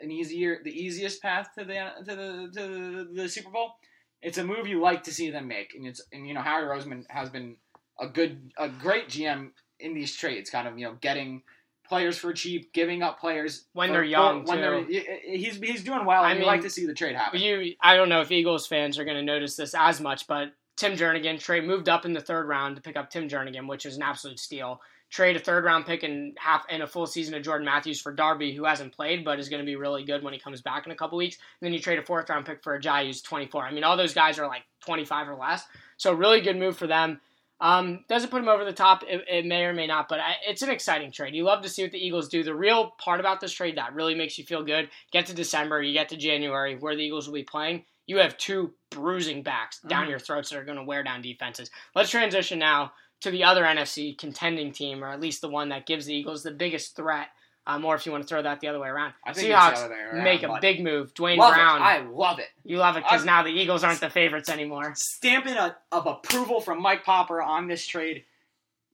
an 0.00 0.10
easier 0.10 0.60
the 0.62 0.70
easiest 0.70 1.22
path 1.22 1.48
to 1.58 1.64
the 1.64 1.90
to 2.04 2.16
the 2.16 2.50
to 2.60 2.66
the, 2.68 3.22
the 3.22 3.28
Super 3.28 3.50
Bowl. 3.50 3.72
It's 4.20 4.38
a 4.38 4.44
move 4.44 4.66
you 4.66 4.80
like 4.80 5.04
to 5.04 5.12
see 5.14 5.30
them 5.30 5.46
make, 5.46 5.74
and 5.74 5.86
it's 5.86 6.02
and 6.12 6.26
you 6.26 6.34
know 6.34 6.42
Harry 6.42 6.66
Roseman 6.66 7.04
has 7.08 7.30
been 7.30 7.56
a 8.00 8.08
good 8.08 8.52
a 8.58 8.68
great 8.68 9.08
GM 9.08 9.50
in 9.80 9.94
these 9.94 10.16
trades, 10.16 10.50
kind 10.50 10.66
of 10.66 10.76
you 10.78 10.86
know 10.86 10.96
getting 11.00 11.42
players 11.88 12.16
for 12.18 12.32
cheap, 12.32 12.72
giving 12.72 13.02
up 13.02 13.18
players 13.20 13.64
When 13.72 13.88
for- 13.88 13.92
they're 13.94 14.04
young, 14.04 14.44
When 14.44 14.60
they're, 14.60 14.84
too. 14.84 15.02
he's 15.24 15.56
he's 15.56 15.84
doing 15.84 16.04
well, 16.04 16.22
I 16.22 16.30
and 16.30 16.38
you 16.38 16.44
mean, 16.44 16.46
like 16.52 16.62
to 16.62 16.70
see 16.70 16.86
the 16.86 16.94
trade 16.94 17.16
happen. 17.16 17.40
you 17.40 17.74
I 17.80 17.96
don't 17.96 18.08
know 18.08 18.20
if 18.20 18.30
Eagles 18.30 18.66
fans 18.66 18.98
are 18.98 19.04
going 19.04 19.16
to 19.16 19.22
notice 19.22 19.56
this 19.56 19.74
as 19.74 20.00
much, 20.00 20.26
but 20.26 20.52
Tim 20.76 20.92
Jernigan 20.96 21.40
trade 21.40 21.64
moved 21.64 21.88
up 21.88 22.04
in 22.04 22.12
the 22.12 22.20
third 22.20 22.46
round 22.46 22.76
to 22.76 22.82
pick 22.82 22.96
up 22.96 23.10
Tim 23.10 23.28
Jernigan, 23.28 23.66
which 23.68 23.84
is 23.86 23.96
an 23.96 24.02
absolute 24.02 24.38
steal. 24.38 24.80
trade 25.10 25.34
a 25.36 25.40
third 25.40 25.64
round 25.64 25.86
pick 25.86 26.02
and 26.02 26.36
half 26.38 26.64
and 26.68 26.82
a 26.82 26.86
full 26.86 27.06
season 27.06 27.34
of 27.34 27.42
Jordan 27.42 27.64
Matthews 27.64 28.00
for 28.00 28.12
Darby, 28.12 28.52
who 28.54 28.64
hasn't 28.64 28.94
played 28.94 29.24
but 29.24 29.40
is 29.40 29.48
going 29.48 29.60
to 29.62 29.66
be 29.66 29.74
really 29.74 30.04
good 30.04 30.22
when 30.22 30.34
he 30.34 30.38
comes 30.38 30.60
back 30.60 30.84
in 30.86 30.92
a 30.92 30.94
couple 30.94 31.16
weeks. 31.18 31.36
And 31.60 31.66
then 31.66 31.72
you 31.72 31.80
trade 31.80 31.98
a 31.98 32.02
fourth 32.04 32.28
round 32.28 32.44
pick 32.46 32.62
for 32.62 32.78
Ajayi 32.78 33.06
who's 33.06 33.22
24. 33.22 33.64
I 33.64 33.72
mean, 33.72 33.84
all 33.84 33.96
those 33.96 34.12
guys 34.14 34.38
are 34.38 34.46
like 34.46 34.62
25 34.84 35.28
or 35.30 35.34
less. 35.34 35.64
So 35.96 36.12
really 36.12 36.42
good 36.42 36.56
move 36.58 36.76
for 36.76 36.86
them. 36.86 37.20
Um, 37.60 38.04
doesn't 38.08 38.30
put 38.30 38.40
him 38.40 38.48
over 38.48 38.64
the 38.64 38.72
top. 38.72 39.02
It, 39.08 39.24
it 39.28 39.44
may 39.46 39.64
or 39.64 39.72
may 39.72 39.86
not, 39.88 40.08
but 40.08 40.20
I, 40.20 40.34
it's 40.46 40.62
an 40.62 40.70
exciting 40.70 41.10
trade. 41.10 41.34
You 41.34 41.42
love 41.44 41.62
to 41.62 41.68
see 41.68 41.82
what 41.82 41.90
the 41.90 41.98
Eagles 42.04 42.28
do. 42.28 42.44
The 42.44 42.54
real 42.54 42.92
part 42.98 43.18
about 43.18 43.40
this 43.40 43.52
trade 43.52 43.76
that 43.78 43.94
really 43.94 44.14
makes 44.14 44.38
you 44.38 44.44
feel 44.44 44.62
good. 44.62 44.88
Get 45.10 45.26
to 45.26 45.34
December, 45.34 45.82
you 45.82 45.92
get 45.92 46.08
to 46.10 46.16
January, 46.16 46.76
where 46.76 46.94
the 46.94 47.02
Eagles 47.02 47.26
will 47.26 47.34
be 47.34 47.42
playing. 47.42 47.84
You 48.06 48.18
have 48.18 48.38
two 48.38 48.74
bruising 48.90 49.42
backs 49.42 49.80
down 49.80 50.06
Mhm. 50.06 50.10
your 50.10 50.18
throats 50.18 50.50
that 50.50 50.58
are 50.58 50.64
going 50.64 50.78
to 50.78 50.84
wear 50.84 51.02
down 51.02 51.20
defenses. 51.20 51.70
Let's 51.94 52.10
transition 52.10 52.58
now 52.60 52.92
to 53.22 53.30
the 53.32 53.42
other 53.44 53.64
NFC 53.64 54.14
contending 54.16 54.70
team, 54.72 55.02
or 55.04 55.08
at 55.08 55.20
least 55.20 55.40
the 55.40 55.48
one 55.48 55.68
that 55.70 55.84
gives 55.86 56.06
the 56.06 56.14
Eagles 56.14 56.44
the 56.44 56.52
biggest 56.52 56.94
threat. 56.94 57.28
Um, 57.68 57.84
or 57.84 57.94
if 57.94 58.06
you 58.06 58.12
want 58.12 58.24
to 58.24 58.28
throw 58.28 58.40
that 58.40 58.60
the 58.60 58.68
other 58.68 58.80
way 58.80 58.88
around, 58.88 59.12
I 59.26 59.34
think 59.34 59.48
Seahawks 59.52 59.86
around, 59.86 60.24
make 60.24 60.42
a 60.42 60.58
big 60.58 60.82
move. 60.82 61.12
Duane 61.12 61.36
Love 61.36 61.52
Brown, 61.52 61.82
it. 61.82 61.84
I 61.84 61.98
love 62.00 62.38
it. 62.38 62.48
you 62.64 62.78
love 62.78 62.96
it 62.96 63.02
because 63.04 63.26
now 63.26 63.42
the 63.42 63.50
Eagles 63.50 63.84
aren't 63.84 64.00
the 64.00 64.08
favorites 64.08 64.48
anymore. 64.48 64.94
Stamping 64.96 65.52
a, 65.52 65.76
of 65.92 66.06
approval 66.06 66.62
from 66.62 66.80
Mike 66.80 67.04
Popper 67.04 67.42
on 67.42 67.68
this 67.68 67.86
trade. 67.86 68.24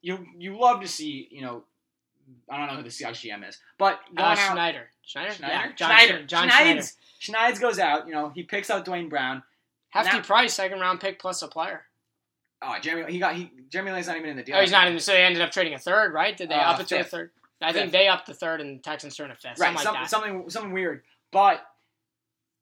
You 0.03 0.27
you 0.37 0.59
love 0.59 0.81
to 0.81 0.89
see, 0.89 1.29
you 1.31 1.43
know, 1.43 1.63
I 2.51 2.59
don't 2.59 2.67
know 2.67 2.75
who 2.75 2.83
the 2.83 2.89
Seahawks 2.89 3.25
GM 3.25 3.49
is, 3.49 3.59
but 3.79 4.01
going 4.13 4.29
Uh, 4.29 4.35
Schneider, 4.35 4.91
Schneider, 5.07 5.33
Schneider, 5.35 5.53
yeah, 5.55 5.73
John 5.77 5.91
Schneider, 5.97 6.23
John 6.25 6.49
Schneider. 6.51 6.83
Schneids 7.21 7.59
goes 7.61 7.79
out. 7.79 8.09
You 8.09 8.13
know, 8.13 8.31
he 8.35 8.43
picks 8.43 8.71
out 8.71 8.85
Duane 8.85 9.09
Brown. 9.09 9.45
Hefty 9.91 10.17
Now- 10.17 10.23
price, 10.25 10.53
second 10.55 10.81
round 10.81 11.01
pick 11.01 11.21
plus 11.21 11.43
a 11.43 11.47
player. 11.49 11.85
Oh, 12.61 12.75
Jeremy, 12.81 13.13
he 13.13 13.21
got 13.21 13.37
he. 13.37 13.53
Jeremy 13.69 13.93
Lane's 13.93 14.09
not 14.09 14.17
even 14.17 14.31
in 14.31 14.37
the 14.37 14.43
deal. 14.43 14.57
Oh, 14.57 14.61
he's 14.61 14.73
not 14.73 14.89
in. 14.89 14.99
So 14.99 15.13
they 15.13 15.23
ended 15.23 15.43
up 15.43 15.53
trading 15.53 15.75
a 15.75 15.79
third, 15.79 16.13
right? 16.13 16.37
Did 16.37 16.49
they 16.49 16.55
Uh, 16.57 16.73
up 16.73 16.81
it 16.81 16.89
to 16.89 16.99
a 17.01 17.05
third? 17.05 17.31
I 17.61 17.73
think 17.73 17.93
they 17.93 18.09
upped 18.09 18.27
the 18.27 18.35
third 18.35 18.61
and 18.61 18.83
Texans 18.83 19.17
turned 19.17 19.33
a 19.33 19.35
fifth, 19.35 19.59
right, 19.59 19.79
something 19.79 19.95
like 19.95 20.09
some- 20.09 20.23
something 20.23 20.51
something 20.51 20.73
weird. 20.73 21.03
But 21.31 21.65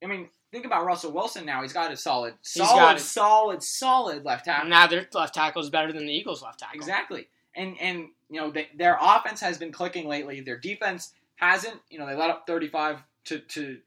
I 0.02 0.07
mean, 0.07 0.28
think 0.50 0.64
about 0.66 0.85
Russell 0.85 1.12
Wilson 1.12 1.44
now. 1.44 1.62
He's 1.62 1.72
got 1.72 1.90
a 1.92 1.96
solid, 1.96 2.35
got 2.57 2.68
solid, 2.68 2.96
it. 2.96 3.00
solid, 3.00 3.62
solid 3.62 4.24
left 4.24 4.44
tackle. 4.44 4.68
now 4.68 4.87
their 4.87 5.07
left 5.12 5.35
tackle 5.35 5.62
is 5.62 5.70
better 5.70 5.92
than 5.92 6.07
the 6.07 6.12
Eagles' 6.12 6.42
left 6.42 6.61
tackle. 6.61 6.76
Exactly. 6.76 7.28
And 7.55 7.76
and 7.81 8.09
you 8.31 8.40
know 8.40 8.50
they, 8.50 8.68
their 8.76 8.96
offense 9.00 9.40
has 9.40 9.59
been 9.59 9.72
clicking 9.72 10.09
lately. 10.09 10.40
Their 10.40 10.59
defense 10.59 11.12
hasn't. 11.37 11.81
You 11.90 11.98
know 11.98 12.07
they 12.07 12.14
let 12.14 12.31
up 12.31 12.46
35 12.46 13.02
to 13.24 13.38
to 13.40 13.78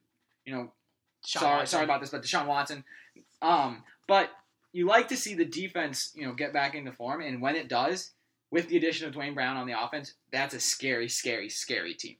you 0.45 0.53
know 0.53 0.71
Sean 1.25 1.41
sorry 1.41 1.57
Watson. 1.57 1.67
sorry 1.71 1.83
about 1.85 2.01
this, 2.01 2.09
but 2.09 2.23
Deshaun 2.23 2.47
Watson. 2.47 2.83
Um, 3.41 3.83
but 4.07 4.29
you 4.71 4.85
like 4.85 5.07
to 5.07 5.17
see 5.17 5.33
the 5.33 5.45
defense 5.45 6.11
you 6.15 6.27
know 6.27 6.33
get 6.33 6.53
back 6.53 6.75
into 6.75 6.91
form, 6.91 7.21
and 7.21 7.41
when 7.41 7.55
it 7.55 7.67
does, 7.67 8.11
with 8.51 8.67
the 8.69 8.77
addition 8.77 9.07
of 9.07 9.13
Duane 9.13 9.33
Brown 9.33 9.57
on 9.57 9.67
the 9.67 9.79
offense, 9.79 10.13
that's 10.31 10.53
a 10.53 10.59
scary, 10.59 11.09
scary, 11.09 11.49
scary 11.49 11.93
team. 11.93 12.15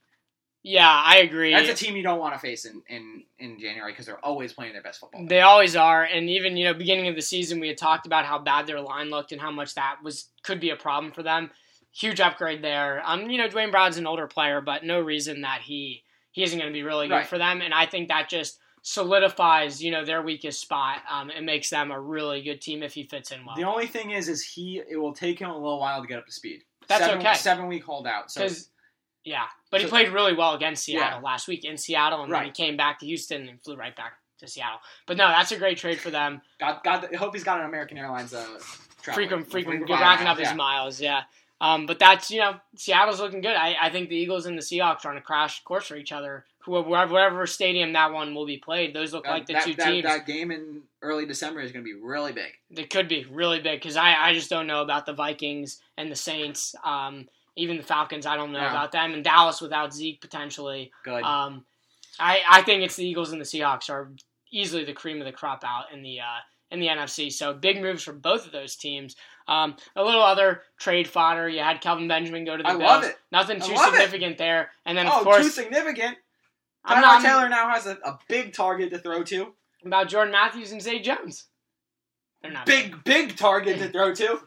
Yeah, 0.62 0.88
I 0.90 1.18
agree. 1.18 1.52
That's 1.52 1.68
a 1.80 1.84
team 1.84 1.94
you 1.94 2.02
don't 2.02 2.18
want 2.18 2.34
to 2.34 2.40
face 2.40 2.64
in 2.64 2.82
in 2.88 3.22
in 3.38 3.60
January 3.60 3.92
because 3.92 4.06
they're 4.06 4.24
always 4.24 4.52
playing 4.52 4.72
their 4.72 4.82
best 4.82 4.98
football. 4.98 5.24
They 5.28 5.40
always 5.42 5.76
are, 5.76 6.02
and 6.02 6.28
even 6.28 6.56
you 6.56 6.64
know, 6.64 6.74
beginning 6.74 7.06
of 7.06 7.14
the 7.14 7.22
season, 7.22 7.60
we 7.60 7.68
had 7.68 7.78
talked 7.78 8.04
about 8.04 8.24
how 8.24 8.40
bad 8.40 8.66
their 8.66 8.80
line 8.80 9.08
looked 9.08 9.30
and 9.30 9.40
how 9.40 9.52
much 9.52 9.76
that 9.76 9.98
was 10.02 10.28
could 10.42 10.58
be 10.58 10.70
a 10.70 10.76
problem 10.76 11.12
for 11.12 11.22
them. 11.22 11.52
Huge 11.92 12.20
upgrade 12.20 12.62
there. 12.62 13.00
Um, 13.06 13.30
you 13.30 13.38
know, 13.38 13.48
Duane 13.48 13.70
Brown's 13.70 13.96
an 13.96 14.08
older 14.08 14.26
player, 14.26 14.60
but 14.60 14.82
no 14.84 15.00
reason 15.00 15.42
that 15.42 15.60
he 15.62 16.02
he 16.32 16.42
isn't 16.42 16.58
going 16.58 16.70
to 16.70 16.76
be 16.76 16.82
really 16.82 17.06
good 17.06 17.14
Right. 17.14 17.26
for 17.28 17.38
them. 17.38 17.60
And 17.62 17.72
I 17.72 17.86
think 17.86 18.08
that 18.08 18.28
just 18.28 18.58
solidifies 18.86 19.82
you 19.82 19.90
know 19.90 20.04
their 20.04 20.22
weakest 20.22 20.60
spot. 20.60 20.98
Um, 21.10 21.30
and 21.30 21.44
makes 21.44 21.70
them 21.70 21.90
a 21.90 22.00
really 22.00 22.40
good 22.40 22.60
team 22.60 22.84
if 22.84 22.94
he 22.94 23.02
fits 23.02 23.32
in 23.32 23.44
well. 23.44 23.56
The 23.56 23.64
only 23.64 23.88
thing 23.88 24.12
is, 24.12 24.28
is 24.28 24.42
he 24.42 24.80
it 24.88 24.96
will 24.96 25.12
take 25.12 25.40
him 25.40 25.50
a 25.50 25.54
little 25.54 25.80
while 25.80 26.00
to 26.00 26.06
get 26.06 26.18
up 26.18 26.26
to 26.26 26.32
speed. 26.32 26.62
That's 26.88 27.04
seven, 27.04 27.18
okay. 27.18 27.34
Seven 27.34 27.66
week 27.66 27.84
holdout. 27.84 28.30
So 28.30 28.48
yeah, 29.24 29.46
but 29.72 29.80
he 29.80 29.88
played 29.88 30.10
really 30.10 30.34
well 30.34 30.54
against 30.54 30.84
Seattle 30.84 31.18
Yeah. 31.18 31.24
last 31.24 31.48
week 31.48 31.64
in 31.64 31.76
Seattle, 31.76 32.22
and 32.22 32.32
then 32.32 32.44
he 32.44 32.50
came 32.52 32.76
back 32.76 33.00
to 33.00 33.06
Houston 33.06 33.48
and 33.48 33.60
flew 33.60 33.74
right 33.74 33.94
back 33.96 34.12
to 34.38 34.46
Seattle. 34.46 34.78
But 35.06 35.16
no, 35.16 35.26
that's 35.26 35.50
a 35.50 35.58
great 35.58 35.78
trade 35.78 35.98
for 35.98 36.10
them. 36.10 36.40
God, 36.60 36.80
God, 36.84 37.08
I 37.12 37.16
hope 37.16 37.34
he's 37.34 37.42
got 37.42 37.58
an 37.58 37.66
American 37.66 37.98
Airlines 37.98 38.32
uh, 38.32 38.46
frequent, 39.02 39.50
frequent, 39.50 39.90
racking 39.90 40.28
up 40.28 40.38
his 40.38 40.54
miles. 40.54 41.00
Yeah. 41.00 41.22
Um, 41.60 41.86
but 41.86 41.98
that's 41.98 42.30
you 42.30 42.38
know 42.38 42.56
Seattle's 42.76 43.18
looking 43.18 43.40
good. 43.40 43.56
I, 43.56 43.74
I 43.80 43.90
think 43.90 44.10
the 44.10 44.16
Eagles 44.16 44.46
and 44.46 44.56
the 44.56 44.62
Seahawks 44.62 45.04
are 45.04 45.10
on 45.10 45.16
a 45.16 45.22
crash 45.22 45.64
course 45.64 45.86
for 45.86 45.96
each 45.96 46.12
other. 46.12 46.44
Wherever 46.66 47.46
stadium 47.46 47.92
that 47.94 48.12
one 48.12 48.34
will 48.34 48.46
be 48.46 48.58
played, 48.58 48.94
those 48.94 49.12
look 49.12 49.24
That, 49.24 49.30
like 49.30 49.46
the 49.46 49.54
that, 49.54 49.64
two 49.64 49.74
that, 49.74 49.90
teams. 49.90 50.04
that 50.04 50.26
game 50.26 50.50
in 50.50 50.82
early 51.02 51.26
December 51.26 51.60
is 51.60 51.72
going 51.72 51.84
to 51.84 51.88
be 51.94 51.98
really 51.98 52.32
big. 52.32 52.52
It 52.70 52.90
could 52.90 53.08
be 53.08 53.24
really 53.30 53.60
big 53.60 53.80
because 53.80 53.96
I, 53.96 54.14
I 54.14 54.32
just 54.34 54.50
don't 54.50 54.66
know 54.66 54.82
about 54.82 55.06
the 55.06 55.12
Vikings 55.12 55.80
and 55.96 56.10
the 56.10 56.16
Saints. 56.16 56.74
Um, 56.84 57.28
even 57.56 57.76
the 57.76 57.82
Falcons, 57.82 58.26
I 58.26 58.36
don't 58.36 58.52
know 58.52 58.60
No. 58.60 58.68
about 58.68 58.92
them. 58.92 59.14
And 59.14 59.24
Dallas 59.24 59.60
without 59.60 59.94
Zeke 59.94 60.20
potentially. 60.20 60.90
Good. 61.04 61.22
Um, 61.22 61.64
I, 62.18 62.40
I 62.48 62.62
think 62.62 62.82
it's 62.82 62.96
the 62.96 63.06
Eagles 63.06 63.32
and 63.32 63.40
the 63.40 63.44
Seahawks 63.44 63.88
are 63.90 64.10
easily 64.52 64.84
the 64.84 64.92
cream 64.92 65.20
of 65.20 65.26
the 65.26 65.32
crop 65.32 65.62
out 65.66 65.92
in 65.92 66.02
the 66.02 66.20
uh, 66.20 66.40
in 66.70 66.80
the 66.80 66.88
NFC. 66.88 67.30
So 67.32 67.54
big 67.54 67.80
moves 67.80 68.02
for 68.02 68.12
both 68.12 68.44
of 68.46 68.52
those 68.52 68.76
teams. 68.76 69.16
Um, 69.48 69.76
a 69.94 70.02
little 70.02 70.22
other 70.22 70.62
trade 70.78 71.06
fodder. 71.06 71.48
You 71.48 71.60
had 71.60 71.80
Kelvin 71.80 72.08
Benjamin 72.08 72.44
go 72.44 72.56
to 72.56 72.62
the 72.62 72.68
I 72.68 72.72
Bills. 72.72 72.82
love 72.82 73.04
it. 73.04 73.16
Nothing 73.30 73.60
too 73.60 73.74
love 73.74 73.94
it. 73.94 73.98
significant 74.00 74.38
there. 74.38 74.70
And 74.84 74.98
then 74.98 75.06
of 75.06 75.24
oh, 75.26 75.38
too 75.38 75.48
significant. 75.48 76.16
I'm 76.86 77.02
Tyrod 77.02 77.22
Taylor 77.22 77.48
now 77.48 77.68
has 77.70 77.86
a, 77.86 77.98
a 78.04 78.18
big 78.28 78.52
target 78.54 78.90
to 78.90 78.98
throw 78.98 79.22
to. 79.24 79.52
about 79.84 80.08
Jordan 80.08 80.32
Matthews 80.32 80.72
and 80.72 80.80
Zay 80.82 80.98
Jones. 81.00 81.46
They're 82.42 82.52
not 82.52 82.66
Big, 82.66 83.02
big 83.04 83.36
target 83.36 83.78
to 83.78 83.88
throw 83.88 84.14
to. 84.14 84.40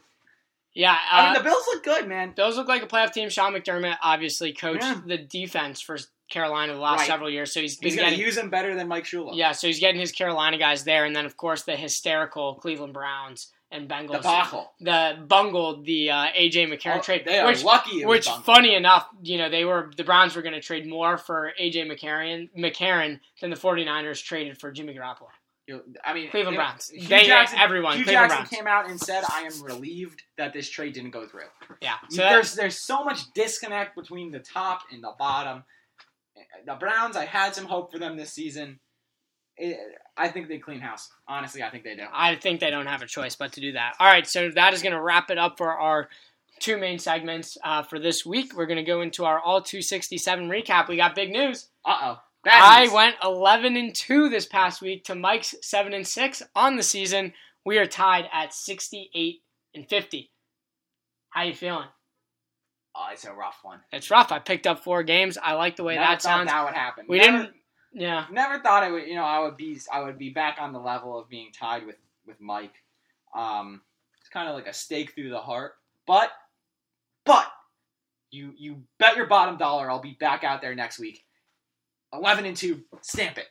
Yeah, 0.73 0.95
I 1.12 1.23
mean, 1.28 1.36
uh, 1.36 1.39
the 1.39 1.43
Bills 1.43 1.63
look 1.73 1.84
good, 1.84 2.08
man. 2.08 2.34
Those 2.38 2.56
look 2.56 2.67
like 2.67 2.84
a 2.84 2.88
playoff 2.88 3.12
team. 3.12 3.28
Sean 3.30 3.54
McDermott 3.54 3.97
obviously 4.04 4.54
coached 4.54 4.84
Yeah. 4.84 5.02
the 5.06 5.17
defense 5.17 5.82
for 5.82 5.97
Carolina 6.30 6.73
the 6.73 6.80
last 6.80 6.99
Right. 6.99 7.08
several 7.08 7.30
years, 7.30 7.52
so 7.52 7.60
he's 7.60 7.80
He's 7.80 7.95
going 7.95 8.13
to 8.13 8.19
use 8.19 8.38
him 8.38 8.49
better 8.52 8.75
than 8.75 8.88
Mike 8.88 9.04
Shula. 9.06 9.32
yeah, 9.36 9.52
so 9.52 9.65
he's 9.67 9.80
getting 9.80 9.99
his 9.99 10.12
Carolina 10.12 10.58
guys 10.60 10.84
there, 10.84 11.06
and 11.06 11.15
then 11.15 11.25
of 11.25 11.36
course 11.38 11.63
the 11.63 11.75
hysterical 11.75 12.56
Cleveland 12.56 12.93
Browns 12.93 13.52
and 13.72 13.88
Bengals, 13.90 14.18
Debacle. 14.24 14.72
the 14.80 15.24
bungled 15.28 15.86
the 15.86 16.10
uh, 16.10 16.26
AJ 16.38 16.72
McCarron 16.74 16.98
Oh, 16.98 17.02
trade, 17.02 17.24
they 17.26 17.40
are 17.40 17.48
which 17.48 17.64
lucky. 17.64 18.04
Which 18.06 18.28
funny 18.44 18.74
enough, 18.76 19.08
you 19.22 19.38
know 19.38 19.50
they 19.50 19.66
were 19.66 19.92
the 19.96 20.04
Browns 20.04 20.36
were 20.36 20.42
going 20.42 20.56
to 20.56 20.62
trade 20.62 20.88
more 20.88 21.18
for 21.18 21.52
AJ 21.62 21.86
McCarron 21.92 22.50
McCarron 22.58 23.20
than 23.42 23.50
the 23.52 23.56
49ers 23.56 24.24
traded 24.24 24.58
for 24.60 24.72
Jimmy 24.72 24.94
Garoppolo. 24.96 25.28
I 26.04 26.16
mean, 26.16 26.32
Cleveland 26.32 26.56
you 26.56 26.60
know, 26.60 26.66
Browns. 26.66 26.90
Hue 26.90 27.08
They- 27.08 27.26
Jackson, 27.28 27.60
everyone, 27.60 27.98
Hue 27.98 28.04
Cleveland 28.06 28.32
Jackson 28.32 28.38
Browns. 28.38 28.50
came 28.50 28.66
out 28.68 28.90
and 28.90 29.00
said, 29.00 29.24
"I 29.32 29.42
am 29.42 29.62
relieved 29.62 30.24
that 30.38 30.52
this 30.52 30.68
trade 30.68 30.94
didn't 30.96 31.12
go 31.12 31.28
through." 31.28 31.44
Yeah, 31.80 31.94
so 32.10 32.24
there's 32.24 32.56
there's 32.56 32.76
so 32.78 33.04
much 33.04 33.32
disconnect 33.36 33.96
between 33.96 34.32
the 34.32 34.40
top 34.40 34.82
and 34.92 35.04
the 35.04 35.14
bottom. 35.20 35.64
The 36.66 36.74
Browns, 36.74 37.16
I 37.16 37.26
had 37.26 37.54
some 37.54 37.66
hope 37.66 37.92
for 37.92 38.00
them 38.00 38.18
this 38.18 38.32
season. 38.34 38.80
It, 39.60 39.78
I 40.17 40.30
think 40.30 40.48
they 40.48 40.58
clean 40.58 40.80
house. 40.80 41.10
Honestly, 41.28 41.62
I 41.62 41.69
think 41.69 41.84
they 41.84 41.95
do. 41.95 42.04
I 42.12 42.36
think 42.36 42.60
they 42.60 42.69
don't 42.69 42.88
have 42.88 43.02
a 43.02 43.06
choice 43.06 43.36
but 43.36 43.54
to 43.54 43.62
do 43.62 43.74
that. 43.74 43.93
All 44.00 44.08
right, 44.08 44.26
so 44.26 44.50
that 44.52 44.74
is 44.74 44.82
going 44.82 44.93
to 44.93 45.02
wrap 45.02 45.30
it 45.30 45.38
up 45.38 45.58
for 45.58 45.72
our 45.78 46.10
two 46.60 46.78
main 46.78 47.00
segments 47.00 47.58
uh, 47.63 47.84
for 47.84 48.00
this 48.00 48.26
week. 48.26 48.56
We're 48.56 48.65
going 48.65 48.78
to 48.78 48.84
go 48.84 49.02
into 49.02 49.26
our 49.26 49.39
all 49.39 49.62
267 49.62 50.50
recap. 50.50 50.88
We 50.88 50.98
got 50.98 51.15
big 51.15 51.32
news. 51.32 51.67
Uh 51.86 51.98
oh. 52.02 52.19
I 52.45 52.89
went 52.93 53.15
11 53.22 53.76
and 53.76 53.93
2 53.93 54.30
this 54.30 54.45
past 54.45 54.82
week 54.82 55.04
to 55.06 55.15
Mike's 55.15 55.56
7 55.62 55.93
and 55.93 56.08
6 56.08 56.43
on 56.56 56.78
the 56.78 56.84
season. 56.84 57.34
We 57.65 57.78
are 57.78 57.86
tied 57.86 58.30
at 58.32 58.54
68 58.54 59.41
and 59.76 59.88
50. 59.89 60.32
How 61.32 61.43
you 61.43 61.54
feeling? 61.54 61.88
Oh, 62.95 63.08
it's 63.12 63.26
a 63.26 63.34
rough 63.34 63.60
one. 63.63 63.80
It's 63.91 64.10
rough. 64.10 64.32
I 64.32 64.39
picked 64.39 64.67
up 64.67 64.84
four 64.84 65.04
games. 65.04 65.38
I 65.41 65.54
like 65.54 65.76
the 65.76 65.84
way 65.84 65.95
Never 65.95 66.08
that 66.08 66.22
sounds. 66.22 66.50
That 66.50 66.65
would 66.65 66.74
happen. 66.74 67.06
we 67.08 67.19
Never- 67.19 67.38
didn't. 67.43 67.56
Yeah. 67.91 68.25
Never 68.32 68.60
thought 68.60 68.84
I 68.84 68.91
would. 68.91 69.08
You 69.08 69.15
know, 69.15 69.23
I 69.23 69.39
would 69.39 69.58
be. 69.58 69.80
I 69.91 70.02
would 70.02 70.17
be 70.17 70.30
back 70.30 70.58
on 70.60 70.73
the 70.73 70.80
level 70.80 71.17
of 71.17 71.30
being 71.30 71.52
tied 71.52 71.86
with 71.86 71.97
with 72.25 72.39
Mike. 72.39 72.75
Um, 73.36 73.82
it's 74.19 74.30
kind 74.30 74.47
of 74.47 74.56
like 74.56 74.67
a 74.67 74.73
stake 74.73 75.13
through 75.13 75.30
the 75.30 75.39
heart. 75.39 75.73
But, 76.06 76.32
but, 77.25 77.47
you 78.32 78.54
you 78.58 78.84
bet 78.97 79.15
your 79.15 79.28
bottom 79.28 79.58
dollar 79.58 79.89
I'll 79.89 80.02
be 80.02 80.17
back 80.19 80.43
out 80.43 80.62
there 80.62 80.75
next 80.75 80.99
week. 80.99 81.23
Eleven 82.13 82.45
and 82.45 82.58
two, 82.58 82.84
stamp 83.02 83.38
it. 83.38 83.47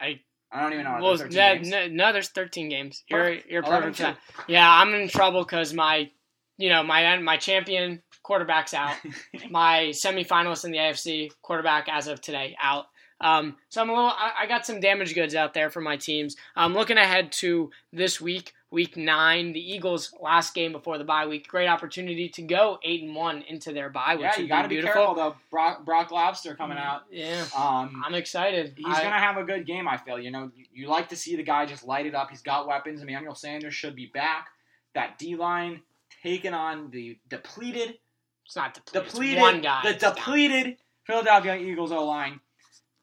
I 0.00 0.20
I 0.52 0.62
don't 0.62 0.72
even 0.72 0.84
know. 0.84 0.98
well, 1.00 1.16
Well, 1.16 1.28
no, 1.30 1.54
no, 1.62 1.88
no, 1.88 2.12
there's 2.12 2.30
13 2.30 2.68
games. 2.68 3.04
You're 3.08 3.20
Perfect. 3.20 3.50
you're 3.50 3.62
11 3.62 3.94
perfect. 3.94 4.18
Yeah, 4.48 4.68
I'm 4.68 4.92
in 4.94 5.08
trouble 5.08 5.44
because 5.44 5.72
my, 5.72 6.10
you 6.58 6.68
know, 6.68 6.82
my 6.82 7.16
my 7.18 7.36
champion 7.36 8.02
quarterback's 8.22 8.74
out. 8.74 8.96
my 9.50 9.92
semifinalist 9.92 10.64
in 10.64 10.72
the 10.72 10.78
AFC 10.78 11.30
quarterback 11.42 11.88
as 11.88 12.08
of 12.08 12.20
today 12.20 12.56
out. 12.60 12.86
Um, 13.20 13.56
so 13.68 13.82
I'm 13.82 13.90
a 13.90 13.92
little. 13.92 14.08
I, 14.08 14.32
I 14.40 14.46
got 14.46 14.64
some 14.64 14.80
damaged 14.80 15.14
goods 15.14 15.34
out 15.34 15.52
there 15.54 15.68
for 15.70 15.80
my 15.80 15.96
teams. 15.96 16.36
I'm 16.56 16.72
looking 16.72 16.96
ahead 16.96 17.32
to 17.32 17.70
this 17.92 18.18
week, 18.20 18.54
week 18.70 18.96
nine, 18.96 19.52
the 19.52 19.60
Eagles' 19.60 20.14
last 20.20 20.54
game 20.54 20.72
before 20.72 20.96
the 20.96 21.04
bye 21.04 21.26
week. 21.26 21.46
Great 21.46 21.66
opportunity 21.68 22.30
to 22.30 22.42
go 22.42 22.78
eight 22.82 23.02
and 23.02 23.14
one 23.14 23.42
into 23.48 23.72
their 23.72 23.90
bye, 23.90 24.14
which 24.14 24.22
yeah, 24.22 24.38
you 24.38 24.48
got 24.48 24.62
to 24.62 24.68
be 24.68 24.76
be 24.76 24.82
careful 24.82 25.14
though. 25.14 25.36
Brock, 25.50 25.84
Brock 25.84 26.10
Lobster 26.10 26.54
coming 26.54 26.78
out. 26.78 27.02
Yeah, 27.10 27.44
Um, 27.54 28.02
I'm 28.06 28.14
excited. 28.14 28.72
he's 28.76 28.86
I- 28.86 29.02
gonna 29.02 29.18
have 29.18 29.36
a 29.36 29.44
good 29.44 29.66
game. 29.66 29.86
I 29.86 29.98
feel. 29.98 30.18
You 30.18 30.30
know, 30.30 30.50
you, 30.56 30.64
you 30.72 30.88
like 30.88 31.10
to 31.10 31.16
see 31.16 31.36
the 31.36 31.42
guy 31.42 31.66
just 31.66 31.86
light 31.86 32.06
it 32.06 32.14
up. 32.14 32.30
He's 32.30 32.42
got 32.42 32.66
weapons. 32.66 33.02
Emmanuel 33.02 33.34
Sanders 33.34 33.74
should 33.74 33.94
be 33.94 34.06
back. 34.06 34.48
That 34.94 35.18
D 35.18 35.36
line 35.36 35.82
taking 36.22 36.54
on 36.54 36.90
the 36.90 37.18
depleted 37.28 37.98
It's 38.46 38.56
not 38.56 38.72
depleted. 38.74 39.08
depleted, 39.10 39.34
It's 39.34 39.40
one 39.42 39.60
guy. 39.60 39.80
the 39.84 39.94
depleted 39.98 40.76
Philadelphia 41.04 41.56
Eagles 41.56 41.92
O 41.92 42.04
line. 42.06 42.40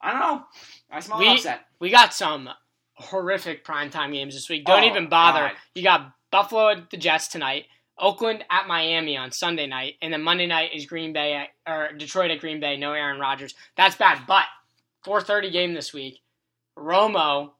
I 0.01 0.11
don't 0.11 0.19
know. 0.19 0.45
I 0.91 0.99
smell 0.99 1.19
We- 1.19 1.29
upset. 1.33 1.65
We 1.79 1.89
got 1.89 2.13
some 2.13 2.49
horrific 2.93 3.63
primetime 3.65 4.11
games 4.13 4.33
this 4.33 4.49
week. 4.49 4.65
Don't 4.65 4.83
Oh, 4.83 4.87
even 4.87 5.07
bother. 5.09 5.49
God. 5.49 5.57
You 5.75 5.83
got 5.83 6.11
Buffalo 6.31 6.69
at 6.69 6.89
the 6.89 6.97
Jets 6.97 7.27
tonight, 7.27 7.65
Oakland 7.99 8.43
at 8.49 8.67
Miami 8.67 9.15
on 9.17 9.31
Sunday 9.31 9.67
night, 9.67 9.95
and 10.01 10.11
then 10.13 10.21
Monday 10.21 10.47
night 10.47 10.71
is 10.73 10.85
Green 10.85 11.13
Bay 11.13 11.33
at, 11.33 11.49
or 11.67 11.91
Detroit 11.93 12.31
at 12.31 12.39
Green 12.39 12.59
Bay. 12.59 12.77
No 12.77 12.93
Aaron 12.93 13.19
Rodgers. 13.19 13.53
That's 13.75 13.95
bad. 13.95 14.25
But 14.27 14.45
4:30 15.05 15.51
game 15.51 15.73
this 15.73 15.93
week. 15.93 16.21
Romo 16.77 17.53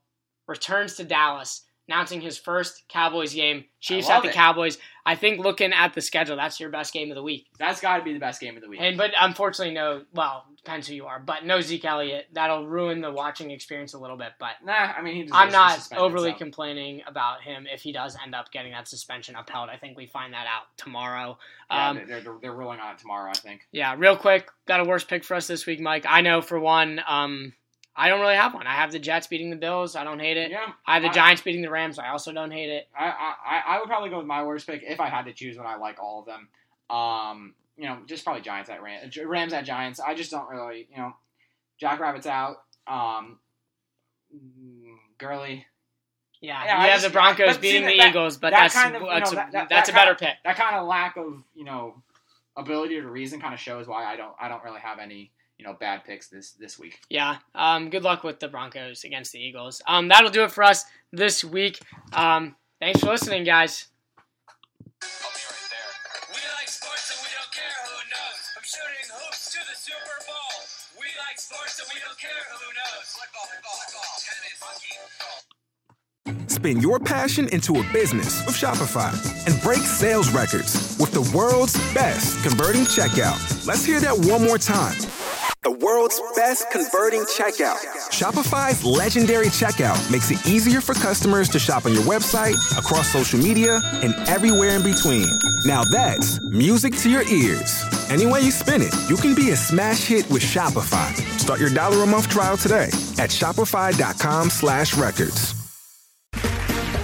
returns 0.47 0.95
to 0.95 1.03
Dallas, 1.03 1.63
announcing 1.88 2.21
his 2.21 2.38
first 2.38 2.83
Cowboys 2.89 3.33
game. 3.33 3.65
Chiefs 3.79 4.09
at 4.09 4.21
the 4.23 4.29
it. 4.29 4.33
Cowboys. 4.33 4.77
I 5.05 5.15
think 5.15 5.39
looking 5.39 5.71
at 5.71 5.93
the 5.93 6.01
schedule, 6.01 6.35
that's 6.35 6.59
your 6.59 6.69
best 6.69 6.91
game 6.91 7.09
of 7.11 7.15
the 7.15 7.23
week. 7.23 7.45
That's 7.57 7.79
got 7.79 7.99
to 7.99 8.03
be 8.03 8.11
the 8.11 8.19
best 8.19 8.41
game 8.41 8.57
of 8.57 8.61
the 8.61 8.67
week. 8.67 8.79
And 8.81 8.97
but 8.97 9.11
unfortunately, 9.17 9.73
no. 9.73 10.03
Well, 10.13 10.43
depends 10.57 10.88
who 10.88 10.95
you 10.95 11.05
are, 11.05 11.19
but 11.19 11.45
no 11.45 11.61
Zeke 11.61 11.85
Elliott. 11.85 12.25
That'll 12.33 12.67
ruin 12.67 12.99
the 12.99 13.11
watching 13.11 13.51
experience 13.51 13.93
a 13.93 13.99
little 13.99 14.17
bit. 14.17 14.33
But 14.38 14.55
nah, 14.65 14.73
I 14.73 15.01
mean 15.01 15.15
he. 15.15 15.29
I'm 15.31 15.51
not 15.51 15.79
overly 15.95 16.31
himself. 16.31 16.39
complaining 16.39 17.03
about 17.07 17.41
him 17.41 17.67
if 17.71 17.81
he 17.81 17.93
does 17.93 18.17
end 18.21 18.35
up 18.35 18.51
getting 18.51 18.73
that 18.73 18.89
suspension 18.89 19.35
upheld. 19.35 19.69
I 19.69 19.77
think 19.77 19.95
we 19.95 20.07
find 20.07 20.33
that 20.33 20.47
out 20.47 20.63
tomorrow. 20.75 21.38
Yeah, 21.71 21.89
Um, 21.89 22.01
they're, 22.07 22.21
they're, 22.21 22.35
they're 22.41 22.53
ruling 22.53 22.79
on 22.81 22.95
it 22.95 22.99
tomorrow. 22.99 23.29
I 23.31 23.38
think. 23.38 23.61
yeah, 23.71 23.95
real 23.97 24.17
quick, 24.17 24.49
got 24.67 24.81
a 24.81 24.83
worst 24.83 25.07
pick 25.07 25.23
for 25.23 25.35
us 25.35 25.47
this 25.47 25.65
week, 25.65 25.79
Mike. 25.79 26.05
I 26.07 26.19
know 26.21 26.41
for 26.41 26.59
one, 26.59 26.99
um, 27.07 27.53
I 28.00 28.10
don't 28.10 28.22
really 28.22 28.36
have 28.36 28.54
one. 28.54 28.68
I 28.68 28.76
have 28.76 28.91
the 28.91 29.00
Jets 29.00 29.26
beating 29.26 29.50
the 29.50 29.56
Bills. 29.56 29.95
I 29.95 30.04
don't 30.04 30.20
hate 30.20 30.38
it. 30.38 30.52
Yeah, 30.52 30.72
I 30.86 30.93
have 30.93 31.04
the 31.04 31.10
I- 31.10 31.14
Giants 31.14 31.41
beating 31.41 31.64
the 31.64 31.70
Rams. 31.72 31.98
I 31.98 32.10
also 32.10 32.32
don't 32.32 32.52
hate 32.52 32.70
it. 32.70 32.88
I, 32.98 33.08
I 33.45 33.64
I 33.76 33.80
would 33.80 33.88
probably 33.89 34.10
go 34.12 34.18
with 34.20 34.28
my 34.28 34.43
worst 34.43 34.68
pick 34.68 34.84
if 34.86 35.00
I 35.00 35.10
had 35.10 35.26
to 35.26 35.34
choose 35.34 35.58
one. 35.58 35.66
I 35.66 35.76
like 35.78 36.00
all 36.00 36.20
of 36.20 36.26
them. 36.28 36.48
Um, 36.95 37.56
you 37.76 37.86
know, 37.86 37.98
just 38.06 38.24
probably 38.24 38.41
Giants 38.43 38.70
at 38.70 38.82
Rams, 38.84 39.18
Rams 39.18 39.52
at 39.54 39.66
Giants. 39.66 40.00
I 40.00 40.14
just 40.16 40.32
don't 40.32 40.48
really, 40.50 40.88
you 40.91 40.98
know, 40.98 41.16
Jack 41.80 42.00
Rabbit's 42.00 42.28
out. 42.28 42.58
Um, 42.88 43.39
Gurley. 45.18 45.66
Yeah, 46.39 46.64
Yeah, 46.66 46.76
you 46.84 46.89
have 46.91 47.02
just- 47.02 47.06
the 47.08 47.10
Broncos 47.14 47.58
beating 47.58 47.86
the 47.86 47.93
Eagles, 48.08 48.38
but 48.38 48.52
that 48.52 48.62
that's 48.62 48.74
kind 48.76 48.95
of, 48.95 49.02
you 49.02 49.08
that's, 49.10 49.32
know, 49.32 49.39
a, 49.39 49.41
that- 49.43 49.52
that- 49.54 49.70
that's 49.70 49.89
that 49.89 49.95
a 49.95 49.98
better 49.98 50.16
kind 50.16 50.20
pick. 50.36 50.43
That 50.43 50.56
kind 50.56 50.76
of 50.76 50.86
lack 50.88 51.18
of 51.18 51.43
you 51.56 51.64
know 51.64 52.02
ability 52.56 53.00
to 53.02 53.08
reason 53.08 53.39
kind 53.41 53.54
of 53.56 53.60
shows 53.60 53.88
why 53.88 54.06
I 54.06 54.16
don't 54.16 54.34
I 54.39 54.48
don't 54.48 54.64
really 54.64 54.80
have 54.82 55.00
any 55.00 55.32
you 55.58 55.66
know 55.66 55.74
bad 55.74 56.03
picks 56.05 56.28
this 56.28 56.51
this 56.51 56.78
week. 56.80 56.99
Yeah. 57.10 57.38
Um, 57.55 57.89
good 57.89 58.03
luck 58.03 58.24
with 58.24 58.39
the 58.39 58.47
Broncos 58.47 59.03
against 59.03 59.32
the 59.32 59.39
Eagles. 59.39 59.82
Um, 59.88 60.08
that'll 60.10 60.30
do 60.30 60.43
it 60.43 60.51
for 60.51 60.64
us 60.64 60.86
this 61.12 61.43
week. 61.43 61.80
Um, 62.14 62.55
thanks 62.80 62.99
for 62.99 63.08
listening, 63.08 63.43
guys. 63.43 63.88
I'll 65.03 65.08
be 65.10 65.41
right 65.49 65.70
there. 65.70 65.89
We 66.30 66.41
like 66.58 66.68
sports 66.70 67.10
and 67.12 67.20
we 67.26 67.30
don't 67.34 67.53
care 67.53 67.78
who 67.86 67.97
knows. 68.10 68.41
I'm 68.58 68.64
shooting 68.64 69.08
hoops 69.14 69.51
to 69.53 69.60
the 69.66 69.78
Super 69.78 70.18
Bowl. 70.26 70.53
We 70.99 71.08
like 71.26 71.39
sports 71.39 71.80
and 71.80 71.89
we 71.93 71.99
don't 72.05 72.18
care 72.20 72.43
who 72.53 72.66
knows. 72.78 73.05
Football, 73.18 73.47
football, 73.49 73.78
football, 73.82 74.14
tennis, 74.26 74.62
hockey, 74.62 74.93
golf. 75.22 76.49
Spin 76.51 76.80
your 76.82 76.99
passion 76.99 77.47
into 77.49 77.76
a 77.80 77.84
business 77.93 78.45
with 78.45 78.55
Shopify 78.55 79.14
and 79.47 79.62
break 79.62 79.80
sales 79.80 80.32
records 80.32 80.97
with 80.99 81.12
the 81.12 81.22
world's 81.36 81.76
best 81.93 82.43
converting 82.43 82.82
checkout. 82.82 83.66
Let's 83.68 83.86
hear 83.86 83.99
that 83.99 84.18
one 84.18 84.43
more 84.43 84.58
time. 84.58 84.97
The 85.68 85.86
world's 85.86 86.22
best 86.34 86.72
converting 86.72 87.24
checkout. 87.24 87.76
Shopify's 88.09 88.86
legendary 88.86 89.47
checkout 89.47 89.99
makes 90.09 90.32
it 90.32 90.47
easier 90.47 90.80
for 90.80 90.93
customers 90.93 91.49
to 91.49 91.59
shop 91.59 91.86
on 91.86 91.91
your 91.91 92.03
website, 92.03 92.55
across 92.78 93.11
social 93.11 93.38
media, 93.38 93.82
and 93.95 94.15
everywhere 94.30 94.78
in 94.78 94.82
between. 94.82 95.28
Now 95.65 95.84
that's 95.84 96.39
music 96.51 96.95
to 96.99 97.09
your 97.09 97.24
ears. 97.24 97.84
Any 98.09 98.26
way 98.26 98.43
you 98.43 98.51
spin 98.51 98.82
it, 98.82 98.95
you 99.09 99.18
can 99.18 99.36
be 99.36 99.49
a 99.49 99.57
smash 99.57 100.05
hit 100.05 100.30
with 100.30 100.41
Shopify. 100.41 101.13
Start 101.38 101.59
your 101.59 101.74
dollar 101.74 102.01
a 102.01 102.07
month 102.07 102.30
trial 102.30 102.55
today 102.55 102.88
at 103.20 103.30
shopify.com 103.30 104.49
slash 104.49 104.95
records. 104.95 105.53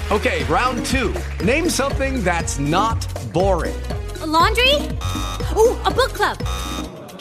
Okay, 0.09 0.45
round 0.45 0.85
two. 0.85 1.13
Name 1.43 1.69
something 1.69 2.23
that's 2.23 2.59
not 2.59 3.05
boring. 3.33 3.75
A 4.21 4.25
laundry? 4.25 4.75
Ooh, 5.57 5.77
a 5.83 5.91
book 5.93 6.13
club. 6.13 6.37